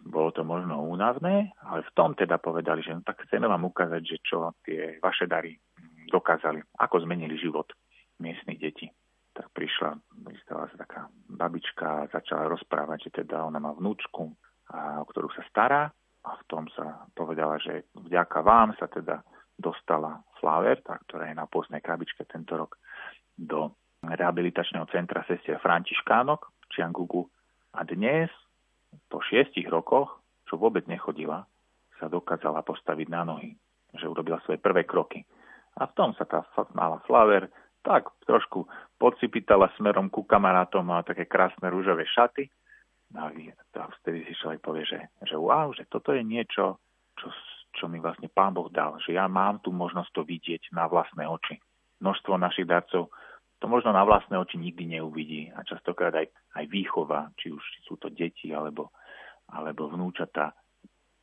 bolo 0.09 0.33
to 0.33 0.47
možno 0.47 0.81
únavné, 0.89 1.53
ale 1.61 1.81
v 1.85 1.95
tom 1.95 2.17
teda 2.17 2.41
povedali, 2.41 2.81
že 2.81 2.97
no, 2.97 3.05
tak 3.05 3.29
chceme 3.29 3.45
vám 3.45 3.69
ukázať, 3.69 4.03
že 4.03 4.17
čo 4.25 4.57
tie 4.65 4.97
vaše 5.03 5.29
dary 5.29 5.59
dokázali, 6.09 6.65
ako 6.81 7.05
zmenili 7.05 7.37
život 7.37 7.69
miestnych 8.23 8.59
detí. 8.59 8.89
Tak 9.37 9.55
prišla, 9.55 9.95
stala 10.43 10.67
sa 10.73 10.77
taká 10.83 11.01
babička, 11.31 12.11
začala 12.11 12.51
rozprávať, 12.51 13.07
že 13.07 13.23
teda 13.23 13.45
ona 13.47 13.63
má 13.63 13.71
vnúčku, 13.77 14.35
o 14.75 15.05
ktorú 15.09 15.33
sa 15.33 15.43
stará 15.49 15.83
a 16.25 16.31
v 16.37 16.43
tom 16.51 16.69
sa 16.77 17.09
povedala, 17.17 17.57
že 17.57 17.89
vďaka 17.97 18.45
vám 18.45 18.77
sa 18.77 18.87
teda 18.91 19.25
dostala 19.59 20.23
Flaver, 20.39 20.85
tá, 20.85 21.01
ktorá 21.09 21.33
je 21.33 21.37
na 21.37 21.49
postnej 21.49 21.83
krabičke 21.83 22.29
tento 22.29 22.55
rok, 22.55 22.79
do 23.35 23.75
rehabilitačného 24.05 24.87
centra 24.95 25.27
sestier 25.27 25.59
Františkánok 25.59 26.41
v 26.47 26.65
Čiangugu. 26.71 27.27
A 27.75 27.83
dnes, 27.83 28.31
po 29.11 29.19
šiestich 29.25 29.67
rokoch, 29.67 30.23
čo 30.47 30.61
vôbec 30.61 30.87
nechodila, 30.87 31.43
sa 31.99 32.07
dokázala 32.07 32.63
postaviť 32.63 33.09
na 33.11 33.27
nohy, 33.27 33.59
že 33.99 34.07
urobila 34.07 34.39
svoje 34.47 34.63
prvé 34.63 34.87
kroky. 34.87 35.27
A 35.79 35.91
v 35.91 35.95
tom 35.99 36.15
sa 36.15 36.27
tá 36.27 36.47
mala 36.75 37.03
Flaver 37.07 37.51
tak 37.83 38.11
trošku 38.27 38.67
pocipitala 38.99 39.71
smerom 39.79 40.11
ku 40.11 40.27
kamarátom, 40.27 40.87
a 40.91 41.07
také 41.07 41.27
krásne 41.27 41.71
rúžové 41.71 42.07
šaty 42.07 42.51
človek 44.49 44.65
povie, 44.65 44.89
že, 44.89 45.01
že 45.29 45.37
wow, 45.37 45.69
že 45.77 45.85
toto 45.93 46.17
je 46.17 46.25
niečo, 46.25 46.81
čo, 47.21 47.29
čo 47.77 47.85
mi 47.85 48.01
vlastne 48.01 48.33
Pán 48.33 48.57
Boh 48.57 48.73
dal, 48.73 48.97
že 49.05 49.13
ja 49.13 49.29
mám 49.29 49.61
tu 49.61 49.77
možnosť 49.77 50.09
to 50.17 50.23
vidieť 50.25 50.73
na 50.73 50.89
vlastné 50.89 51.29
oči. 51.29 51.61
Množstvo 52.01 52.41
našich 52.41 52.65
darcov 52.65 53.13
to 53.61 53.67
možno 53.69 53.93
na 53.93 54.09
vlastné 54.09 54.41
oči 54.41 54.57
nikdy 54.57 54.97
neuvidí 54.97 55.53
a 55.53 55.61
častokrát 55.69 56.17
aj, 56.17 56.33
aj 56.57 56.65
výchova, 56.65 57.29
či 57.37 57.53
už 57.53 57.61
sú 57.85 58.01
to 58.01 58.09
deti 58.09 58.49
alebo, 58.57 58.89
alebo 59.53 59.93
vnúčata, 59.93 60.57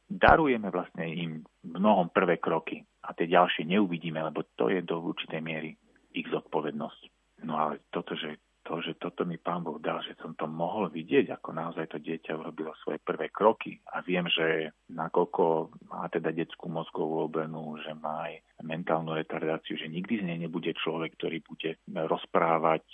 darujeme 0.05 0.69
vlastne 0.69 1.09
im 1.09 1.41
mnohom 1.65 2.13
prvé 2.13 2.37
kroky 2.37 2.85
a 3.01 3.17
tie 3.17 3.25
ďalšie 3.25 3.65
neuvidíme, 3.65 4.21
lebo 4.21 4.45
to 4.53 4.69
je 4.69 4.85
do 4.85 5.01
určitej 5.01 5.41
miery 5.41 5.73
ich 6.13 6.29
zodpovednosť. 6.29 7.01
No 7.41 7.57
ale 7.57 7.81
toto, 7.89 8.13
že 8.13 8.37
že 8.85 8.93
toto 9.01 9.25
mi 9.25 9.41
pán 9.41 9.65
Boh 9.65 9.81
dal, 9.81 10.05
že 10.05 10.13
som 10.21 10.37
to 10.37 10.45
mohol 10.45 10.87
vidieť, 10.93 11.33
ako 11.33 11.49
naozaj 11.57 11.89
to 11.89 11.97
dieťa 11.97 12.37
urobilo 12.37 12.71
svoje 12.85 13.01
prvé 13.01 13.33
kroky. 13.33 13.81
A 13.89 14.05
viem, 14.05 14.29
že 14.29 14.69
nakoľko 14.93 15.73
má 15.89 16.05
teda 16.13 16.29
detskú 16.29 16.69
mozgovú 16.69 17.25
obrnu, 17.25 17.81
že 17.81 17.97
má 17.97 18.29
aj 18.29 18.45
mentálnu 18.61 19.17
retardáciu, 19.17 19.75
že 19.75 19.89
nikdy 19.89 20.21
z 20.21 20.27
nej 20.29 20.37
nebude 20.45 20.71
človek, 20.77 21.17
ktorý 21.17 21.41
bude 21.43 21.81
rozprávať 21.89 22.85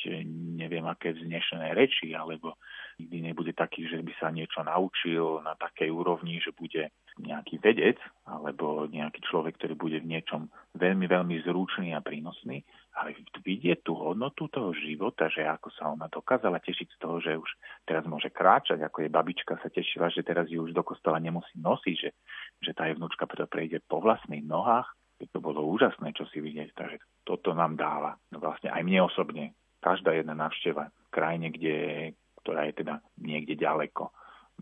neviem 0.57 0.87
aké 0.87 1.13
vznešené 1.13 1.75
reči, 1.75 2.15
alebo 2.15 2.57
nikdy 2.97 3.31
nebude 3.31 3.53
taký, 3.53 3.85
že 3.85 4.01
by 4.01 4.13
sa 4.17 4.33
niečo 4.33 4.63
naučil 4.65 5.43
na 5.43 5.53
takej 5.59 5.91
úrovni, 5.93 6.41
že 6.41 6.55
bude 6.55 6.89
nejaký 7.19 7.59
vedec 7.59 7.99
alebo 8.23 8.87
nejaký 8.87 9.19
človek, 9.27 9.59
ktorý 9.59 9.73
bude 9.75 9.97
v 9.99 10.17
niečom 10.17 10.47
veľmi, 10.79 11.05
veľmi 11.05 11.35
zručný 11.43 11.91
a 11.91 11.99
prínosný, 11.99 12.63
vidieť 13.41 13.83
tú 13.83 13.97
hodnotu 13.97 14.47
toho 14.47 14.71
života, 14.77 15.27
že 15.27 15.43
ako 15.43 15.69
sa 15.73 15.89
ona 15.89 16.07
dokázala 16.07 16.61
tešiť 16.61 16.87
z 16.93 16.97
toho, 17.01 17.17
že 17.19 17.33
už 17.35 17.49
teraz 17.83 18.05
môže 18.05 18.29
kráčať, 18.29 18.79
ako 18.85 19.03
je 19.05 19.09
babička 19.09 19.57
sa 19.59 19.69
tešila, 19.69 20.13
že 20.13 20.21
teraz 20.21 20.47
ju 20.47 20.61
už 20.61 20.71
do 20.71 20.85
kostola 20.85 21.17
nemusí 21.17 21.57
nosiť, 21.57 21.95
že, 21.97 22.09
že 22.61 22.71
tá 22.71 22.87
jej 22.87 22.95
vnúčka 22.95 23.25
preto 23.25 23.49
prejde 23.49 23.81
po 23.85 23.99
vlastných 23.99 24.45
nohách. 24.45 24.87
To 25.21 25.37
bolo 25.37 25.61
úžasné, 25.69 26.17
čo 26.17 26.25
si 26.33 26.41
vidieť. 26.41 26.73
Takže 26.73 26.97
toto 27.21 27.53
nám 27.53 27.77
dáva. 27.77 28.17
No 28.33 28.41
vlastne 28.41 28.73
aj 28.73 28.81
mne 28.81 29.05
osobne. 29.05 29.53
Každá 29.77 30.17
jedna 30.17 30.33
návšteva 30.33 30.89
v 30.89 31.09
krajine, 31.13 31.53
kde, 31.53 31.77
ktorá 32.41 32.65
je 32.69 32.81
teda 32.81 33.05
niekde 33.21 33.53
ďaleko. 33.53 34.09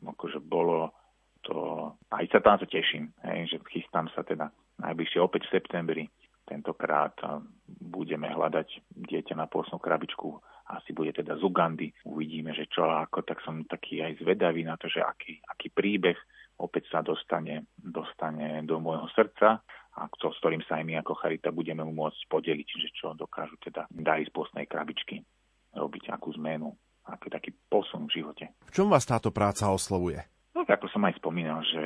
Akože 0.03 0.43
bolo 0.43 0.91
to, 1.47 1.87
aj 2.11 2.27
sa 2.27 2.43
tam 2.43 2.59
to 2.59 2.67
teším, 2.67 3.15
hej, 3.23 3.55
že 3.55 3.57
chystám 3.71 4.11
sa 4.11 4.27
teda 4.27 4.51
najbližšie 4.83 5.19
opäť 5.23 5.47
v 5.47 5.53
septembri 5.59 6.03
Tentokrát 6.49 7.13
budeme 8.09 8.33
hľadať 8.33 8.89
dieťa 8.89 9.37
na 9.37 9.45
pôsnu 9.45 9.77
krabičku, 9.77 10.41
asi 10.65 10.97
bude 10.97 11.13
teda 11.13 11.37
z 11.37 11.45
Ugandy. 11.45 11.93
Uvidíme, 12.09 12.57
že 12.57 12.65
čo 12.65 12.89
ako, 12.89 13.21
tak 13.21 13.37
som 13.45 13.61
taký 13.69 14.01
aj 14.01 14.25
zvedavý 14.25 14.65
na 14.65 14.81
to, 14.81 14.89
že 14.89 15.05
aký, 15.05 15.37
aký 15.45 15.69
príbeh 15.69 16.17
opäť 16.57 16.89
sa 16.89 17.05
dostane, 17.05 17.69
dostane 17.77 18.65
do 18.65 18.81
môjho 18.81 19.05
srdca 19.13 19.61
a 19.93 20.01
to, 20.17 20.33
s 20.33 20.41
ktorým 20.41 20.65
sa 20.65 20.81
aj 20.81 20.89
my 20.89 20.93
ako 21.05 21.21
Charita 21.21 21.53
budeme 21.53 21.85
môcť 21.85 22.25
podeliť, 22.25 22.67
že 22.81 22.89
čo 22.97 23.13
dokážu 23.13 23.61
teda 23.61 23.85
dať 23.93 24.25
z 24.25 24.31
pôsnej 24.33 24.65
krabičky 24.65 25.21
robiť 25.77 26.09
akú 26.09 26.33
zmenu, 26.41 26.73
aký 27.05 27.29
taký 27.29 27.53
posun 27.69 28.09
v 28.09 28.25
živote. 28.25 28.49
V 28.65 28.73
čom 28.73 28.89
vás 28.89 29.05
táto 29.05 29.29
práca 29.29 29.69
oslovuje? 29.69 30.25
No, 30.57 30.65
ako 30.65 30.89
som 30.89 31.05
aj 31.05 31.13
spomínal, 31.21 31.61
že 31.61 31.83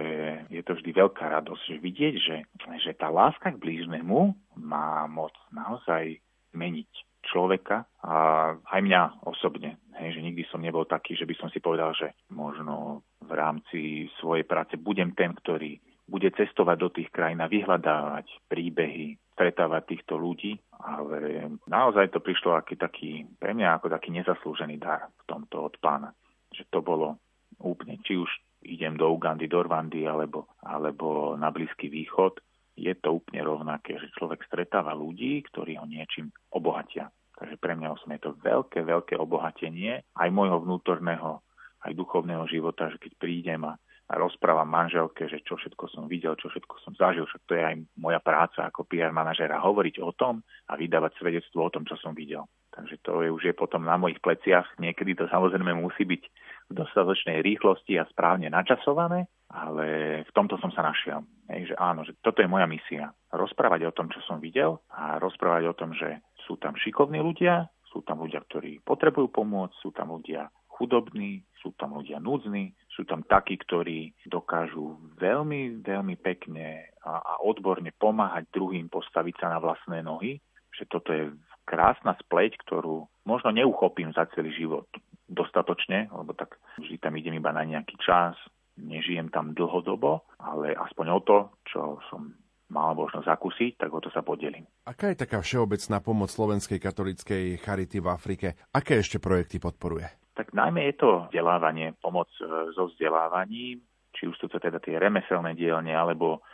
je 0.48 0.64
to 0.64 0.74
vždy 0.80 0.96
veľká 0.96 1.30
radosť, 1.30 1.62
že 1.68 1.84
vidieť, 1.84 2.16
že, 2.16 2.38
že 2.80 2.92
tá 2.96 3.12
láska 3.12 3.52
k 3.52 3.60
blížnemu 3.60 4.34
má 4.56 5.04
moc 5.12 5.36
naozaj 5.74 6.22
meniť 6.54 6.92
človeka 7.26 7.90
a 8.06 8.16
aj 8.62 8.82
mňa 8.86 9.26
osobne. 9.26 9.82
Hej, 9.98 10.20
že 10.20 10.22
nikdy 10.22 10.44
som 10.54 10.62
nebol 10.62 10.86
taký, 10.86 11.18
že 11.18 11.26
by 11.26 11.34
som 11.40 11.50
si 11.50 11.58
povedal, 11.58 11.98
že 11.98 12.14
možno 12.30 13.02
v 13.26 13.32
rámci 13.34 14.06
svojej 14.22 14.46
práce 14.46 14.78
budem 14.78 15.18
ten, 15.18 15.34
ktorý 15.34 15.82
bude 16.04 16.30
cestovať 16.36 16.78
do 16.78 16.90
tých 16.92 17.10
krajín 17.10 17.40
a 17.42 17.50
vyhľadávať 17.50 18.28
príbehy, 18.52 19.18
stretávať 19.34 19.98
týchto 19.98 20.20
ľudí, 20.20 20.60
ale 20.78 21.48
naozaj 21.66 22.12
to 22.12 22.20
prišlo 22.20 22.54
aký 22.60 22.76
taký, 22.76 23.24
pre 23.40 23.56
mňa 23.56 23.80
ako 23.80 23.88
taký 23.90 24.12
nezaslúžený 24.12 24.78
dar 24.78 25.10
v 25.10 25.24
tomto 25.26 25.72
od 25.72 25.76
pána. 25.80 26.12
Že 26.54 26.64
to 26.70 26.80
bolo 26.84 27.18
úplne, 27.64 27.98
či 28.04 28.20
už 28.20 28.30
idem 28.68 29.00
do 29.00 29.10
Ugandy, 29.10 29.48
do 29.48 29.64
Rwandy 29.64 30.06
alebo, 30.06 30.52
alebo 30.60 31.40
na 31.40 31.50
Blízky 31.50 31.88
východ, 31.88 32.44
je 32.74 32.94
to 32.98 33.22
úplne 33.22 33.42
rovnaké, 33.46 34.02
že 34.02 34.14
človek 34.18 34.42
stretáva 34.50 34.98
ľudí, 34.98 35.46
ktorí 35.50 35.78
ho 35.78 35.86
niečím 35.86 36.34
obohatia. 36.50 37.14
Takže 37.38 37.58
pre 37.58 37.74
mňa 37.78 37.94
osobne 37.94 38.18
je 38.22 38.26
to 38.30 38.38
veľké, 38.42 38.86
veľké 38.86 39.14
obohatenie 39.18 40.06
aj 40.18 40.30
môjho 40.30 40.62
vnútorného, 40.62 41.42
aj 41.86 41.92
duchovného 41.98 42.46
života, 42.50 42.90
že 42.94 43.02
keď 43.02 43.12
prídem 43.18 43.62
a 43.66 43.74
a 44.14 44.22
rozprávam 44.22 44.70
manželke, 44.70 45.26
že 45.26 45.42
čo 45.42 45.58
všetko 45.58 45.90
som 45.90 46.06
videl, 46.06 46.38
čo 46.38 46.54
všetko 46.54 46.86
som 46.86 46.94
zažil, 46.94 47.26
však 47.26 47.50
to 47.50 47.58
je 47.58 47.64
aj 47.66 47.76
moja 47.98 48.22
práca 48.22 48.70
ako 48.70 48.86
PR 48.86 49.10
manažera, 49.10 49.58
hovoriť 49.58 49.98
o 50.06 50.14
tom 50.14 50.46
a 50.70 50.78
vydávať 50.78 51.18
svedectvo 51.18 51.66
o 51.66 51.74
tom, 51.74 51.82
čo 51.82 51.98
som 51.98 52.14
videl. 52.14 52.46
Takže 52.70 53.02
to 53.02 53.26
je 53.26 53.34
už 53.34 53.42
je 53.50 53.54
potom 53.58 53.82
na 53.82 53.98
mojich 53.98 54.22
pleciach. 54.22 54.78
Niekedy 54.78 55.18
to 55.18 55.26
samozrejme 55.34 55.74
musí 55.82 56.06
byť 56.06 56.24
v 56.70 56.74
dostatočnej 56.78 57.42
rýchlosti 57.42 57.98
a 57.98 58.06
správne 58.06 58.54
načasované, 58.54 59.26
ale 59.50 59.86
v 60.26 60.32
tomto 60.38 60.62
som 60.62 60.70
sa 60.70 60.86
našiel. 60.86 61.26
Hej, 61.50 61.74
že 61.74 61.76
áno, 61.82 62.06
že 62.06 62.14
toto 62.22 62.46
je 62.46 62.50
moja 62.50 62.70
misia. 62.70 63.10
Rozprávať 63.34 63.90
o 63.90 63.96
tom, 63.98 64.14
čo 64.14 64.22
som 64.30 64.38
videl 64.38 64.78
a 64.94 65.18
rozprávať 65.18 65.64
o 65.70 65.78
tom, 65.78 65.90
že 65.98 66.22
sú 66.46 66.62
tam 66.62 66.78
šikovní 66.78 67.18
ľudia, 67.18 67.66
sú 67.90 68.06
tam 68.06 68.22
ľudia, 68.22 68.42
ktorí 68.46 68.82
potrebujú 68.86 69.30
pomôcť, 69.30 69.74
sú 69.82 69.90
tam 69.94 70.14
ľudia 70.14 70.50
chudobní, 70.74 71.46
sú 71.62 71.78
tam 71.78 71.94
ľudia 71.94 72.18
núdzni, 72.18 72.74
sú 72.94 73.04
tam 73.10 73.26
takí, 73.26 73.58
ktorí 73.58 74.14
dokážu 74.30 75.02
veľmi, 75.18 75.82
veľmi 75.82 76.16
pekne 76.22 76.94
a, 77.02 77.42
odborne 77.42 77.90
pomáhať 77.98 78.50
druhým 78.54 78.88
postaviť 78.88 79.36
sa 79.42 79.48
na 79.50 79.58
vlastné 79.58 80.06
nohy, 80.06 80.38
že 80.74 80.86
toto 80.90 81.14
je 81.14 81.34
krásna 81.66 82.14
spleť, 82.22 82.60
ktorú 82.66 83.08
možno 83.26 83.50
neuchopím 83.56 84.14
za 84.14 84.30
celý 84.36 84.54
život 84.54 84.86
dostatočne, 85.26 86.12
lebo 86.12 86.36
tak 86.38 86.60
vždy 86.78 87.02
tam 87.02 87.16
idem 87.18 87.40
iba 87.40 87.50
na 87.56 87.66
nejaký 87.66 87.98
čas, 87.98 88.38
nežijem 88.78 89.30
tam 89.34 89.54
dlhodobo, 89.58 90.26
ale 90.38 90.76
aspoň 90.76 91.06
o 91.14 91.20
to, 91.24 91.38
čo 91.66 91.82
som 92.10 92.36
mal 92.74 92.98
možno 92.98 93.22
zakúsiť, 93.22 93.78
tak 93.78 93.94
o 93.94 94.02
to 94.02 94.10
sa 94.10 94.26
podelím. 94.26 94.66
Aká 94.90 95.14
je 95.14 95.22
taká 95.22 95.46
všeobecná 95.46 96.02
pomoc 96.02 96.34
Slovenskej 96.34 96.82
katolíckej 96.82 97.62
charity 97.62 98.02
v 98.02 98.08
Afrike? 98.10 98.48
Aké 98.74 98.98
ešte 98.98 99.22
projekty 99.22 99.62
podporuje? 99.62 100.23
Tak 100.34 100.54
najmä 100.54 100.90
je 100.92 100.96
to 100.98 101.10
vzdelávanie, 101.30 101.94
pomoc 102.02 102.30
e, 102.42 102.46
so 102.74 102.90
vzdelávaním, 102.90 103.82
či 104.14 104.30
už 104.30 104.36
sú 104.38 104.46
to 104.50 104.62
teda 104.62 104.78
tie 104.78 104.98
remeselné 104.98 105.58
dielne, 105.58 105.94
alebo 105.94 106.46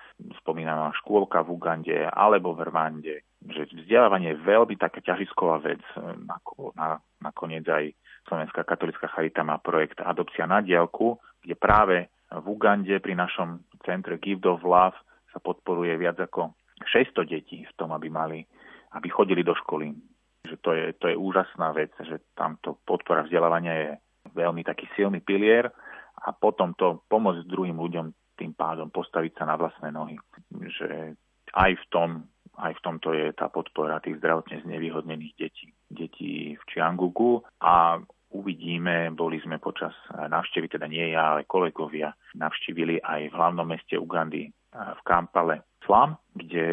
spomínaná 0.44 0.92
škôlka 1.04 1.44
v 1.44 1.56
Ugande, 1.56 1.98
alebo 2.08 2.56
v 2.56 2.68
Rwande. 2.68 3.16
Že 3.44 3.84
vzdelávanie 3.84 4.36
je 4.36 4.44
veľmi 4.44 4.76
taká 4.76 5.00
ťažisková 5.04 5.64
vec. 5.64 5.84
E, 5.96 6.00
na, 6.76 7.00
nakoniec 7.24 7.64
aj 7.68 7.96
Slovenská 8.28 8.68
katolická 8.68 9.10
charita 9.10 9.42
má 9.42 9.58
projekt 9.58 10.04
Adopcia 10.04 10.46
na 10.46 10.60
dielku, 10.62 11.18
kde 11.42 11.56
práve 11.56 12.12
v 12.30 12.46
Ugande 12.46 13.00
pri 13.02 13.18
našom 13.18 13.64
centre 13.88 14.22
Give 14.22 14.44
of 14.46 14.62
Love 14.62 14.96
sa 15.34 15.40
podporuje 15.42 15.98
viac 15.98 16.20
ako 16.20 16.54
600 16.84 17.26
detí 17.26 17.66
v 17.66 17.74
tom, 17.74 17.90
aby 17.96 18.12
mali 18.12 18.46
aby 18.98 19.08
chodili 19.10 19.46
do 19.46 19.54
školy, 19.54 19.94
že 20.48 20.56
to 20.64 20.72
je, 20.72 20.94
to 20.96 21.12
je 21.12 21.16
úžasná 21.20 21.76
vec, 21.76 21.92
že 22.00 22.24
tamto 22.36 22.80
podpora 22.88 23.28
vzdelávania 23.28 23.74
je 23.76 23.90
veľmi 24.36 24.64
taký 24.64 24.88
silný 24.96 25.20
pilier 25.20 25.68
a 26.20 26.30
potom 26.32 26.76
to 26.76 27.04
pomôcť 27.08 27.48
druhým 27.48 27.76
ľuďom 27.76 28.38
tým 28.40 28.56
pádom 28.56 28.88
postaviť 28.88 29.36
sa 29.36 29.44
na 29.48 29.60
vlastné 29.60 29.92
nohy. 29.92 30.16
Že 30.52 31.16
aj 31.56 31.72
v 31.76 31.86
tom, 31.92 32.10
aj 32.56 32.74
v 32.80 32.84
tomto 32.84 33.12
je 33.12 33.36
tá 33.36 33.52
podpora 33.52 34.00
tých 34.00 34.20
zdravotne 34.24 34.64
znevýhodnených 34.64 35.34
detí, 35.36 35.68
detí 35.92 36.56
v 36.56 36.64
Čiangugu 36.72 37.44
a 37.60 38.00
uvidíme, 38.30 39.12
boli 39.12 39.42
sme 39.42 39.58
počas 39.58 39.92
návštevy, 40.14 40.70
teda 40.72 40.86
nie 40.88 41.12
ja, 41.12 41.36
ale 41.36 41.50
kolegovia, 41.50 42.14
navštívili 42.38 43.02
aj 43.02 43.34
v 43.34 43.36
hlavnom 43.36 43.66
meste 43.66 43.98
Ugandy 43.98 44.48
v 44.72 45.02
Kampale 45.02 45.66
Slam, 45.82 46.14
kde 46.38 46.68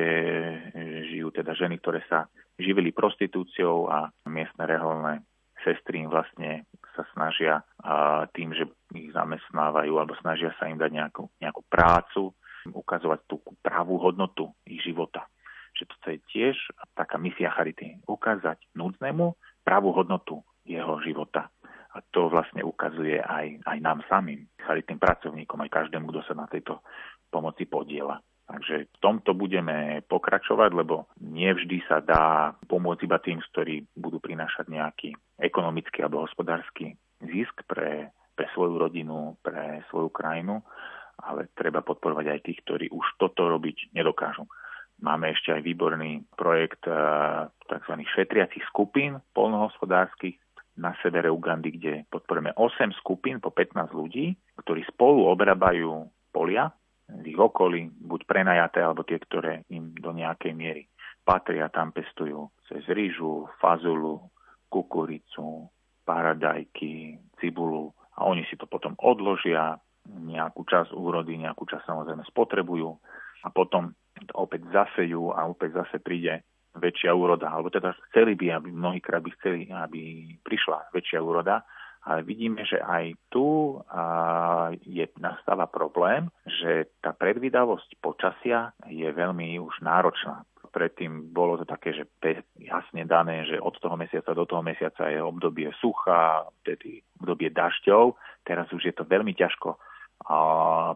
žijú 1.08 1.32
teda 1.32 1.56
ženy, 1.56 1.80
ktoré 1.80 2.04
sa 2.06 2.28
živili 2.56 2.92
prostitúciou 2.92 3.88
a 3.88 4.08
miestne 4.28 4.64
reholné 4.64 5.24
sestry 5.64 6.04
im 6.04 6.10
vlastne 6.12 6.68
sa 6.94 7.04
snažia 7.12 7.60
a 7.82 8.24
tým, 8.32 8.54
že 8.54 8.70
ich 8.94 9.10
zamestnávajú 9.12 9.98
alebo 9.98 10.14
snažia 10.22 10.54
sa 10.56 10.70
im 10.70 10.78
dať 10.78 10.90
nejakú, 10.92 11.24
nejakú 11.42 11.62
prácu, 11.68 12.32
ukazovať 12.70 13.20
tú 13.30 13.38
pravú 13.62 13.98
hodnotu 14.02 14.50
ich 14.66 14.82
života. 14.82 15.26
Že 15.76 15.84
to 15.86 16.08
je 16.16 16.18
tiež 16.32 16.56
taká 16.96 17.20
misia 17.20 17.52
Charity. 17.52 18.00
Ukázať 18.08 18.58
núdznemu 18.74 19.36
pravú 19.62 19.92
hodnotu 19.92 20.40
jeho 20.66 20.98
života. 21.04 21.52
A 21.96 22.02
to 22.12 22.28
vlastne 22.28 22.60
ukazuje 22.60 23.22
aj, 23.22 23.62
aj 23.64 23.78
nám 23.80 24.04
samým, 24.10 24.44
charitným 24.60 25.00
pracovníkom, 25.00 25.64
aj 25.64 25.70
každému, 25.72 26.12
kto 26.12 26.20
sa 26.28 26.34
na 26.36 26.46
tejto 26.50 26.84
pomoci 27.32 27.64
podiela. 27.64 28.20
Takže 28.46 28.86
v 28.86 28.98
tomto 29.02 29.34
budeme 29.34 30.06
pokračovať, 30.06 30.70
lebo 30.70 31.10
nie 31.18 31.50
vždy 31.50 31.82
sa 31.90 31.98
dá 31.98 32.54
pomôcť 32.70 33.02
iba 33.02 33.18
tým, 33.18 33.42
ktorí 33.42 33.90
budú 33.98 34.22
prinášať 34.22 34.70
nejaký 34.70 35.10
ekonomický 35.42 36.06
alebo 36.06 36.22
hospodársky 36.22 36.94
zisk 37.26 37.66
pre, 37.66 38.14
pre 38.38 38.46
svoju 38.54 38.78
rodinu, 38.78 39.34
pre 39.42 39.82
svoju 39.90 40.14
krajinu, 40.14 40.62
ale 41.26 41.50
treba 41.58 41.82
podporovať 41.82 42.26
aj 42.30 42.40
tých, 42.46 42.58
ktorí 42.62 42.86
už 42.94 43.18
toto 43.18 43.50
robiť 43.50 43.90
nedokážu. 43.90 44.46
Máme 45.02 45.34
ešte 45.34 45.52
aj 45.52 45.66
výborný 45.66 46.24
projekt 46.38 46.86
eh, 46.86 46.94
tzv. 47.66 47.92
šetriacich 48.14 48.62
skupín 48.70 49.18
polnohospodárskych 49.34 50.38
na 50.78 50.94
severe 51.02 51.32
Ugandy, 51.32 51.74
kde 51.74 51.92
podporujeme 52.12 52.54
8 52.54 52.94
skupín 53.00 53.40
po 53.40 53.50
15 53.50 53.90
ľudí, 53.90 54.36
ktorí 54.60 54.84
spolu 54.86 55.24
obrábajú 55.32 56.06
polia 56.30 56.70
v 57.06 57.24
ich 57.30 57.38
okolí, 57.38 57.86
buď 57.86 58.20
prenajaté, 58.26 58.82
alebo 58.82 59.06
tie, 59.06 59.18
ktoré 59.22 59.62
im 59.70 59.94
do 59.94 60.10
nejakej 60.10 60.52
miery 60.54 60.84
patria, 61.26 61.66
tam 61.70 61.90
pestujú 61.90 62.54
cez 62.70 62.86
rýžu, 62.86 63.50
fazulu, 63.58 64.30
kukuricu, 64.70 65.66
paradajky, 66.06 67.18
cibulu 67.42 67.90
a 68.14 68.30
oni 68.30 68.46
si 68.46 68.54
to 68.54 68.70
potom 68.70 68.94
odložia, 69.02 69.78
nejakú 70.06 70.62
časť 70.62 70.94
úrody, 70.94 71.34
nejakú 71.34 71.66
časť 71.66 71.82
samozrejme 71.82 72.22
spotrebujú 72.30 72.94
a 73.42 73.48
potom 73.50 73.90
opäť 74.38 74.70
zasejú 74.70 75.34
a 75.34 75.50
opäť 75.50 75.82
zase 75.82 75.98
príde 75.98 76.46
väčšia 76.78 77.10
úroda, 77.10 77.50
alebo 77.50 77.72
teda 77.72 77.90
chceli 78.12 78.38
by, 78.38 78.60
aby 78.60 78.68
mnohýkrát 78.70 79.18
by 79.18 79.30
chceli, 79.40 79.66
aby 79.66 80.30
prišla 80.46 80.94
väčšia 80.94 81.18
úroda, 81.18 81.66
ale 82.06 82.22
vidíme, 82.22 82.62
že 82.62 82.78
aj 82.78 83.18
tu 83.34 83.74
je, 84.86 85.04
nastáva 85.18 85.66
problém, 85.66 86.30
že 86.46 86.86
tá 87.02 87.10
predvídavosť 87.10 87.98
počasia 87.98 88.70
je 88.86 89.10
veľmi 89.10 89.58
už 89.58 89.82
náročná. 89.82 90.46
Predtým 90.70 91.34
bolo 91.34 91.58
to 91.58 91.66
také, 91.66 91.96
že 91.96 92.04
jasne 92.62 93.02
dané, 93.08 93.42
že 93.48 93.58
od 93.58 93.74
toho 93.80 93.98
mesiaca 93.98 94.36
do 94.36 94.46
toho 94.46 94.62
mesiaca 94.62 95.08
je 95.10 95.18
obdobie 95.18 95.72
sucha, 95.82 96.46
tedy 96.62 97.02
obdobie 97.18 97.50
dažďov. 97.50 98.14
Teraz 98.46 98.70
už 98.70 98.86
je 98.86 98.94
to 98.94 99.02
veľmi 99.02 99.34
ťažko 99.34 99.74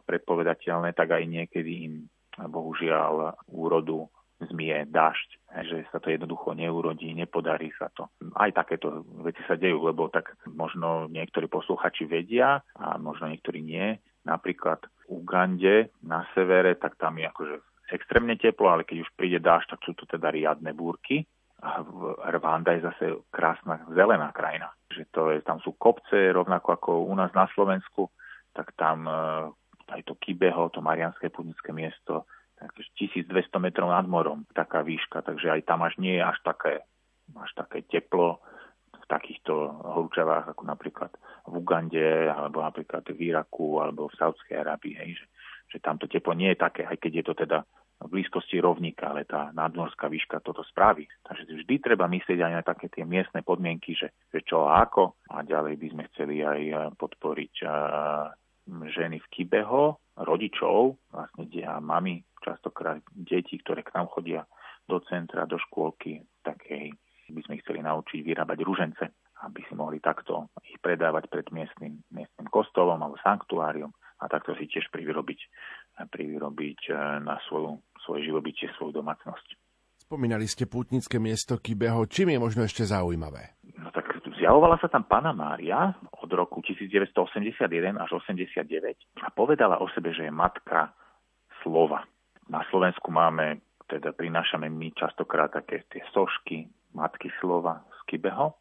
predpovedateľné, 0.07 0.95
tak 0.95 1.17
aj 1.17 1.25
niekedy 1.27 1.73
im 1.91 1.95
bohužiaľ 2.39 3.35
úrodu 3.51 4.07
zmie 4.41 4.89
dažď, 4.89 5.29
že 5.69 5.77
sa 5.93 6.01
to 6.01 6.09
jednoducho 6.09 6.57
neurodí, 6.57 7.13
nepodarí 7.13 7.69
sa 7.77 7.93
to. 7.93 8.09
Aj 8.33 8.49
takéto 8.55 9.05
veci 9.21 9.45
sa 9.45 9.61
dejú, 9.61 9.85
lebo 9.85 10.09
tak 10.09 10.33
možno 10.49 11.13
niektorí 11.13 11.51
posluchači 11.51 12.09
vedia 12.09 12.65
a 12.77 12.97
možno 12.97 13.29
niektorí 13.29 13.61
nie. 13.61 14.01
Napríklad 14.25 14.85
v 15.05 15.21
Ugande 15.21 15.93
na 16.01 16.25
severe, 16.33 16.77
tak 16.77 16.97
tam 16.97 17.21
je 17.21 17.29
akože 17.29 17.57
extrémne 17.93 18.39
teplo, 18.39 18.71
ale 18.71 18.87
keď 18.87 19.05
už 19.05 19.11
príde 19.19 19.43
dážď, 19.43 19.77
tak 19.77 19.81
sú 19.85 19.93
to 19.99 20.05
teda 20.07 20.31
riadne 20.31 20.73
búrky. 20.73 21.27
A 21.61 21.85
Rwanda 22.33 22.73
je 22.73 22.89
zase 22.89 23.05
krásna 23.29 23.85
zelená 23.93 24.33
krajina. 24.33 24.73
Že 24.89 25.03
to 25.13 25.23
je, 25.37 25.39
tam 25.45 25.61
sú 25.61 25.77
kopce, 25.77 26.33
rovnako 26.33 26.69
ako 26.73 26.91
u 27.05 27.13
nás 27.13 27.29
na 27.37 27.45
Slovensku, 27.53 28.09
tak 28.57 28.73
tam 28.81 29.05
e, 29.05 29.13
aj 29.93 30.01
to 30.09 30.17
Kibeho, 30.17 30.73
to 30.73 30.81
Marianské 30.81 31.29
púdnické 31.29 31.77
miesto, 31.77 32.25
1200 32.69 33.33
metrov 33.57 33.89
nad 33.89 34.05
morom, 34.05 34.45
taká 34.53 34.85
výška, 34.85 35.25
takže 35.25 35.49
aj 35.49 35.61
tam 35.65 35.81
až 35.85 35.97
nie 35.97 36.21
je 36.21 36.25
až 36.25 36.39
také, 36.45 36.75
až 37.33 37.51
také 37.57 37.85
teplo 37.89 38.45
v 38.93 39.07
takýchto 39.09 39.53
horúčavách, 39.81 40.53
ako 40.53 40.63
napríklad 40.69 41.13
v 41.49 41.53
Ugande, 41.57 42.29
alebo 42.29 42.61
napríklad 42.61 43.03
v 43.09 43.33
Iraku, 43.33 43.81
alebo 43.81 44.13
v 44.13 44.19
Saudskej 44.21 44.61
Arábii, 44.61 44.95
hej, 45.01 45.11
že, 45.17 45.27
že 45.73 45.79
tamto 45.81 46.05
teplo 46.05 46.37
nie 46.37 46.53
je 46.53 46.63
také, 46.63 46.85
aj 46.85 47.01
keď 47.01 47.13
je 47.23 47.25
to 47.25 47.35
teda 47.47 47.59
v 48.01 48.09
blízkosti 48.09 48.57
rovníka, 48.65 49.13
ale 49.13 49.29
tá 49.29 49.53
nadmorská 49.53 50.09
výška 50.09 50.41
toto 50.41 50.65
spraví. 50.65 51.05
Takže 51.21 51.53
vždy 51.53 51.75
treba 51.85 52.09
myslieť 52.09 52.39
aj 52.41 52.53
na 52.57 52.63
také 52.65 52.89
tie 52.89 53.05
miestne 53.05 53.45
podmienky, 53.45 53.93
že, 53.93 54.17
že 54.33 54.41
čo 54.41 54.65
a 54.65 54.89
ako. 54.89 55.21
A 55.29 55.45
ďalej 55.45 55.77
by 55.77 55.87
sme 55.93 56.05
chceli 56.13 56.41
aj 56.41 56.97
podporiť 56.97 57.55
ženy 58.71 59.21
v 59.21 59.27
Kibeho, 59.29 60.01
rodičov, 60.23 61.01
vlastne 61.13 61.49
a 61.65 61.81
mami 61.81 62.25
častokrát 62.41 63.01
deti, 63.13 63.61
ktoré 63.61 63.85
k 63.85 63.95
nám 63.97 64.09
chodia 64.13 64.45
do 64.89 65.01
centra, 65.07 65.47
do 65.47 65.57
škôlky, 65.57 66.25
takej 66.43 66.93
by 67.31 67.41
sme 67.47 67.57
ich 67.59 67.63
chceli 67.63 67.81
naučiť 67.87 68.21
vyrábať 68.27 68.59
ružence, 68.67 69.05
aby 69.47 69.61
si 69.65 69.73
mohli 69.79 70.03
takto 70.03 70.51
ich 70.67 70.77
predávať 70.83 71.31
pred 71.31 71.47
miestnym, 71.55 72.03
miestnym 72.11 72.49
kostolom 72.51 72.99
alebo 73.01 73.17
sanktuárium 73.23 73.95
a 74.21 74.25
takto 74.29 74.53
si 74.59 74.69
tiež 74.69 74.91
privyrobiť, 74.93 75.41
privyrobiť 76.11 76.81
e, 76.91 76.93
na 77.25 77.41
svoju, 77.49 77.81
svoje 78.05 78.29
živobytie, 78.29 78.69
svoju 78.77 79.01
domácnosť. 79.01 79.57
Spomínali 80.11 80.45
ste 80.51 80.67
pútnické 80.67 81.23
miesto 81.23 81.57
Kybeho. 81.57 82.05
Čím 82.11 82.35
je 82.35 82.39
možno 82.43 82.67
ešte 82.67 82.83
zaujímavé? 82.83 83.57
No 83.79 83.95
tak 83.95 84.10
zjavovala 84.41 84.81
sa 84.81 84.89
tam 84.89 85.05
Pana 85.05 85.37
Mária 85.37 85.93
od 86.17 86.31
roku 86.33 86.65
1981 86.65 88.01
až 88.01 88.11
89 88.17 89.21
a 89.21 89.29
povedala 89.29 89.77
o 89.85 89.87
sebe, 89.93 90.17
že 90.17 90.25
je 90.25 90.33
matka 90.33 90.97
slova. 91.61 92.09
Na 92.49 92.65
Slovensku 92.73 93.13
máme, 93.13 93.61
teda 93.85 94.17
prinášame 94.17 94.73
my 94.73 94.97
častokrát 94.97 95.53
také 95.53 95.85
tie 95.93 96.01
sošky, 96.17 96.65
matky 96.97 97.29
slova 97.39 97.85
z 98.01 98.01
Kybeho 98.09 98.57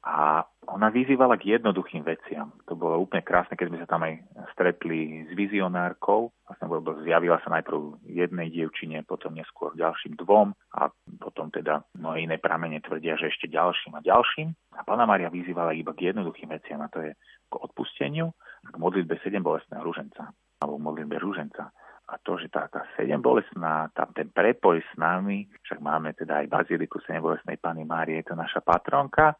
a 0.00 0.48
ona 0.64 0.88
vyzývala 0.88 1.36
k 1.36 1.60
jednoduchým 1.60 2.00
veciam. 2.08 2.56
To 2.64 2.72
bolo 2.72 3.04
úplne 3.04 3.20
krásne, 3.20 3.52
keď 3.52 3.66
sme 3.68 3.80
sa 3.84 3.88
tam 3.90 4.00
aj 4.08 4.16
stretli 4.56 5.28
s 5.28 5.30
vizionárkou. 5.36 6.32
Vlastne 6.48 6.66
zjavila 7.04 7.36
sa 7.44 7.52
najprv 7.52 8.00
jednej 8.08 8.48
dievčine, 8.48 9.04
potom 9.04 9.36
neskôr 9.36 9.76
ďalším 9.76 10.16
dvom 10.16 10.56
a 10.80 10.88
potom 11.20 11.52
teda 11.52 11.84
mnohé 12.00 12.24
iné 12.24 12.36
pramene 12.40 12.80
tvrdia, 12.80 13.20
že 13.20 13.28
ešte 13.28 13.52
ďalším 13.52 13.92
a 13.98 14.00
ďalším. 14.00 14.48
A 14.78 14.86
pána 14.88 15.04
Maria 15.04 15.28
vyzývala 15.28 15.76
iba 15.76 15.92
k 15.92 16.16
jednoduchým 16.16 16.48
veciam 16.48 16.80
a 16.80 16.88
to 16.88 17.04
je 17.04 17.12
k 17.50 17.54
odpusteniu 17.60 18.32
a 18.64 18.68
k 18.72 18.76
modlitbe 18.80 19.20
sedem 19.20 19.44
bolestného 19.44 19.84
rúženca 19.84 20.32
alebo 20.64 20.80
modlitbe 20.80 21.20
rúženca 21.20 21.72
a 22.10 22.18
to, 22.26 22.34
že 22.42 22.50
tá, 22.50 22.66
tá 22.66 22.82
bolestná, 23.22 23.86
tam 23.94 24.10
ten 24.10 24.34
prepoj 24.34 24.82
s 24.82 24.92
nami, 24.98 25.46
však 25.62 25.78
máme 25.78 26.10
teda 26.18 26.42
aj 26.42 26.50
Baziliku 26.50 26.98
sedem 27.06 27.22
bolestnej 27.22 27.54
Pany 27.62 27.86
Márie, 27.86 28.18
je 28.18 28.34
to 28.34 28.34
naša 28.34 28.58
patronka, 28.58 29.38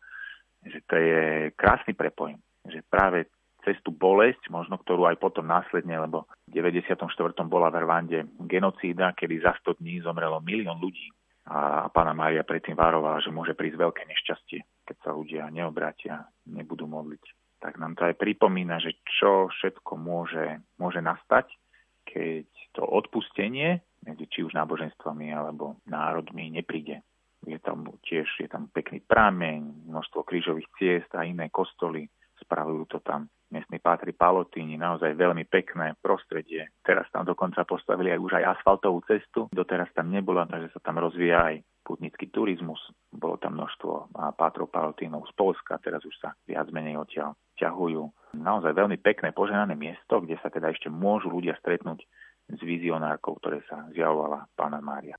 že 0.65 0.81
to 0.85 0.95
je 0.97 1.23
krásny 1.57 1.97
prepoj, 1.97 2.37
že 2.69 2.85
práve 2.85 3.29
cez 3.65 3.77
tú 3.85 3.93
bolesť, 3.93 4.49
možno 4.49 4.81
ktorú 4.81 5.05
aj 5.09 5.21
potom 5.21 5.45
následne, 5.45 6.01
lebo 6.01 6.25
v 6.49 6.65
94. 6.65 6.97
bola 7.45 7.69
v 7.69 7.85
Rwande 7.85 8.19
genocída, 8.49 9.13
kedy 9.13 9.45
za 9.45 9.53
100 9.61 9.81
dní 9.81 10.01
zomrelo 10.01 10.41
milión 10.41 10.81
ľudí. 10.81 11.13
A 11.51 11.91
pána 11.91 12.15
Mária 12.15 12.47
predtým 12.47 12.79
varovala, 12.79 13.21
že 13.21 13.35
môže 13.35 13.59
prísť 13.59 13.77
veľké 13.77 14.03
nešťastie, 14.07 14.87
keď 14.87 14.97
sa 15.03 15.11
ľudia 15.13 15.51
neobrátia, 15.51 16.25
nebudú 16.49 16.87
modliť. 16.89 17.25
Tak 17.61 17.77
nám 17.77 17.99
to 17.99 18.09
aj 18.09 18.17
pripomína, 18.17 18.81
že 18.81 18.97
čo 19.05 19.53
všetko 19.53 19.93
môže, 20.01 20.65
môže 20.81 21.05
nastať, 21.05 21.53
keď 22.09 22.49
to 22.73 22.83
odpustenie 22.87 23.85
či 24.31 24.41
už 24.41 24.57
náboženstvami 24.57 25.29
alebo 25.37 25.77
národmi 25.85 26.49
nepríde 26.49 27.05
je 27.47 27.59
tam 27.61 27.89
tiež 28.05 28.29
je 28.41 28.49
tam 28.49 28.69
pekný 28.69 29.01
prameň, 29.05 29.89
množstvo 29.89 30.25
krížových 30.25 30.69
ciest 30.77 31.11
a 31.17 31.25
iné 31.25 31.49
kostoly, 31.49 32.09
spravujú 32.41 32.85
to 32.89 32.99
tam 33.05 33.29
miestni 33.51 33.83
pátri 33.83 34.15
Palotíni, 34.15 34.79
naozaj 34.79 35.19
veľmi 35.19 35.45
pekné 35.51 35.99
prostredie. 35.99 36.71
Teraz 36.87 37.11
tam 37.11 37.27
dokonca 37.27 37.67
postavili 37.67 38.15
aj 38.15 38.21
už 38.23 38.33
aj 38.39 38.45
asfaltovú 38.57 39.03
cestu, 39.05 39.51
doteraz 39.51 39.91
tam 39.93 40.09
nebola, 40.09 40.47
takže 40.47 40.71
sa 40.71 40.81
tam 40.81 41.03
rozvíja 41.03 41.51
aj 41.51 41.57
putnický 41.83 42.31
turizmus. 42.31 42.79
Bolo 43.11 43.37
tam 43.43 43.59
množstvo 43.59 44.15
pátrov 44.39 44.71
Palotínov 44.71 45.27
z 45.27 45.33
Polska, 45.35 45.83
teraz 45.83 46.07
už 46.07 46.15
sa 46.23 46.31
viac 46.47 46.71
menej 46.71 47.03
odtiaľ 47.03 47.35
ťahujú. 47.59 48.39
Naozaj 48.39 48.73
veľmi 48.73 49.03
pekné 49.03 49.35
poženané 49.35 49.75
miesto, 49.75 50.23
kde 50.23 50.39
sa 50.39 50.49
teda 50.49 50.71
ešte 50.71 50.87
môžu 50.87 51.29
ľudia 51.35 51.59
stretnúť 51.59 52.07
s 52.51 52.61
vizionárkou, 52.63 53.35
ktoré 53.43 53.67
sa 53.67 53.91
zjavovala 53.91 54.47
pána 54.55 54.79
Mária. 54.79 55.19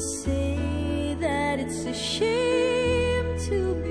say 0.00 1.14
that 1.20 1.60
it's 1.60 1.84
a 1.84 1.92
shame 1.92 3.38
to 3.38 3.74
be 3.84 3.89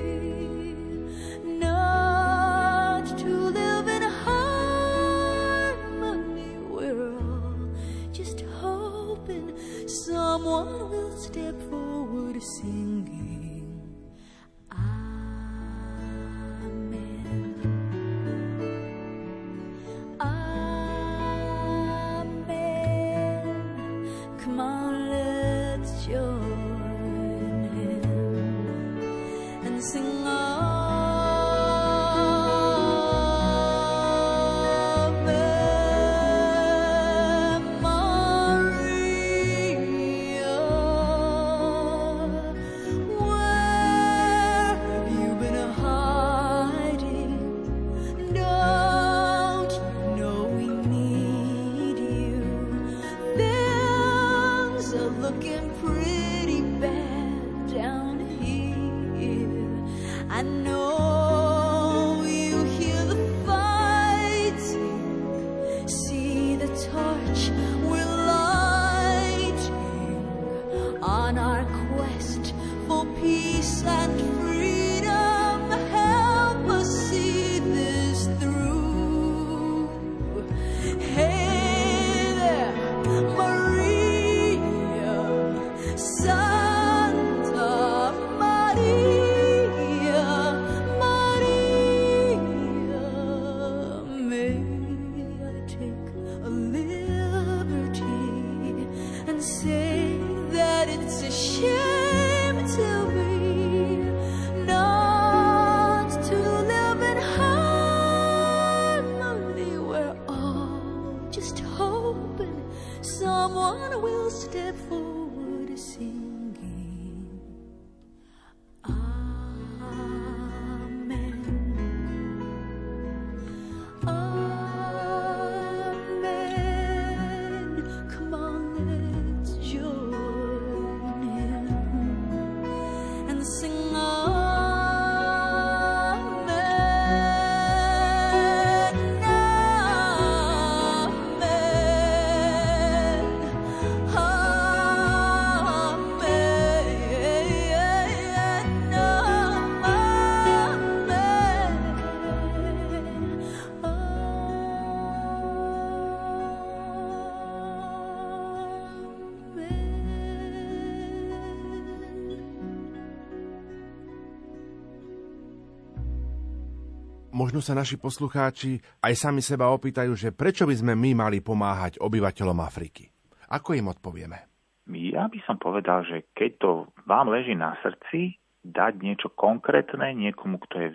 Možno 167.40 167.64
sa 167.64 167.72
naši 167.72 167.96
poslucháči 167.96 168.84
aj 169.00 169.16
sami 169.16 169.40
seba 169.40 169.72
opýtajú, 169.72 170.12
že 170.12 170.28
prečo 170.28 170.68
by 170.68 170.76
sme 170.76 170.92
my 170.92 171.24
mali 171.24 171.40
pomáhať 171.40 171.96
obyvateľom 171.96 172.60
Afriky. 172.60 173.08
Ako 173.48 173.72
im 173.80 173.88
odpovieme? 173.88 174.44
Ja 174.92 175.24
by 175.24 175.40
som 175.48 175.56
povedal, 175.56 176.04
že 176.04 176.28
keď 176.36 176.50
to 176.60 176.70
vám 177.08 177.32
leží 177.32 177.56
na 177.56 177.80
srdci, 177.80 178.36
dať 178.60 179.00
niečo 179.00 179.32
konkrétne 179.32 180.12
niekomu, 180.20 180.60
kto 180.68 180.74
je 180.84 180.88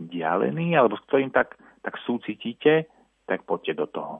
vzdialený, 0.00 0.80
alebo 0.80 0.96
s 0.96 1.04
ktorým 1.12 1.28
tak, 1.28 1.60
tak 1.84 2.00
súcitíte, 2.08 2.88
tak 3.28 3.44
poďte 3.44 3.76
do 3.76 3.84
toho. 3.84 4.14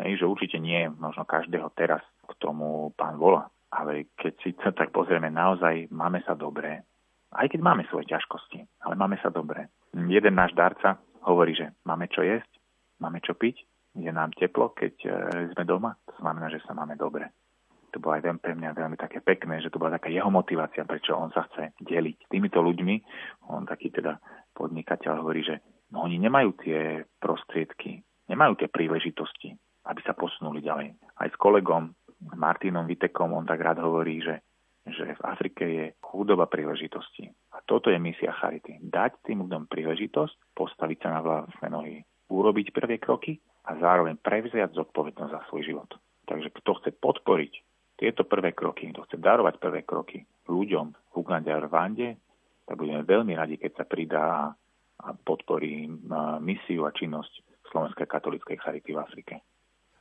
Hej, 0.00 0.24
že 0.24 0.32
určite 0.32 0.56
nie 0.56 0.88
možno 0.96 1.28
každého 1.28 1.68
teraz 1.76 2.00
k 2.24 2.32
tomu 2.40 2.96
pán 2.96 3.20
volá. 3.20 3.52
Ale 3.68 4.08
keď 4.16 4.32
si 4.40 4.56
to 4.56 4.72
tak 4.72 4.96
pozrieme, 4.96 5.28
naozaj 5.28 5.92
máme 5.92 6.24
sa 6.24 6.32
dobré. 6.32 6.88
Aj 7.36 7.44
keď 7.44 7.60
máme 7.60 7.84
svoje 7.92 8.08
ťažkosti, 8.16 8.64
ale 8.88 8.96
máme 8.96 9.20
sa 9.20 9.28
dobré. 9.28 9.68
Jeden 9.92 10.32
náš 10.32 10.56
darca 10.56 10.96
hovorí, 11.24 11.56
že 11.56 11.74
máme 11.86 12.06
čo 12.10 12.22
jesť, 12.22 12.50
máme 13.02 13.22
čo 13.22 13.34
piť, 13.34 13.62
je 13.98 14.12
nám 14.12 14.30
teplo, 14.36 14.70
keď 14.76 14.94
e, 15.02 15.08
sme 15.56 15.64
doma. 15.66 15.96
To 16.12 16.16
znamená, 16.22 16.52
že 16.52 16.62
sa 16.62 16.76
máme 16.76 16.94
dobre. 16.94 17.32
To 17.90 17.98
bolo 17.98 18.20
aj 18.20 18.36
pre 18.38 18.52
mňa 18.52 18.76
veľmi 18.76 19.00
také 19.00 19.24
pekné, 19.24 19.64
že 19.64 19.72
to 19.72 19.80
bola 19.80 19.96
taká 19.96 20.12
jeho 20.12 20.28
motivácia, 20.28 20.84
prečo 20.84 21.16
on 21.16 21.32
sa 21.32 21.48
chce 21.48 21.72
deliť 21.80 22.28
týmito 22.28 22.60
ľuďmi. 22.60 22.94
On 23.48 23.64
taký 23.64 23.88
teda 23.88 24.20
podnikateľ 24.52 25.24
hovorí, 25.24 25.40
že 25.40 25.56
no, 25.90 26.04
oni 26.04 26.20
nemajú 26.20 26.52
tie 26.60 27.00
prostriedky, 27.16 28.04
nemajú 28.28 28.60
tie 28.60 28.68
príležitosti, 28.68 29.56
aby 29.88 30.00
sa 30.04 30.12
posunuli 30.12 30.60
ďalej. 30.60 31.00
Aj 31.16 31.28
s 31.32 31.36
kolegom 31.40 31.96
Martinom 32.36 32.84
Vitekom 32.84 33.32
on 33.32 33.48
tak 33.48 33.62
rád 33.62 33.80
hovorí, 33.80 34.20
že, 34.20 34.44
že 34.94 35.18
v 35.18 35.22
Afrike 35.24 35.64
je 35.64 35.84
chudoba 36.00 36.46
príležitosti. 36.46 37.28
A 37.54 37.60
toto 37.64 37.88
je 37.92 37.98
misia 38.00 38.32
Charity. 38.32 38.80
Dať 38.80 39.24
tým 39.26 39.44
ľuďom 39.44 39.66
príležitosť, 39.68 40.54
postaviť 40.56 40.98
sa 41.02 41.08
na 41.16 41.20
vlastné 41.20 41.68
nohy, 41.68 41.96
urobiť 42.28 42.72
prvé 42.72 43.00
kroky 43.00 43.40
a 43.68 43.76
zároveň 43.76 44.20
prevziať 44.20 44.76
zodpovednosť 44.76 45.32
za 45.32 45.40
svoj 45.48 45.62
život. 45.64 45.90
Takže 46.28 46.52
kto 46.52 46.70
chce 46.80 46.90
podporiť 47.00 47.52
tieto 47.98 48.22
prvé 48.28 48.52
kroky, 48.52 48.92
kto 48.92 49.08
chce 49.08 49.16
darovať 49.16 49.54
prvé 49.58 49.82
kroky 49.82 50.22
ľuďom 50.46 50.86
v 50.92 51.14
Ugande 51.16 51.50
a 51.50 51.58
Rwande, 51.64 52.20
tak 52.68 52.76
budeme 52.76 53.00
veľmi 53.02 53.32
radi, 53.32 53.56
keď 53.56 53.72
sa 53.80 53.84
pridá 53.88 54.52
a 54.98 55.14
podporí 55.14 55.88
misiu 56.42 56.84
a 56.84 56.90
činnosť 56.90 57.64
Slovenskej 57.70 58.06
katolíckej 58.10 58.56
charity 58.58 58.90
v 58.92 58.98
Afrike. 58.98 59.34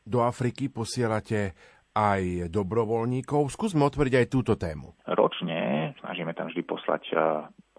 Do 0.08 0.24
Afriky 0.24 0.72
posielate 0.72 1.52
aj 1.98 2.54
dobrovoľníkov. 2.54 3.50
Skúsme 3.50 3.82
otvoriť 3.90 4.14
aj 4.22 4.28
túto 4.30 4.54
tému. 4.54 4.94
Ročne 5.10 5.92
snažíme 5.98 6.38
tam 6.38 6.54
vždy 6.54 6.62
poslať 6.62 7.18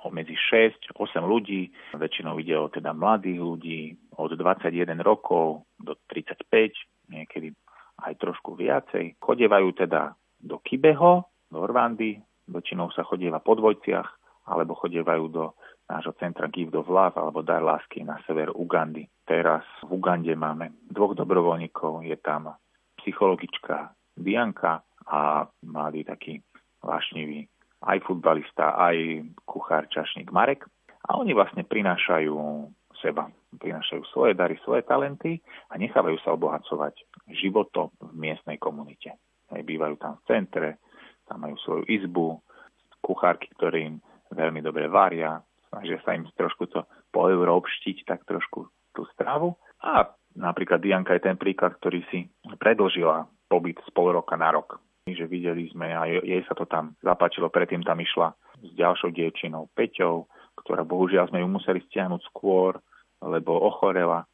medzi 0.08 0.34
6-8 0.34 1.20
ľudí. 1.22 1.68
Väčšinou 1.94 2.40
ide 2.40 2.56
o 2.56 2.66
teda 2.72 2.96
mladých 2.96 3.38
ľudí 3.38 3.80
od 4.16 4.34
21 4.34 4.98
rokov 5.04 5.68
do 5.78 5.94
35, 6.10 6.48
niekedy 7.12 7.52
aj 8.02 8.16
trošku 8.18 8.56
viacej. 8.56 9.20
Chodievajú 9.20 9.68
teda 9.76 10.16
do 10.40 10.58
Kibeho, 10.64 11.28
do 11.52 11.60
Rwandy, 11.60 12.18
väčšinou 12.48 12.88
sa 12.96 13.04
chodieva 13.04 13.38
po 13.38 13.54
dvojciach, 13.54 14.08
alebo 14.48 14.80
chodievajú 14.80 15.24
do 15.28 15.44
nášho 15.92 16.16
centra 16.16 16.48
Give 16.48 16.72
of 16.72 16.88
Love 16.88 17.20
alebo 17.20 17.44
Dar 17.44 17.60
lásky 17.60 18.00
na 18.00 18.16
sever 18.24 18.48
Ugandy. 18.56 19.04
Teraz 19.28 19.64
v 19.84 20.00
Ugande 20.00 20.32
máme 20.32 20.72
dvoch 20.88 21.12
dobrovoľníkov, 21.12 22.08
je 22.08 22.16
tam 22.16 22.56
psychologička 23.04 23.92
Bianka 24.20 24.82
a 25.08 25.46
mladý 25.64 26.04
taký 26.04 26.42
vášnivý 26.84 27.48
aj 27.86 27.98
futbalista, 28.02 28.74
aj 28.74 29.22
kuchár, 29.46 29.86
čašník 29.86 30.34
Marek. 30.34 30.66
A 31.08 31.16
oni 31.16 31.32
vlastne 31.32 31.62
prinášajú 31.62 32.34
seba, 32.98 33.30
prinášajú 33.54 34.02
svoje 34.10 34.34
dary, 34.34 34.58
svoje 34.66 34.82
talenty 34.82 35.38
a 35.70 35.78
nechávajú 35.78 36.18
sa 36.20 36.34
obohacovať 36.34 36.98
životom 37.38 37.94
v 38.02 38.12
miestnej 38.18 38.58
komunite. 38.58 39.14
Aj 39.48 39.62
bývajú 39.62 39.96
tam 39.96 40.18
v 40.20 40.26
centre, 40.26 40.68
tam 41.30 41.46
majú 41.46 41.56
svoju 41.62 41.82
izbu, 41.86 42.42
kuchárky, 43.00 43.48
ktoré 43.54 43.88
im 43.88 44.02
veľmi 44.34 44.60
dobre 44.60 44.90
varia, 44.90 45.40
snažia 45.70 46.02
sa 46.02 46.18
im 46.18 46.26
trošku 46.34 46.68
to 46.68 46.84
po 47.14 47.30
európštiť, 47.30 48.04
tak 48.04 48.26
trošku 48.26 48.68
tú 48.92 49.02
stravu. 49.14 49.54
A 49.80 50.10
napríklad 50.34 50.82
Dianka 50.82 51.14
je 51.16 51.24
ten 51.24 51.38
príklad, 51.38 51.78
ktorý 51.78 52.02
si 52.10 52.26
predlžila 52.58 53.24
pobyt 53.48 53.80
z 53.82 53.90
pol 53.96 54.12
roka 54.12 54.36
na 54.36 54.52
rok. 54.52 54.78
Že 55.08 55.24
videli 55.24 55.72
sme 55.72 55.88
a 55.96 56.04
jej 56.04 56.44
sa 56.44 56.52
to 56.52 56.68
tam 56.68 56.92
zapáčilo, 57.00 57.48
predtým 57.48 57.80
tam 57.80 57.96
išla 57.96 58.36
s 58.60 58.68
ďalšou 58.76 59.08
dievčinou 59.08 59.72
Peťou, 59.72 60.28
ktorá 60.60 60.84
bohužiaľ 60.84 61.32
sme 61.32 61.40
ju 61.40 61.48
museli 61.48 61.80
stiahnuť 61.88 62.20
skôr, 62.28 62.76
lebo 63.24 63.56
ochorela, 63.56 64.28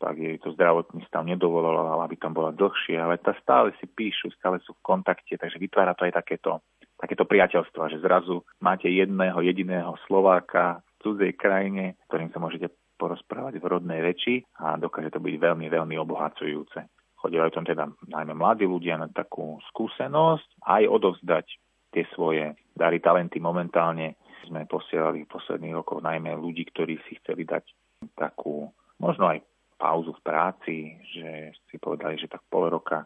tak 0.00 0.16
jej 0.16 0.38
to 0.40 0.54
zdravotný 0.56 1.04
stav 1.04 1.26
nedovolilo, 1.26 2.00
aby 2.00 2.16
tam 2.16 2.32
bola 2.32 2.54
dlhšie, 2.54 2.96
ale 2.96 3.20
tá 3.20 3.36
stále 3.42 3.74
si 3.82 3.90
píšu, 3.90 4.32
stále 4.32 4.62
sú 4.64 4.72
v 4.78 4.84
kontakte, 4.86 5.36
takže 5.36 5.60
vytvára 5.60 5.92
to 5.92 6.08
aj 6.08 6.16
takéto, 6.16 6.64
takéto 6.96 7.28
priateľstvo, 7.28 7.90
že 7.92 8.00
zrazu 8.00 8.40
máte 8.64 8.88
jedného 8.88 9.42
jediného 9.44 9.98
Slováka 10.08 10.80
v 10.80 10.90
cudzej 11.04 11.32
krajine, 11.36 12.00
ktorým 12.08 12.32
sa 12.32 12.40
môžete 12.40 12.72
porozprávať 12.96 13.60
v 13.60 13.68
rodnej 13.68 14.00
reči 14.04 14.44
a 14.60 14.76
dokáže 14.76 15.12
to 15.12 15.20
byť 15.20 15.36
veľmi, 15.36 15.66
veľmi 15.72 15.96
obohacujúce. 16.00 16.84
Chodívajú 17.20 17.50
tam 17.52 17.64
teda 17.68 17.84
najmä 18.08 18.32
mladí 18.32 18.64
ľudia 18.64 18.96
na 18.96 19.08
takú 19.12 19.60
skúsenosť, 19.72 20.64
aj 20.64 20.82
odovzdať 20.88 21.46
tie 21.92 22.04
svoje 22.16 22.56
dary, 22.72 22.98
talenty 23.02 23.36
momentálne. 23.42 24.16
Sme 24.48 24.64
posielali 24.64 25.28
v 25.28 25.32
posledných 25.36 25.76
rokoch 25.76 26.00
najmä 26.00 26.32
ľudí, 26.32 26.64
ktorí 26.72 26.96
si 27.04 27.20
chceli 27.20 27.44
dať 27.44 27.68
takú, 28.16 28.72
možno 28.96 29.28
aj 29.28 29.44
pauzu 29.76 30.16
v 30.16 30.24
práci, 30.24 30.76
že 31.12 31.56
si 31.68 31.76
povedali, 31.76 32.16
že 32.16 32.28
tak 32.28 32.40
pol 32.48 32.72
roka 32.72 33.04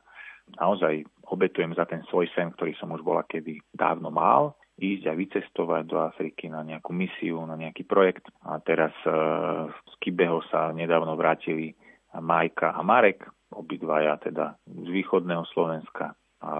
naozaj 0.59 1.07
obetujem 1.31 1.75
za 1.75 1.87
ten 1.87 2.03
svoj 2.11 2.29
sen, 2.35 2.53
ktorý 2.55 2.75
som 2.77 2.93
už 2.93 3.03
bola 3.03 3.23
kedy 3.27 3.63
dávno 3.75 4.11
mal, 4.11 4.55
ísť 4.75 5.05
a 5.07 5.15
vycestovať 5.15 5.83
do 5.87 6.03
Afriky 6.03 6.51
na 6.51 6.67
nejakú 6.67 6.91
misiu, 6.91 7.39
na 7.47 7.55
nejaký 7.55 7.87
projekt. 7.87 8.27
A 8.43 8.59
teraz 8.59 8.91
e, 9.07 9.11
z 9.71 9.95
Kibeho 10.03 10.43
sa 10.51 10.75
nedávno 10.75 11.15
vrátili 11.15 11.79
Majka 12.21 12.75
a 12.75 12.81
Marek, 12.83 13.27
obidvaja 13.55 14.19
teda 14.21 14.59
z 14.67 14.89
východného 14.91 15.47
Slovenska. 15.51 16.15
A 16.45 16.53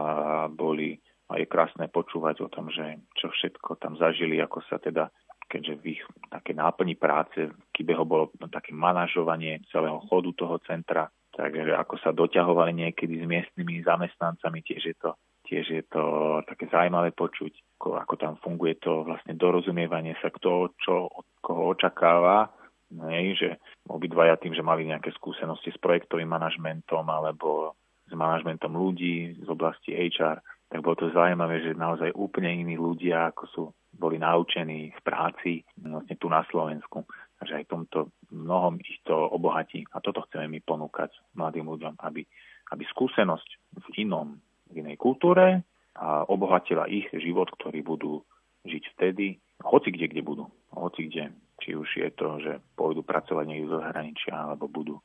boli 0.49 0.97
a 1.25 1.41
je 1.41 1.49
krásne 1.49 1.89
počúvať 1.89 2.45
o 2.45 2.53
tom, 2.53 2.69
že 2.69 3.01
čo 3.17 3.33
všetko 3.33 3.81
tam 3.81 3.97
zažili, 3.97 4.45
ako 4.45 4.61
sa 4.69 4.77
teda 4.77 5.09
keďže 5.55 5.75
v 5.79 5.85
ich 5.95 6.03
také 6.33 6.51
náplni 6.57 6.99
práce 6.99 7.47
v 7.47 7.55
Kibeho 7.71 8.03
bolo 8.03 8.33
také 8.51 8.75
manažovanie 8.75 9.63
celého 9.71 10.03
chodu 10.11 10.35
toho 10.35 10.57
centra, 10.67 11.07
takže 11.31 11.79
ako 11.79 11.95
sa 12.03 12.11
doťahovali 12.11 12.75
niekedy 12.75 13.23
s 13.23 13.25
miestnymi 13.29 13.87
zamestnancami, 13.87 14.67
tiež 14.67 14.83
je 14.83 14.97
to, 14.99 15.11
tiež 15.47 15.67
je 15.71 15.85
to 15.87 16.03
také 16.51 16.67
zaujímavé 16.75 17.15
počuť, 17.15 17.53
ako, 17.79 17.89
ako 18.03 18.15
tam 18.19 18.35
funguje 18.43 18.83
to 18.83 19.07
vlastne 19.07 19.39
dorozumievanie 19.39 20.19
sa, 20.19 20.35
kto 20.35 20.75
čo 20.81 21.07
od 21.07 21.27
koho 21.39 21.77
očakáva 21.77 22.51
Hej, 22.95 23.27
že 23.39 23.51
obidvaja 23.91 24.39
tým, 24.39 24.55
že 24.55 24.63
mali 24.63 24.87
nejaké 24.87 25.11
skúsenosti 25.19 25.75
s 25.75 25.79
projektovým 25.83 26.31
manažmentom 26.31 27.03
alebo 27.03 27.75
s 28.07 28.13
manažmentom 28.15 28.71
ľudí 28.71 29.35
z 29.41 29.49
oblasti 29.51 29.97
HR, 29.97 30.39
tak 30.71 30.83
bolo 30.83 30.99
to 30.99 31.15
zaujímavé, 31.15 31.63
že 31.63 31.79
naozaj 31.79 32.15
úplne 32.15 32.51
iní 32.51 32.75
ľudia, 32.79 33.31
ako 33.31 33.45
sú 33.51 33.63
boli 33.95 34.19
naučení 34.19 34.91
v 34.91 35.01
práci 35.07 35.53
vlastne 35.79 36.19
tu 36.19 36.27
na 36.27 36.43
Slovensku. 36.51 37.07
Takže 37.39 37.63
aj 37.63 37.71
tomto 37.71 37.99
mnohom 38.35 38.83
ich 38.83 38.99
to 39.07 39.15
obohatí. 39.15 39.87
A 39.95 40.03
toto 40.03 40.27
chceme 40.27 40.51
my 40.51 40.59
ponúkať 40.63 41.15
mladým 41.39 41.71
ľuďom, 41.71 41.95
aby, 42.03 42.27
aby 42.75 42.83
skúsenosť 42.91 43.49
v 43.79 43.87
inom, 44.03 44.39
v 44.71 44.83
inej 44.83 44.99
kultúre 44.99 45.63
a 45.95 46.27
obohatila 46.27 46.91
ich 46.91 47.07
život, 47.15 47.47
ktorý 47.55 47.87
budú 47.87 48.13
žiť 48.67 48.85
vtedy, 48.99 49.39
hoci 49.63 49.95
kde, 49.95 50.11
kde 50.11 50.23
budú. 50.27 50.45
Hoci 50.75 51.07
kde. 51.07 51.31
Či 51.63 51.79
už 51.79 51.89
je 51.95 52.11
to, 52.15 52.29
že 52.43 52.53
pôjdu 52.75 53.07
pracovať 53.07 53.45
niekde 53.47 53.71
zo 53.71 53.79
zahraničia, 53.79 54.35
alebo 54.35 54.67
budú 54.67 54.99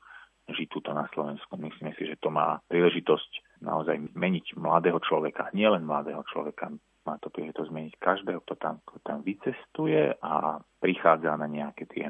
žiť 0.50 0.68
tuto 0.70 0.92
na 0.98 1.06
Slovensku. 1.14 1.54
Myslím 1.62 1.94
si, 1.94 2.10
že 2.10 2.18
to 2.18 2.34
má 2.34 2.58
príležitosť 2.70 3.62
naozaj 3.62 4.18
meniť 4.18 4.58
mladého 4.58 4.98
človeka, 5.06 5.54
nielen 5.54 5.86
mladého 5.86 6.26
človeka, 6.34 6.74
má 7.06 7.16
to 7.22 7.30
príležitosť 7.30 7.70
zmeniť 7.70 7.94
každého, 8.02 8.40
kto 8.46 8.56
tam, 8.58 8.76
kto 8.86 9.00
tam 9.06 9.20
vycestuje 9.22 10.14
a 10.20 10.62
prichádza 10.82 11.38
na 11.38 11.48
nejaké 11.48 11.86
tie 11.90 12.10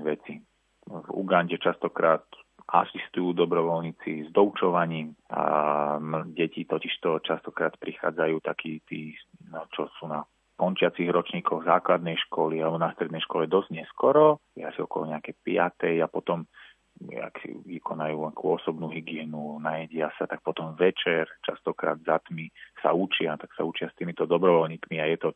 veci. 0.00 0.38
V 0.90 1.08
Ugande 1.14 1.58
častokrát 1.58 2.24
asistujú 2.70 3.34
dobrovoľníci 3.34 4.26
s 4.26 4.28
doučovaním 4.30 5.18
a 5.30 5.42
deti 6.30 6.62
totiž 6.62 6.94
to 7.02 7.18
častokrát 7.26 7.74
prichádzajú 7.78 8.36
takí 8.42 8.78
tí, 8.86 9.14
no, 9.50 9.66
čo 9.74 9.90
sú 9.98 10.06
na 10.06 10.22
končiacich 10.60 11.08
ročníkoch 11.08 11.64
základnej 11.64 12.20
školy 12.28 12.60
alebo 12.60 12.76
na 12.76 12.92
strednej 12.92 13.24
škole 13.24 13.48
dosť 13.48 13.72
neskoro, 13.72 14.44
asi 14.60 14.78
okolo 14.84 15.16
nejaké 15.16 15.32
5. 15.40 16.04
a 16.04 16.06
potom 16.12 16.44
ak 17.00 17.40
si 17.40 17.56
vykonajú 17.56 18.28
akú 18.28 18.60
osobnú 18.60 18.92
hygienu, 18.92 19.56
najedia 19.56 20.12
sa, 20.20 20.28
tak 20.28 20.44
potom 20.44 20.76
večer, 20.76 21.24
častokrát 21.40 21.96
za 22.04 22.20
tmy, 22.28 22.52
sa 22.84 22.92
učia, 22.92 23.40
tak 23.40 23.56
sa 23.56 23.64
učia 23.64 23.88
s 23.88 23.96
týmito 23.96 24.28
dobrovoľníkmi 24.28 25.00
a 25.00 25.08
je 25.08 25.16
to 25.16 25.28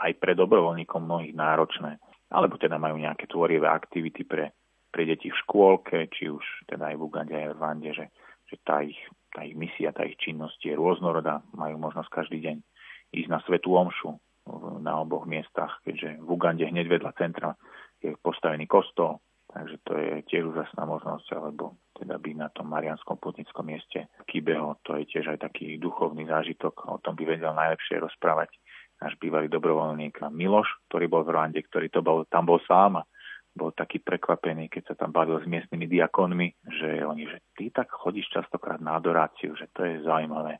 aj 0.00 0.12
pre 0.16 0.32
dobrovoľníkov 0.32 1.04
mnohých 1.04 1.36
náročné. 1.36 2.00
Alebo 2.32 2.56
teda 2.56 2.80
majú 2.80 2.96
nejaké 2.96 3.28
tvorivé 3.28 3.68
aktivity 3.68 4.24
pre, 4.24 4.56
pre 4.88 5.04
deti 5.04 5.28
v 5.28 5.40
škôlke, 5.44 6.08
či 6.16 6.32
už 6.32 6.44
teda 6.64 6.88
aj 6.88 6.96
v 6.96 7.04
Ugande, 7.04 7.36
aj 7.36 7.48
v 7.52 7.56
Rwande, 7.60 7.90
že, 7.92 8.06
že 8.48 8.56
tá, 8.64 8.80
ich, 8.80 8.96
tá 9.36 9.44
ich 9.44 9.52
misia, 9.52 9.92
tá 9.92 10.08
ich 10.08 10.16
činnosť 10.16 10.64
je 10.64 10.72
rôznorodá, 10.72 11.44
majú 11.52 11.76
možnosť 11.76 12.08
každý 12.08 12.40
deň 12.40 12.56
ísť 13.12 13.28
na 13.28 13.44
svetú 13.44 13.76
omšu 13.76 14.16
na 14.82 14.98
oboch 14.98 15.24
miestach, 15.24 15.78
keďže 15.86 16.18
v 16.18 16.28
Ugande 16.28 16.66
hneď 16.66 16.86
vedľa 16.90 17.12
centra 17.14 17.54
je 18.02 18.18
postavený 18.18 18.66
kostol, 18.66 19.22
Takže 19.52 19.76
to 19.84 19.92
je 20.00 20.12
tiež 20.32 20.48
úžasná 20.48 20.88
možnosť, 20.88 21.28
alebo 21.36 21.76
teda 21.92 22.16
byť 22.16 22.36
na 22.40 22.48
tom 22.56 22.72
Marianskom 22.72 23.20
putnickom 23.20 23.68
mieste 23.68 24.08
Kybeho, 24.24 24.80
to 24.80 24.96
je 24.96 25.04
tiež 25.12 25.36
aj 25.36 25.44
taký 25.44 25.76
duchovný 25.76 26.24
zážitok, 26.24 26.88
o 26.88 26.96
tom 27.04 27.12
by 27.12 27.36
vedel 27.36 27.52
najlepšie 27.52 28.00
rozprávať 28.00 28.48
náš 29.04 29.12
bývalý 29.20 29.52
dobrovoľník 29.52 30.24
Miloš, 30.32 30.72
ktorý 30.88 31.04
bol 31.04 31.22
v 31.28 31.36
Rwande, 31.36 31.60
ktorý 31.68 31.92
to 31.92 32.00
bol, 32.00 32.24
tam 32.32 32.48
bol 32.48 32.64
sám 32.64 33.04
a 33.04 33.06
bol 33.52 33.76
taký 33.76 34.00
prekvapený, 34.00 34.72
keď 34.72 34.82
sa 34.88 35.04
tam 35.04 35.12
bavil 35.12 35.36
s 35.36 35.44
miestnymi 35.44 35.84
diakonmi, 35.84 36.48
že 36.80 37.04
oni, 37.04 37.28
že 37.28 37.38
ty 37.52 37.68
tak 37.68 37.92
chodíš 37.92 38.32
častokrát 38.32 38.80
na 38.80 38.96
adoráciu, 38.96 39.52
že 39.52 39.68
to 39.76 39.84
je 39.84 40.00
zaujímavé 40.00 40.56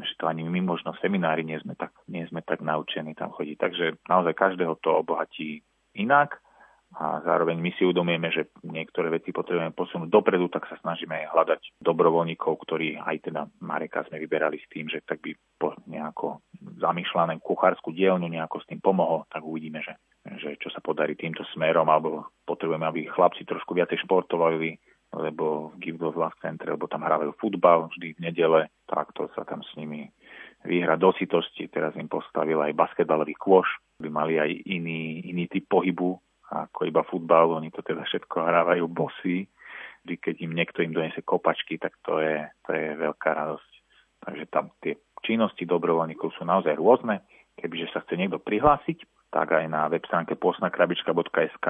že 0.00 0.16
to 0.16 0.24
ani 0.24 0.48
my 0.48 0.60
možno 0.64 0.96
v 0.96 1.02
seminári 1.04 1.44
nie 1.44 1.60
sme 1.60 1.76
tak, 1.76 1.92
nie 2.08 2.24
sme 2.32 2.40
tak 2.40 2.64
naučení 2.64 3.12
tam 3.12 3.28
chodiť. 3.32 3.56
Takže 3.60 3.84
naozaj 4.08 4.32
každého 4.32 4.80
to 4.80 4.88
obohatí 5.04 5.60
inak 5.92 6.40
a 6.92 7.24
zároveň 7.24 7.56
my 7.56 7.72
si 7.72 7.88
udomujeme, 7.88 8.28
že 8.28 8.52
niektoré 8.68 9.08
veci 9.08 9.32
potrebujeme 9.32 9.72
posunúť 9.72 10.12
dopredu, 10.12 10.52
tak 10.52 10.68
sa 10.68 10.76
snažíme 10.84 11.24
aj 11.24 11.32
hľadať 11.32 11.60
dobrovoľníkov, 11.80 12.52
ktorí 12.68 13.00
aj 13.00 13.32
teda 13.32 13.48
Mareka 13.64 14.04
sme 14.08 14.20
vyberali 14.20 14.60
s 14.60 14.68
tým, 14.68 14.92
že 14.92 15.00
tak 15.00 15.24
by 15.24 15.32
po 15.56 15.72
nejako 15.88 16.44
zamýšľané 16.76 17.40
kuchárskú 17.40 17.96
dielňu 17.96 18.28
nejako 18.28 18.60
s 18.60 18.68
tým 18.68 18.84
pomohol, 18.84 19.24
tak 19.32 19.40
uvidíme, 19.40 19.80
že, 19.80 19.96
že 20.36 20.60
čo 20.60 20.68
sa 20.68 20.84
podarí 20.84 21.16
týmto 21.16 21.48
smerom, 21.56 21.88
alebo 21.88 22.28
potrebujeme, 22.44 22.84
aby 22.84 23.08
chlapci 23.08 23.48
trošku 23.48 23.72
viacej 23.72 24.04
športovali, 24.04 24.76
lebo 25.12 25.76
v 25.76 26.20
Love 26.24 26.38
Center, 26.40 26.72
lebo 26.72 26.88
tam 26.88 27.04
hrávajú 27.04 27.36
futbal 27.36 27.92
vždy 27.92 28.16
v 28.16 28.22
nedele, 28.24 28.60
tak 28.88 29.12
to 29.12 29.28
sa 29.36 29.44
tam 29.44 29.60
s 29.60 29.68
nimi 29.76 30.08
vyhra 30.64 30.96
do 30.96 31.12
sitosti. 31.12 31.68
Teraz 31.68 31.92
im 32.00 32.08
postavil 32.08 32.56
aj 32.64 32.72
basketbalový 32.72 33.36
kôš, 33.36 33.68
by 34.00 34.08
mali 34.08 34.40
aj 34.40 34.50
iný, 34.64 35.20
iný 35.28 35.44
typ 35.52 35.68
pohybu, 35.68 36.16
ako 36.52 36.80
iba 36.88 37.02
futbal, 37.04 37.56
oni 37.56 37.72
to 37.72 37.84
teda 37.84 38.04
všetko 38.04 38.36
hrávajú 38.44 38.84
bosy, 38.88 39.48
vždy 40.04 40.14
keď 40.20 40.34
im 40.44 40.52
niekto 40.52 40.84
im 40.84 40.92
donese 40.92 41.20
kopačky, 41.24 41.80
tak 41.80 41.96
to 42.04 42.20
je, 42.20 42.44
to 42.66 42.70
je 42.72 42.86
veľká 42.96 43.30
radosť. 43.32 43.72
Takže 44.22 44.44
tam 44.52 44.70
tie 44.80 44.96
činnosti 45.24 45.64
dobrovoľníkov 45.66 46.34
sú 46.36 46.42
naozaj 46.44 46.78
rôzne. 46.78 47.24
Kebyže 47.58 47.90
sa 47.92 48.00
chce 48.04 48.16
niekto 48.16 48.38
prihlásiť, 48.40 49.02
tak 49.32 49.48
aj 49.54 49.64
na 49.66 49.88
web 49.88 50.04
stránke 50.04 50.36
posnakrabička.sk 50.36 51.66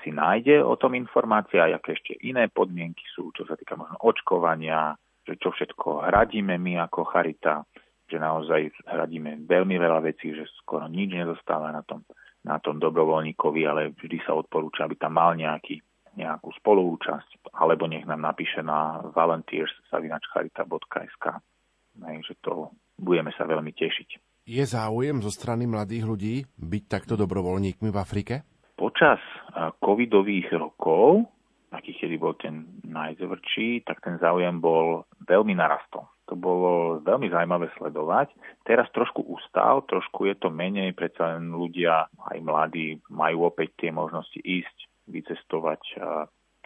si 0.00 0.10
nájde 0.14 0.64
o 0.64 0.74
tom 0.80 0.96
informácie 0.96 1.60
a 1.60 1.68
aké 1.68 1.92
ešte 1.92 2.16
iné 2.24 2.48
podmienky 2.48 3.04
sú, 3.12 3.28
čo 3.36 3.44
sa 3.44 3.54
týka 3.54 3.76
možno 3.76 4.00
očkovania, 4.00 4.96
že 5.22 5.36
čo 5.36 5.52
všetko 5.52 6.08
hradíme 6.08 6.56
my 6.56 6.88
ako 6.88 7.04
charita, 7.06 7.68
že 8.08 8.16
naozaj 8.16 8.88
hradíme 8.88 9.44
veľmi 9.44 9.76
veľa 9.76 10.00
vecí, 10.04 10.32
že 10.32 10.48
skoro 10.64 10.88
nič 10.88 11.12
nezostáva 11.12 11.70
na 11.70 11.84
tom 11.84 12.02
na 12.42 12.58
tom 12.58 12.82
dobrovoľníkovi, 12.82 13.62
ale 13.66 13.94
vždy 13.94 14.18
sa 14.26 14.34
odporúča, 14.34 14.86
aby 14.86 14.98
tam 14.98 15.14
mal 15.14 15.38
nejaký, 15.38 15.78
nejakú 16.18 16.50
spoluúčasť, 16.58 17.54
alebo 17.54 17.86
nech 17.86 18.06
nám 18.06 18.18
napíše 18.18 18.66
na 18.66 18.98
volunteers.sk. 19.14 21.26
Takže 21.92 22.32
to 22.42 22.74
budeme 22.98 23.30
sa 23.38 23.46
veľmi 23.46 23.70
tešiť. 23.70 24.08
Je 24.42 24.64
záujem 24.66 25.22
zo 25.22 25.30
strany 25.30 25.70
mladých 25.70 26.02
ľudí 26.02 26.34
byť 26.58 26.82
takto 26.90 27.14
dobrovoľníkmi 27.14 27.94
v 27.94 27.98
Afrike? 27.98 28.42
Počas 28.82 29.22
covidových 29.78 30.58
rokov, 30.58 31.30
takých, 31.70 32.02
kedy 32.02 32.16
bol 32.18 32.34
ten 32.34 32.66
najzvrčí, 32.82 33.86
tak 33.86 34.02
ten 34.02 34.18
záujem 34.18 34.58
bol 34.58 35.06
veľmi 35.22 35.54
narastol. 35.54 36.10
To 36.26 36.34
bolo 36.34 36.98
veľmi 36.98 37.30
zaujímavé 37.30 37.70
sledovať. 37.78 38.34
Teraz 38.66 38.90
trošku 38.90 39.22
ustál, 39.22 39.86
trošku 39.86 40.26
je 40.26 40.34
to 40.34 40.50
menej, 40.50 40.98
predsa 40.98 41.38
len 41.38 41.54
ľudia, 41.54 42.10
aj 42.26 42.38
mladí, 42.42 42.98
majú 43.06 43.46
opäť 43.46 43.86
tie 43.86 43.90
možnosti 43.94 44.42
ísť, 44.42 44.76
vycestovať 45.06 45.82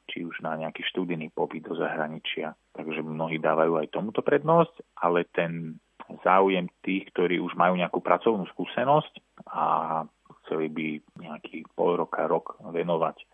či 0.07 0.23
už 0.25 0.41
na 0.41 0.57
nejaký 0.57 0.87
študijný 0.89 1.35
pobyt 1.37 1.69
do 1.69 1.77
zahraničia. 1.77 2.57
Takže 2.73 3.05
mnohí 3.05 3.43
dávajú 3.43 3.77
aj 3.77 3.93
tomuto 3.93 4.25
prednosť, 4.25 5.05
ale 5.05 5.29
ten 5.37 5.83
záujem 6.23 6.71
tých, 6.81 7.11
ktorí 7.11 7.43
už 7.43 7.59
majú 7.59 7.75
nejakú 7.77 7.99
pracovnú 7.99 8.47
skúsenosť 8.55 9.21
a 9.51 9.65
chceli 10.47 10.71
by 10.71 10.87
nejaký 11.19 11.67
pol 11.75 11.99
roka, 11.99 12.25
rok 12.31 12.57
venovať 12.63 13.27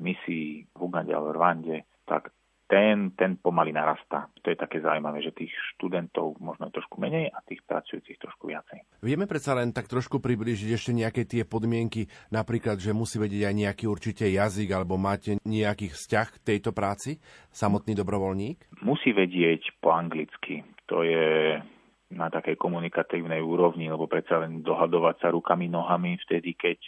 misii 0.00 0.72
v 0.72 0.80
Ugande 0.80 1.12
alebo 1.12 1.36
Rwande, 1.36 1.84
tak 2.08 2.32
ten, 2.66 3.14
ten 3.14 3.38
pomaly 3.38 3.70
narastá. 3.70 4.26
To 4.42 4.50
je 4.50 4.58
také 4.58 4.82
zaujímavé, 4.82 5.22
že 5.22 5.30
tých 5.30 5.54
študentov 5.74 6.34
možno 6.42 6.66
trošku 6.74 6.98
menej 6.98 7.30
a 7.30 7.38
tých 7.46 7.62
pracujúcich 7.62 8.18
trošku 8.18 8.50
viacej. 8.50 8.82
Vieme 9.06 9.30
predsa 9.30 9.54
len 9.54 9.70
tak 9.70 9.86
trošku 9.86 10.18
približiť 10.18 10.74
ešte 10.74 10.90
nejaké 10.90 11.22
tie 11.30 11.46
podmienky, 11.46 12.10
napríklad, 12.34 12.82
že 12.82 12.90
musí 12.90 13.22
vedieť 13.22 13.46
aj 13.46 13.54
nejaký 13.54 13.84
určite 13.86 14.26
jazyk 14.26 14.68
alebo 14.74 14.98
máte 14.98 15.38
nejaký 15.46 15.94
vzťah 15.94 16.26
k 16.26 16.42
tejto 16.42 16.74
práci, 16.74 17.22
samotný 17.54 17.94
dobrovoľník? 17.94 18.82
Musí 18.82 19.14
vedieť 19.14 19.78
po 19.78 19.94
anglicky. 19.94 20.66
To 20.90 21.06
je 21.06 21.62
na 22.12 22.30
takej 22.30 22.54
komunikatívnej 22.54 23.42
úrovni, 23.42 23.90
lebo 23.90 24.06
predsa 24.06 24.38
len 24.38 24.62
dohadovať 24.62 25.16
sa 25.22 25.28
rukami, 25.34 25.66
nohami 25.66 26.18
vtedy, 26.22 26.54
keď 26.54 26.78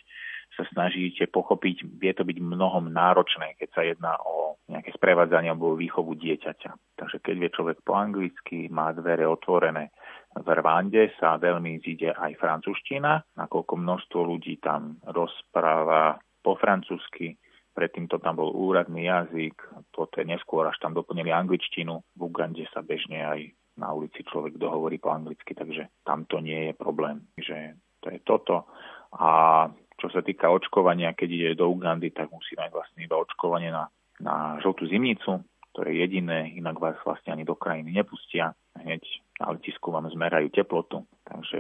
sa 0.57 0.65
snažíte 0.73 1.29
pochopiť, 1.29 1.85
vie 1.99 2.13
to 2.15 2.25
byť 2.25 2.39
mnohom 2.41 2.89
náročné, 2.91 3.59
keď 3.61 3.69
sa 3.75 3.83
jedná 3.85 4.15
o 4.25 4.57
nejaké 4.69 4.91
sprevádzanie 4.97 5.53
alebo 5.53 5.77
výchovu 5.77 6.17
dieťaťa. 6.17 6.99
Takže 6.99 7.19
keď 7.21 7.35
vie 7.41 7.51
človek 7.53 7.79
po 7.85 7.97
anglicky, 7.97 8.69
má 8.69 8.93
dvere 8.93 9.25
otvorené. 9.29 9.93
V 10.37 10.45
Rwande 10.45 11.13
sa 11.17 11.41
veľmi 11.41 11.81
zíde 11.81 12.13
aj 12.13 12.37
francúzština, 12.37 13.39
nakoľko 13.39 13.75
množstvo 13.75 14.19
ľudí 14.23 14.61
tam 14.61 15.01
rozpráva 15.09 16.21
po 16.45 16.55
francúzsky, 16.61 17.35
predtým 17.73 18.11
to 18.11 18.19
tam 18.19 18.37
bol 18.37 18.51
úradný 18.51 19.09
jazyk, 19.09 19.57
toto 19.95 20.21
neskôr, 20.27 20.67
až 20.69 20.77
tam 20.83 20.93
doplnili 20.95 21.31
angličtinu. 21.31 22.03
V 22.19 22.21
Ugande 22.21 22.67
sa 22.75 22.83
bežne 22.83 23.25
aj 23.25 23.41
na 23.79 23.95
ulici 23.95 24.27
človek 24.27 24.59
dohovorí 24.59 24.99
po 24.99 25.15
anglicky, 25.15 25.55
takže 25.55 26.03
tam 26.03 26.27
to 26.27 26.43
nie 26.43 26.71
je 26.71 26.73
problém, 26.75 27.23
že 27.39 27.79
to 28.03 28.11
je 28.11 28.19
toto. 28.27 28.67
A 29.15 29.65
čo 29.99 30.11
sa 30.11 30.23
týka 30.23 30.51
očkovania, 30.51 31.15
keď 31.15 31.29
ide 31.31 31.51
do 31.59 31.71
Ugandy, 31.71 32.11
tak 32.15 32.31
musí 32.31 32.55
mať 32.55 32.71
vlastne 32.71 33.01
iba 33.03 33.19
očkovanie 33.19 33.71
na, 33.71 33.91
na 34.23 34.59
žltú 34.63 34.87
zimnicu, 34.87 35.43
to 35.79 35.87
je 35.87 35.95
jediné, 35.95 36.59
inak 36.59 36.83
vás 36.83 36.99
vlastne 37.07 37.39
ani 37.39 37.47
do 37.47 37.55
krajiny 37.55 37.95
nepustia. 37.95 38.51
Hneď 38.75 39.03
na 39.39 39.55
letisku 39.55 39.95
vám 39.95 40.11
zmerajú 40.11 40.51
teplotu, 40.51 41.07
takže 41.23 41.59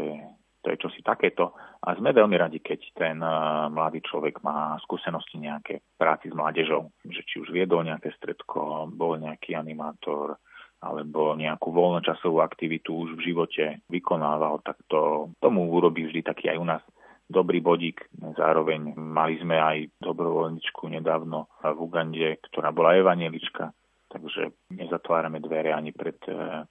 to 0.58 0.74
je 0.74 0.82
čosi 0.82 1.06
takéto. 1.06 1.54
A 1.86 1.94
sme 1.94 2.10
veľmi 2.10 2.34
radi, 2.34 2.58
keď 2.58 2.80
ten 2.98 3.22
uh, 3.22 3.70
mladý 3.70 4.02
človek 4.02 4.42
má 4.42 4.74
skúsenosti 4.82 5.38
nejaké 5.38 5.86
práci 5.94 6.28
s 6.28 6.34
mládežou, 6.34 6.90
že 7.06 7.22
či 7.30 7.38
už 7.38 7.54
viedol 7.54 7.86
nejaké 7.86 8.10
stredko, 8.18 8.90
bol 8.90 9.22
nejaký 9.22 9.54
animátor, 9.54 10.34
alebo 10.78 11.34
nejakú 11.34 11.74
voľnočasovú 11.74 12.38
aktivitu 12.38 12.94
už 12.94 13.18
v 13.18 13.34
živote 13.34 13.64
vykonával, 13.90 14.62
tak 14.62 14.78
to 14.86 15.30
tomu 15.42 15.66
urobí 15.66 16.06
vždy 16.06 16.22
taký 16.22 16.54
aj 16.54 16.58
u 16.58 16.66
nás 16.66 16.82
dobrý 17.28 17.60
bodík. 17.60 18.08
Zároveň 18.38 18.94
mali 18.96 19.36
sme 19.42 19.58
aj 19.60 20.00
dobrovoľničku 20.00 20.88
nedávno 20.88 21.50
v 21.60 21.78
Ugande, 21.78 22.40
ktorá 22.48 22.72
bola 22.72 22.96
evanelička, 22.96 23.74
takže 24.08 24.54
nezatvárame 24.72 25.42
dvere 25.42 25.74
ani 25.74 25.92
pred, 25.92 26.16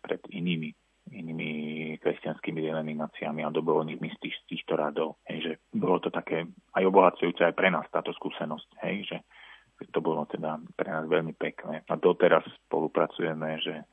pred 0.01 0.21
inými 0.33 0.73
inými 1.07 1.51
kresťanskými 2.03 2.59
denomináciami 2.59 3.39
a 3.39 3.53
dobrovoľníkmi 3.55 4.11
z, 4.11 4.17
tých, 4.19 4.35
z 4.35 4.43
týchto 4.51 4.75
radov. 4.75 5.15
Hej, 5.31 5.39
že 5.39 5.53
bolo 5.71 6.03
to 6.03 6.11
také 6.11 6.43
aj 6.75 6.83
obohacujúce 6.83 7.47
aj 7.47 7.55
pre 7.55 7.71
nás 7.71 7.87
táto 7.87 8.11
skúsenosť, 8.11 8.69
hej, 8.83 9.07
že 9.07 9.17
to 9.93 10.01
bolo 10.01 10.25
teda 10.27 10.57
pre 10.75 10.89
nás 10.89 11.05
veľmi 11.05 11.37
pekné. 11.37 11.85
A 11.87 11.93
doteraz 11.95 12.43
spolupracujeme, 12.67 13.61
že 13.61 13.87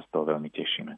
sa 0.00 0.08
z 0.08 0.10
toho 0.16 0.24
veľmi 0.32 0.48
tešíme. 0.48 0.96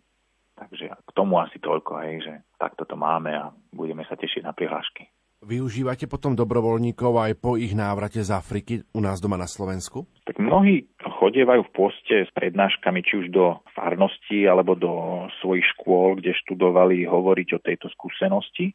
Takže 0.55 0.95
k 0.95 1.11
tomu 1.11 1.43
asi 1.43 1.59
toľko, 1.59 1.99
hej, 2.07 2.23
že 2.23 2.35
takto 2.55 2.87
to 2.87 2.95
máme 2.95 3.35
a 3.35 3.51
budeme 3.75 4.07
sa 4.07 4.15
tešiť 4.15 4.47
na 4.47 4.55
prihlášky. 4.55 5.11
Využívate 5.43 6.07
potom 6.07 6.39
dobrovoľníkov 6.39 7.19
aj 7.19 7.33
po 7.43 7.59
ich 7.59 7.75
návrate 7.75 8.23
z 8.23 8.31
Afriky 8.31 8.87
u 8.95 9.03
nás 9.03 9.19
doma 9.19 9.35
na 9.35 9.51
Slovensku? 9.51 10.07
Tak 10.23 10.39
mnohí 10.39 10.87
chodievajú 11.03 11.67
v 11.67 11.75
poste 11.75 12.17
s 12.23 12.31
prednáškami 12.31 13.03
či 13.03 13.27
už 13.27 13.35
do 13.35 13.59
farnosti 13.75 14.47
alebo 14.47 14.79
do 14.79 15.27
svojich 15.43 15.67
škôl, 15.75 16.23
kde 16.23 16.39
študovali 16.47 17.03
hovoriť 17.11 17.49
o 17.59 17.63
tejto 17.65 17.91
skúsenosti 17.91 18.71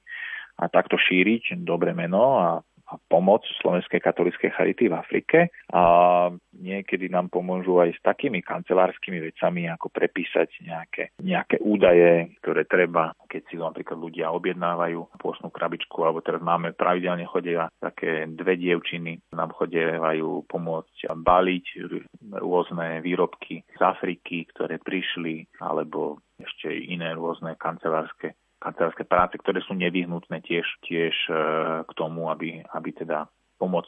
a 0.60 0.68
takto 0.68 1.00
šíriť 1.00 1.64
dobre 1.64 1.96
meno 1.96 2.36
a 2.36 2.48
pomoc 3.12 3.44
Slovenskej 3.60 4.00
katolíckej 4.00 4.56
charity 4.56 4.88
v 4.88 4.96
Afrike 4.96 5.40
a 5.76 5.84
niekedy 6.56 7.12
nám 7.12 7.28
pomôžu 7.28 7.84
aj 7.84 8.00
s 8.00 8.02
takými 8.02 8.40
kancelárskymi 8.40 9.20
vecami, 9.20 9.68
ako 9.68 9.92
prepísať 9.92 10.50
nejaké, 10.64 11.04
nejaké 11.20 11.60
údaje, 11.60 12.32
ktoré 12.40 12.64
treba, 12.64 13.12
keď 13.28 13.42
si 13.52 13.56
napríklad 13.60 14.00
ľudia 14.00 14.32
objednávajú 14.32 15.20
pôsnu 15.20 15.52
krabičku, 15.52 16.00
alebo 16.02 16.24
teraz 16.24 16.40
máme 16.40 16.72
pravidelne 16.72 17.28
chodia 17.28 17.68
také 17.84 18.26
dve 18.32 18.56
dievčiny, 18.56 19.20
nám 19.36 19.52
chodievajú 19.52 20.48
pomôcť 20.48 21.12
baliť 21.12 21.66
rôzne 22.40 23.04
výrobky 23.04 23.68
z 23.68 23.82
Afriky, 23.84 24.48
ktoré 24.56 24.80
prišli, 24.80 25.44
alebo 25.60 26.24
ešte 26.38 26.70
iné 26.70 27.18
rôzne 27.18 27.58
kancelárske 27.58 28.38
kancelárske 28.58 29.06
práce, 29.06 29.38
ktoré 29.38 29.62
sú 29.64 29.78
nevyhnutné 29.78 30.42
tiež, 30.42 30.66
tiež 30.86 31.16
e, 31.30 31.34
k 31.86 31.92
tomu, 31.94 32.30
aby, 32.34 32.62
aby 32.74 32.90
teda 32.94 33.30
pomoc 33.58 33.86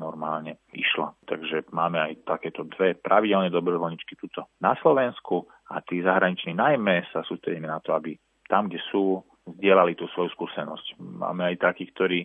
normálne 0.00 0.56
išla. 0.72 1.12
Takže 1.28 1.68
máme 1.72 2.00
aj 2.00 2.24
takéto 2.24 2.64
dve 2.64 2.96
pravidelné 2.96 3.52
dobrovoľničky 3.52 4.16
tuto 4.16 4.48
na 4.60 4.72
Slovensku 4.80 5.44
a 5.68 5.84
tí 5.84 6.00
zahraniční 6.00 6.56
najmä 6.56 7.04
sa 7.12 7.20
sústredíme 7.24 7.68
na 7.68 7.80
to, 7.84 7.92
aby 7.92 8.16
tam, 8.48 8.68
kde 8.68 8.80
sú, 8.88 9.20
zdieľali 9.42 9.98
tú 9.98 10.06
svoju 10.14 10.30
skúsenosť. 10.38 11.02
Máme 11.02 11.42
aj 11.50 11.66
takých, 11.66 11.90
ktorí 11.98 12.20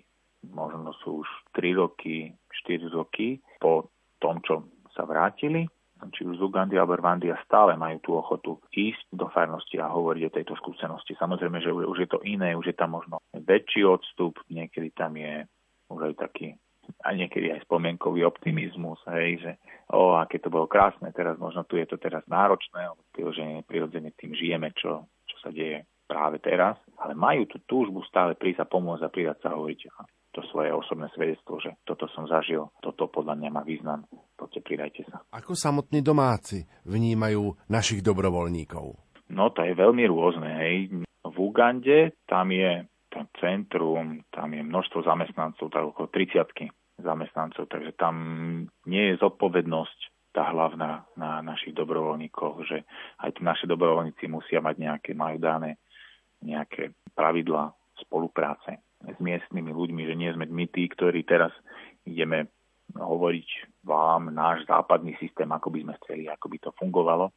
možno 0.53 0.93
sú 1.01 1.25
už 1.25 1.29
3 1.57 1.81
roky, 1.81 2.29
4 2.63 2.93
roky 2.93 3.41
po 3.57 3.89
tom, 4.21 4.37
čo 4.45 4.69
sa 4.93 5.05
vrátili 5.05 5.65
či 6.13 6.25
už 6.25 6.37
z 6.37 6.45
Ugandy 6.45 6.77
alebo 6.77 6.97
Rwandy 6.97 7.33
a 7.33 7.41
stále 7.43 7.73
majú 7.73 7.97
tú 8.01 8.11
ochotu 8.17 8.61
ísť 8.73 9.13
do 9.13 9.27
farnosti 9.33 9.81
a 9.81 9.91
hovoriť 9.91 10.23
o 10.27 10.35
tejto 10.35 10.53
skúsenosti. 10.57 11.17
Samozrejme, 11.17 11.61
že 11.61 11.73
už 11.73 11.97
je 12.05 12.09
to 12.09 12.19
iné, 12.23 12.53
už 12.53 12.71
je 12.71 12.75
tam 12.77 12.95
možno 12.95 13.21
väčší 13.33 13.85
odstup, 13.85 14.37
niekedy 14.47 14.93
tam 14.93 15.17
je 15.17 15.45
už 15.89 16.13
aj 16.13 16.15
taký 16.17 16.57
a 17.03 17.11
niekedy 17.11 17.51
aj 17.51 17.67
spomienkový 17.67 18.23
optimizmus, 18.23 18.99
hej, 19.11 19.43
že 19.43 19.51
o, 19.91 20.15
aké 20.15 20.39
to 20.39 20.47
bolo 20.47 20.71
krásne, 20.71 21.11
teraz 21.11 21.35
možno 21.35 21.67
tu 21.67 21.75
je 21.75 21.83
to 21.83 21.99
teraz 21.99 22.23
náročné, 22.31 22.87
prirodzene, 23.11 23.59
prirodzene 23.67 24.15
tým 24.15 24.31
žijeme, 24.31 24.71
čo, 24.71 25.03
čo 25.27 25.35
sa 25.43 25.51
deje 25.51 25.83
práve 26.07 26.39
teraz, 26.39 26.79
ale 27.03 27.13
majú 27.13 27.43
tú 27.51 27.59
túžbu 27.67 27.99
stále 28.07 28.39
prísť 28.39 28.63
a 28.63 28.71
pomôcť 28.71 29.03
a 29.03 29.11
pridať 29.11 29.37
sa 29.43 29.53
hovoriť 29.53 29.79
to 30.37 30.45
svoje 30.53 30.69
osobné 30.69 31.09
svedectvo, 31.17 31.57
že 31.57 31.73
toto 31.81 32.05
som 32.13 32.29
zažil, 32.29 32.69
toto 32.77 33.09
podľa 33.09 33.33
mňa 33.41 33.49
má 33.49 33.65
význam, 33.65 34.05
poďte 34.37 34.61
pridajte 34.61 35.01
sa. 35.09 35.25
Ako 35.33 35.57
samotní 35.57 36.05
domáci 36.05 36.69
vnímajú 36.85 37.57
našich 37.65 38.05
dobrovoľníkov? 38.05 38.85
No 39.33 39.49
to 39.49 39.65
je 39.65 39.73
veľmi 39.73 40.05
rôzne. 40.05 40.45
Hej. 40.61 40.75
V 41.25 41.35
Ugande 41.41 42.13
tam 42.29 42.53
je 42.53 42.85
to 43.09 43.25
centrum, 43.41 44.21
tam 44.29 44.53
je 44.53 44.61
množstvo 44.61 45.01
zamestnancov, 45.01 45.73
tak 45.73 45.83
okolo 45.89 46.07
30 46.13 47.01
zamestnancov, 47.01 47.65
takže 47.65 47.97
tam 47.97 48.15
nie 48.85 49.03
je 49.09 49.19
zodpovednosť 49.21 49.99
tá 50.37 50.53
hlavná 50.53 51.09
na 51.17 51.41
našich 51.41 51.73
dobrovoľníkoch, 51.73 52.55
že 52.69 52.85
aj 53.25 53.33
tí 53.33 53.41
naši 53.41 53.65
dobrovoľníci 53.65 54.29
musia 54.29 54.61
mať 54.61 54.75
nejaké, 54.77 55.09
majú 55.17 55.41
dané 55.41 55.81
nejaké 56.45 56.93
pravidlá 57.17 57.73
spolupráce 58.05 58.86
s 59.05 59.17
miestnymi 59.21 59.71
ľuďmi, 59.71 60.01
že 60.09 60.15
nie 60.17 60.29
sme 60.33 60.49
my 60.49 60.65
tí, 60.73 60.89
ktorí 60.89 61.21
teraz 61.27 61.53
ideme 62.07 62.49
hovoriť 62.95 63.47
vám 63.83 64.31
náš 64.31 64.63
západný 64.65 65.13
systém, 65.19 65.47
ako 65.51 65.69
by 65.69 65.79
sme 65.83 65.93
chceli, 66.01 66.23
ako 66.31 66.45
by 66.47 66.57
to 66.57 66.71
fungovalo. 66.79 67.35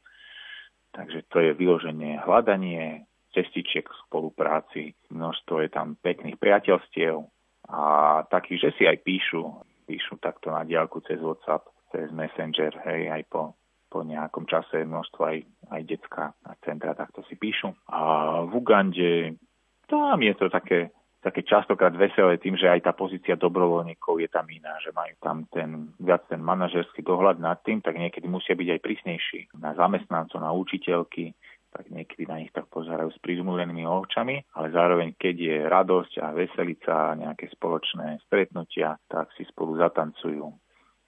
Takže 0.91 1.27
to 1.31 1.39
je 1.43 1.51
vyloženie 1.55 2.19
hľadanie 2.23 3.07
cestičiek 3.31 3.87
k 3.87 3.99
spolupráci, 4.07 4.95
množstvo 5.11 5.63
je 5.63 5.71
tam 5.71 5.95
pekných 6.03 6.35
priateľstiev 6.39 7.23
a 7.71 7.83
takých, 8.27 8.59
že 8.67 8.71
si 8.75 8.83
aj 8.91 8.99
píšu, 9.07 9.43
píšu 9.87 10.19
takto 10.19 10.51
na 10.51 10.67
diálku 10.67 10.99
cez 11.07 11.23
WhatsApp, 11.23 11.71
cez 11.95 12.11
Messenger, 12.11 12.75
hej, 12.91 13.07
aj 13.07 13.23
po, 13.31 13.55
po 13.87 14.03
nejakom 14.03 14.51
čase 14.51 14.83
množstvo 14.83 15.23
aj, 15.23 15.39
aj 15.71 15.81
detská 15.87 16.35
centra 16.67 16.99
takto 16.99 17.23
si 17.31 17.39
píšu. 17.39 17.71
A 17.87 18.01
v 18.47 18.53
Ugande 18.59 19.39
tam 19.87 20.19
je 20.19 20.35
to 20.35 20.51
také 20.51 20.91
také 21.21 21.45
častokrát 21.45 21.93
veselé 21.93 22.41
tým, 22.41 22.57
že 22.57 22.65
aj 22.65 22.81
tá 22.89 22.93
pozícia 22.97 23.37
dobrovoľníkov 23.37 24.25
je 24.25 24.29
tam 24.33 24.49
iná, 24.49 24.81
že 24.81 24.89
majú 24.97 25.15
tam 25.21 25.45
ten 25.53 25.93
viac 26.01 26.25
ten 26.33 26.41
manažerský 26.41 27.05
dohľad 27.05 27.37
nad 27.37 27.61
tým, 27.61 27.85
tak 27.85 28.01
niekedy 28.01 28.25
musia 28.25 28.57
byť 28.57 28.69
aj 28.73 28.81
prísnejší 28.81 29.41
na 29.61 29.77
zamestnancov, 29.77 30.41
na 30.41 30.53
učiteľky, 30.57 31.37
tak 31.71 31.87
niekedy 31.93 32.27
na 32.27 32.43
nich 32.43 32.51
tak 32.51 32.67
pozerajú 32.67 33.15
s 33.15 33.23
prizmulenými 33.23 33.87
očami, 33.87 34.43
ale 34.59 34.67
zároveň, 34.75 35.15
keď 35.15 35.37
je 35.39 35.57
radosť 35.69 36.13
a 36.19 36.27
veselica, 36.35 37.15
nejaké 37.15 37.47
spoločné 37.53 38.19
stretnutia, 38.27 38.99
tak 39.07 39.31
si 39.39 39.47
spolu 39.47 39.79
zatancujú 39.79 40.51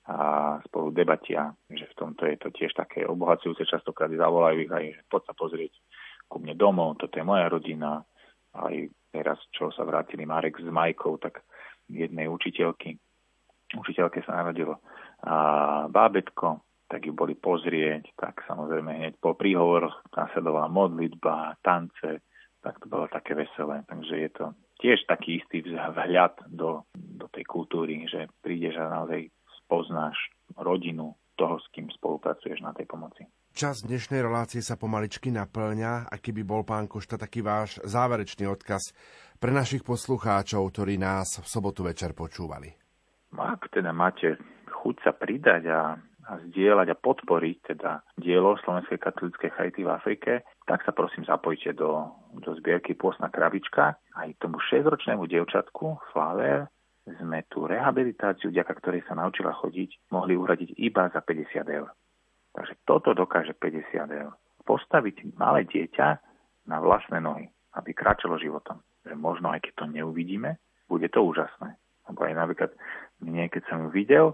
a 0.07 0.19
spolu 0.67 0.91
debatia, 0.91 1.55
že 1.71 1.87
v 1.89 1.97
tomto 1.99 2.27
je 2.27 2.37
to 2.39 2.49
tiež 2.55 2.75
také 2.75 3.07
obohacujúce, 3.07 3.67
častokrát 3.67 4.11
zavolajú 4.11 4.67
ich 4.67 4.73
aj, 4.73 4.85
že 4.99 5.03
poď 5.07 5.23
sa 5.31 5.35
pozrieť 5.35 5.73
ku 6.27 6.43
mne 6.43 6.55
domov, 6.59 6.99
toto 6.99 7.17
je 7.19 7.25
moja 7.27 7.47
rodina, 7.47 8.03
aj 8.55 8.91
teraz, 9.13 9.39
čo 9.53 9.69
sa 9.69 9.85
vrátili 9.85 10.25
Marek 10.25 10.59
s 10.59 10.67
Majkou, 10.67 11.21
tak 11.21 11.45
jednej 11.93 12.27
učiteľky, 12.27 12.97
učiteľke 13.77 14.25
sa 14.25 14.41
narodilo 14.41 14.81
a 15.23 15.87
bábetko, 15.87 16.65
tak 16.89 17.09
ju 17.09 17.13
boli 17.17 17.33
pozrieť, 17.37 18.13
tak 18.17 18.45
samozrejme 18.45 18.91
hneď 18.93 19.15
po 19.17 19.33
príhovoroch 19.33 20.05
nasledovala 20.13 20.69
modlitba, 20.69 21.57
tance, 21.65 22.21
tak 22.61 22.77
to 22.81 22.87
bolo 22.89 23.09
také 23.09 23.33
veselé. 23.33 23.81
Takže 23.89 24.15
je 24.17 24.31
to 24.33 24.45
tiež 24.83 25.01
taký 25.09 25.41
istý 25.41 25.63
vzhľad 25.63 26.53
do, 26.53 26.85
do 26.93 27.27
tej 27.33 27.45
kultúry, 27.49 28.05
že 28.11 28.29
prídeš 28.45 28.77
a 28.77 28.93
naozaj 28.93 29.31
spoznáš 29.65 30.19
rodinu 30.59 31.17
toho, 31.39 31.57
s 31.63 31.67
kým 31.73 31.89
spolupracuješ 31.97 32.61
na 32.61 32.77
tej 32.77 32.85
pomoci. 32.85 33.25
Čas 33.53 33.85
dnešnej 33.85 34.25
relácie 34.25 34.65
sa 34.65 34.81
pomaličky 34.81 35.29
naplňa 35.29 36.09
a 36.09 36.17
keby 36.17 36.41
bol 36.41 36.65
pán 36.65 36.89
Košta 36.89 37.21
taký 37.21 37.45
váš 37.45 37.77
záverečný 37.85 38.49
odkaz 38.49 38.97
pre 39.37 39.53
našich 39.53 39.85
poslucháčov, 39.85 40.73
ktorí 40.73 40.97
nás 40.97 41.37
v 41.37 41.45
sobotu 41.45 41.85
večer 41.85 42.17
počúvali. 42.17 42.73
Ak 43.37 43.69
teda 43.69 43.93
máte 43.93 44.41
chuť 44.73 44.97
sa 45.05 45.13
pridať 45.13 45.69
a, 45.69 46.01
a 46.01 46.33
zdieľať 46.49 46.97
a 46.97 47.01
podporiť 47.05 47.77
teda 47.77 48.01
dielo 48.17 48.57
Slovenskej 48.65 48.97
katolíckej 48.97 49.53
charity 49.53 49.85
v 49.85 49.93
Afrike, 50.01 50.33
tak 50.65 50.81
sa 50.89 50.97
prosím 50.97 51.29
zapojte 51.29 51.77
do, 51.77 52.09
do 52.33 52.57
zbierky 52.57 52.97
Pôsna 52.97 53.29
krabička. 53.29 54.01
Aj 54.17 54.29
tomu 54.41 54.65
6-ročnému 54.65 55.29
dievčatku 55.29 56.01
Flaver 56.17 56.73
sme 57.05 57.45
tú 57.53 57.69
rehabilitáciu, 57.69 58.49
vďaka 58.49 58.73
ktorej 58.81 59.05
sa 59.05 59.13
naučila 59.13 59.53
chodiť, 59.53 60.09
mohli 60.09 60.41
uradiť 60.41 60.73
iba 60.81 61.13
za 61.13 61.21
50 61.21 61.69
eur. 61.69 61.93
Takže 62.53 62.75
toto 62.85 63.17
dokáže 63.17 63.57
50 63.57 64.13
eur. 64.13 64.33
Postaviť 64.63 65.35
malé 65.41 65.65
dieťa 65.67 66.09
na 66.69 66.77
vlastné 66.79 67.19
nohy, 67.19 67.49
aby 67.75 67.91
kráčalo 67.97 68.39
životom. 68.39 68.79
Že 69.03 69.19
možno 69.19 69.51
aj 69.51 69.67
keď 69.67 69.73
to 69.83 69.87
neuvidíme, 69.91 70.61
bude 70.87 71.09
to 71.11 71.25
úžasné. 71.25 71.75
Lebo 72.07 72.21
aj 72.23 72.35
napríklad 72.37 72.71
mne, 73.25 73.49
keď 73.49 73.63
som 73.67 73.79
ju 73.87 73.91
videl, 73.91 74.27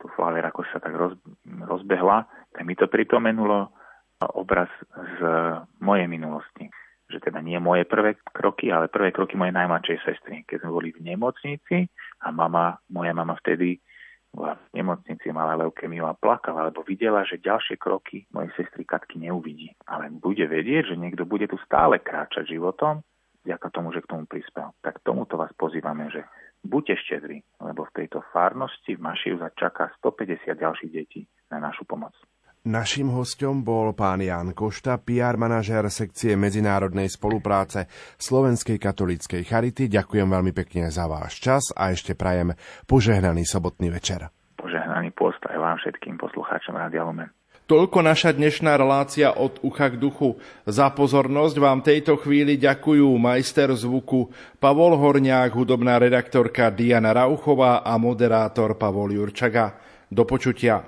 tu 0.00 0.08
Flaver 0.12 0.44
ako 0.44 0.64
sa 0.72 0.78
tak 0.80 0.92
roz, 0.92 1.16
rozbehla, 1.44 2.28
tak 2.52 2.62
mi 2.64 2.76
to 2.76 2.88
pripomenulo 2.88 3.72
obraz 4.36 4.68
z 4.92 5.20
mojej 5.80 6.08
minulosti. 6.08 6.68
Že 7.06 7.30
teda 7.30 7.38
nie 7.44 7.60
moje 7.62 7.86
prvé 7.86 8.18
kroky, 8.34 8.72
ale 8.72 8.90
prvé 8.90 9.14
kroky 9.14 9.38
mojej 9.38 9.54
najmladšej 9.54 9.98
sestry. 10.02 10.42
Keď 10.48 10.64
sme 10.64 10.70
boli 10.74 10.88
v 10.90 11.04
nemocnici 11.06 11.86
a 12.24 12.32
mama, 12.34 12.76
moja 12.90 13.12
mama 13.14 13.38
vtedy 13.38 13.78
bola 14.36 14.60
v 14.60 14.84
nemocnici, 14.84 15.32
mala 15.32 15.56
leukemiu 15.64 16.04
a 16.04 16.12
plakala, 16.12 16.68
lebo 16.68 16.84
videla, 16.84 17.24
že 17.24 17.40
ďalšie 17.40 17.80
kroky 17.80 18.28
mojej 18.36 18.52
sestry 18.60 18.84
Katky 18.84 19.16
neuvidí. 19.16 19.72
Ale 19.88 20.12
bude 20.12 20.44
vedieť, 20.44 20.92
že 20.92 21.00
niekto 21.00 21.24
bude 21.24 21.48
tu 21.48 21.56
stále 21.64 21.96
kráčať 21.96 22.52
životom, 22.52 23.00
vďaka 23.48 23.68
tomu, 23.72 23.96
že 23.96 24.04
k 24.04 24.10
tomu 24.12 24.28
prispel. 24.28 24.76
Tak 24.84 25.00
tomuto 25.00 25.40
vás 25.40 25.50
pozývame, 25.56 26.12
že 26.12 26.28
buďte 26.60 26.94
štedri, 27.08 27.40
lebo 27.64 27.88
v 27.88 27.94
tejto 28.04 28.20
farnosti 28.34 28.92
v 28.92 29.00
Mašiu 29.00 29.40
čaká 29.56 29.88
150 30.04 30.52
ďalších 30.52 30.92
detí 30.92 31.24
na 31.48 31.56
našu 31.56 31.88
pomoc. 31.88 32.12
Naším 32.66 33.14
hostom 33.14 33.62
bol 33.62 33.94
pán 33.94 34.18
Jan 34.18 34.50
Košta, 34.50 34.98
PR 34.98 35.38
manažér 35.38 35.86
sekcie 35.86 36.34
medzinárodnej 36.34 37.06
spolupráce 37.06 37.86
Slovenskej 38.18 38.82
katolíckej 38.82 39.46
Charity. 39.46 39.86
Ďakujem 39.86 40.26
veľmi 40.26 40.50
pekne 40.50 40.90
za 40.90 41.06
váš 41.06 41.38
čas 41.38 41.70
a 41.78 41.94
ešte 41.94 42.18
prajem 42.18 42.58
požehnaný 42.90 43.46
sobotný 43.46 43.94
večer. 43.94 44.34
Požehnaný 44.58 45.14
post 45.14 45.38
aj 45.46 45.54
vám 45.62 45.78
všetkým 45.78 46.18
poslucháčom 46.18 46.74
Rádia 46.74 47.06
Lumen. 47.06 47.30
Toľko 47.70 48.02
naša 48.02 48.34
dnešná 48.34 48.74
relácia 48.74 49.30
od 49.30 49.62
ucha 49.62 49.94
k 49.94 50.02
duchu. 50.02 50.34
Za 50.66 50.90
pozornosť 50.90 51.62
vám 51.62 51.86
tejto 51.86 52.18
chvíli 52.18 52.58
ďakujú 52.58 53.06
majster 53.14 53.70
zvuku 53.78 54.26
Pavol 54.58 54.98
Horniák, 54.98 55.54
hudobná 55.54 56.02
redaktorka 56.02 56.74
Diana 56.74 57.14
Rauchová 57.14 57.86
a 57.86 57.94
moderátor 57.94 58.74
Pavol 58.74 59.14
Jurčaga. 59.14 59.78
Do 60.10 60.26
počutia. 60.26 60.82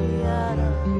Mariana. 0.00 0.99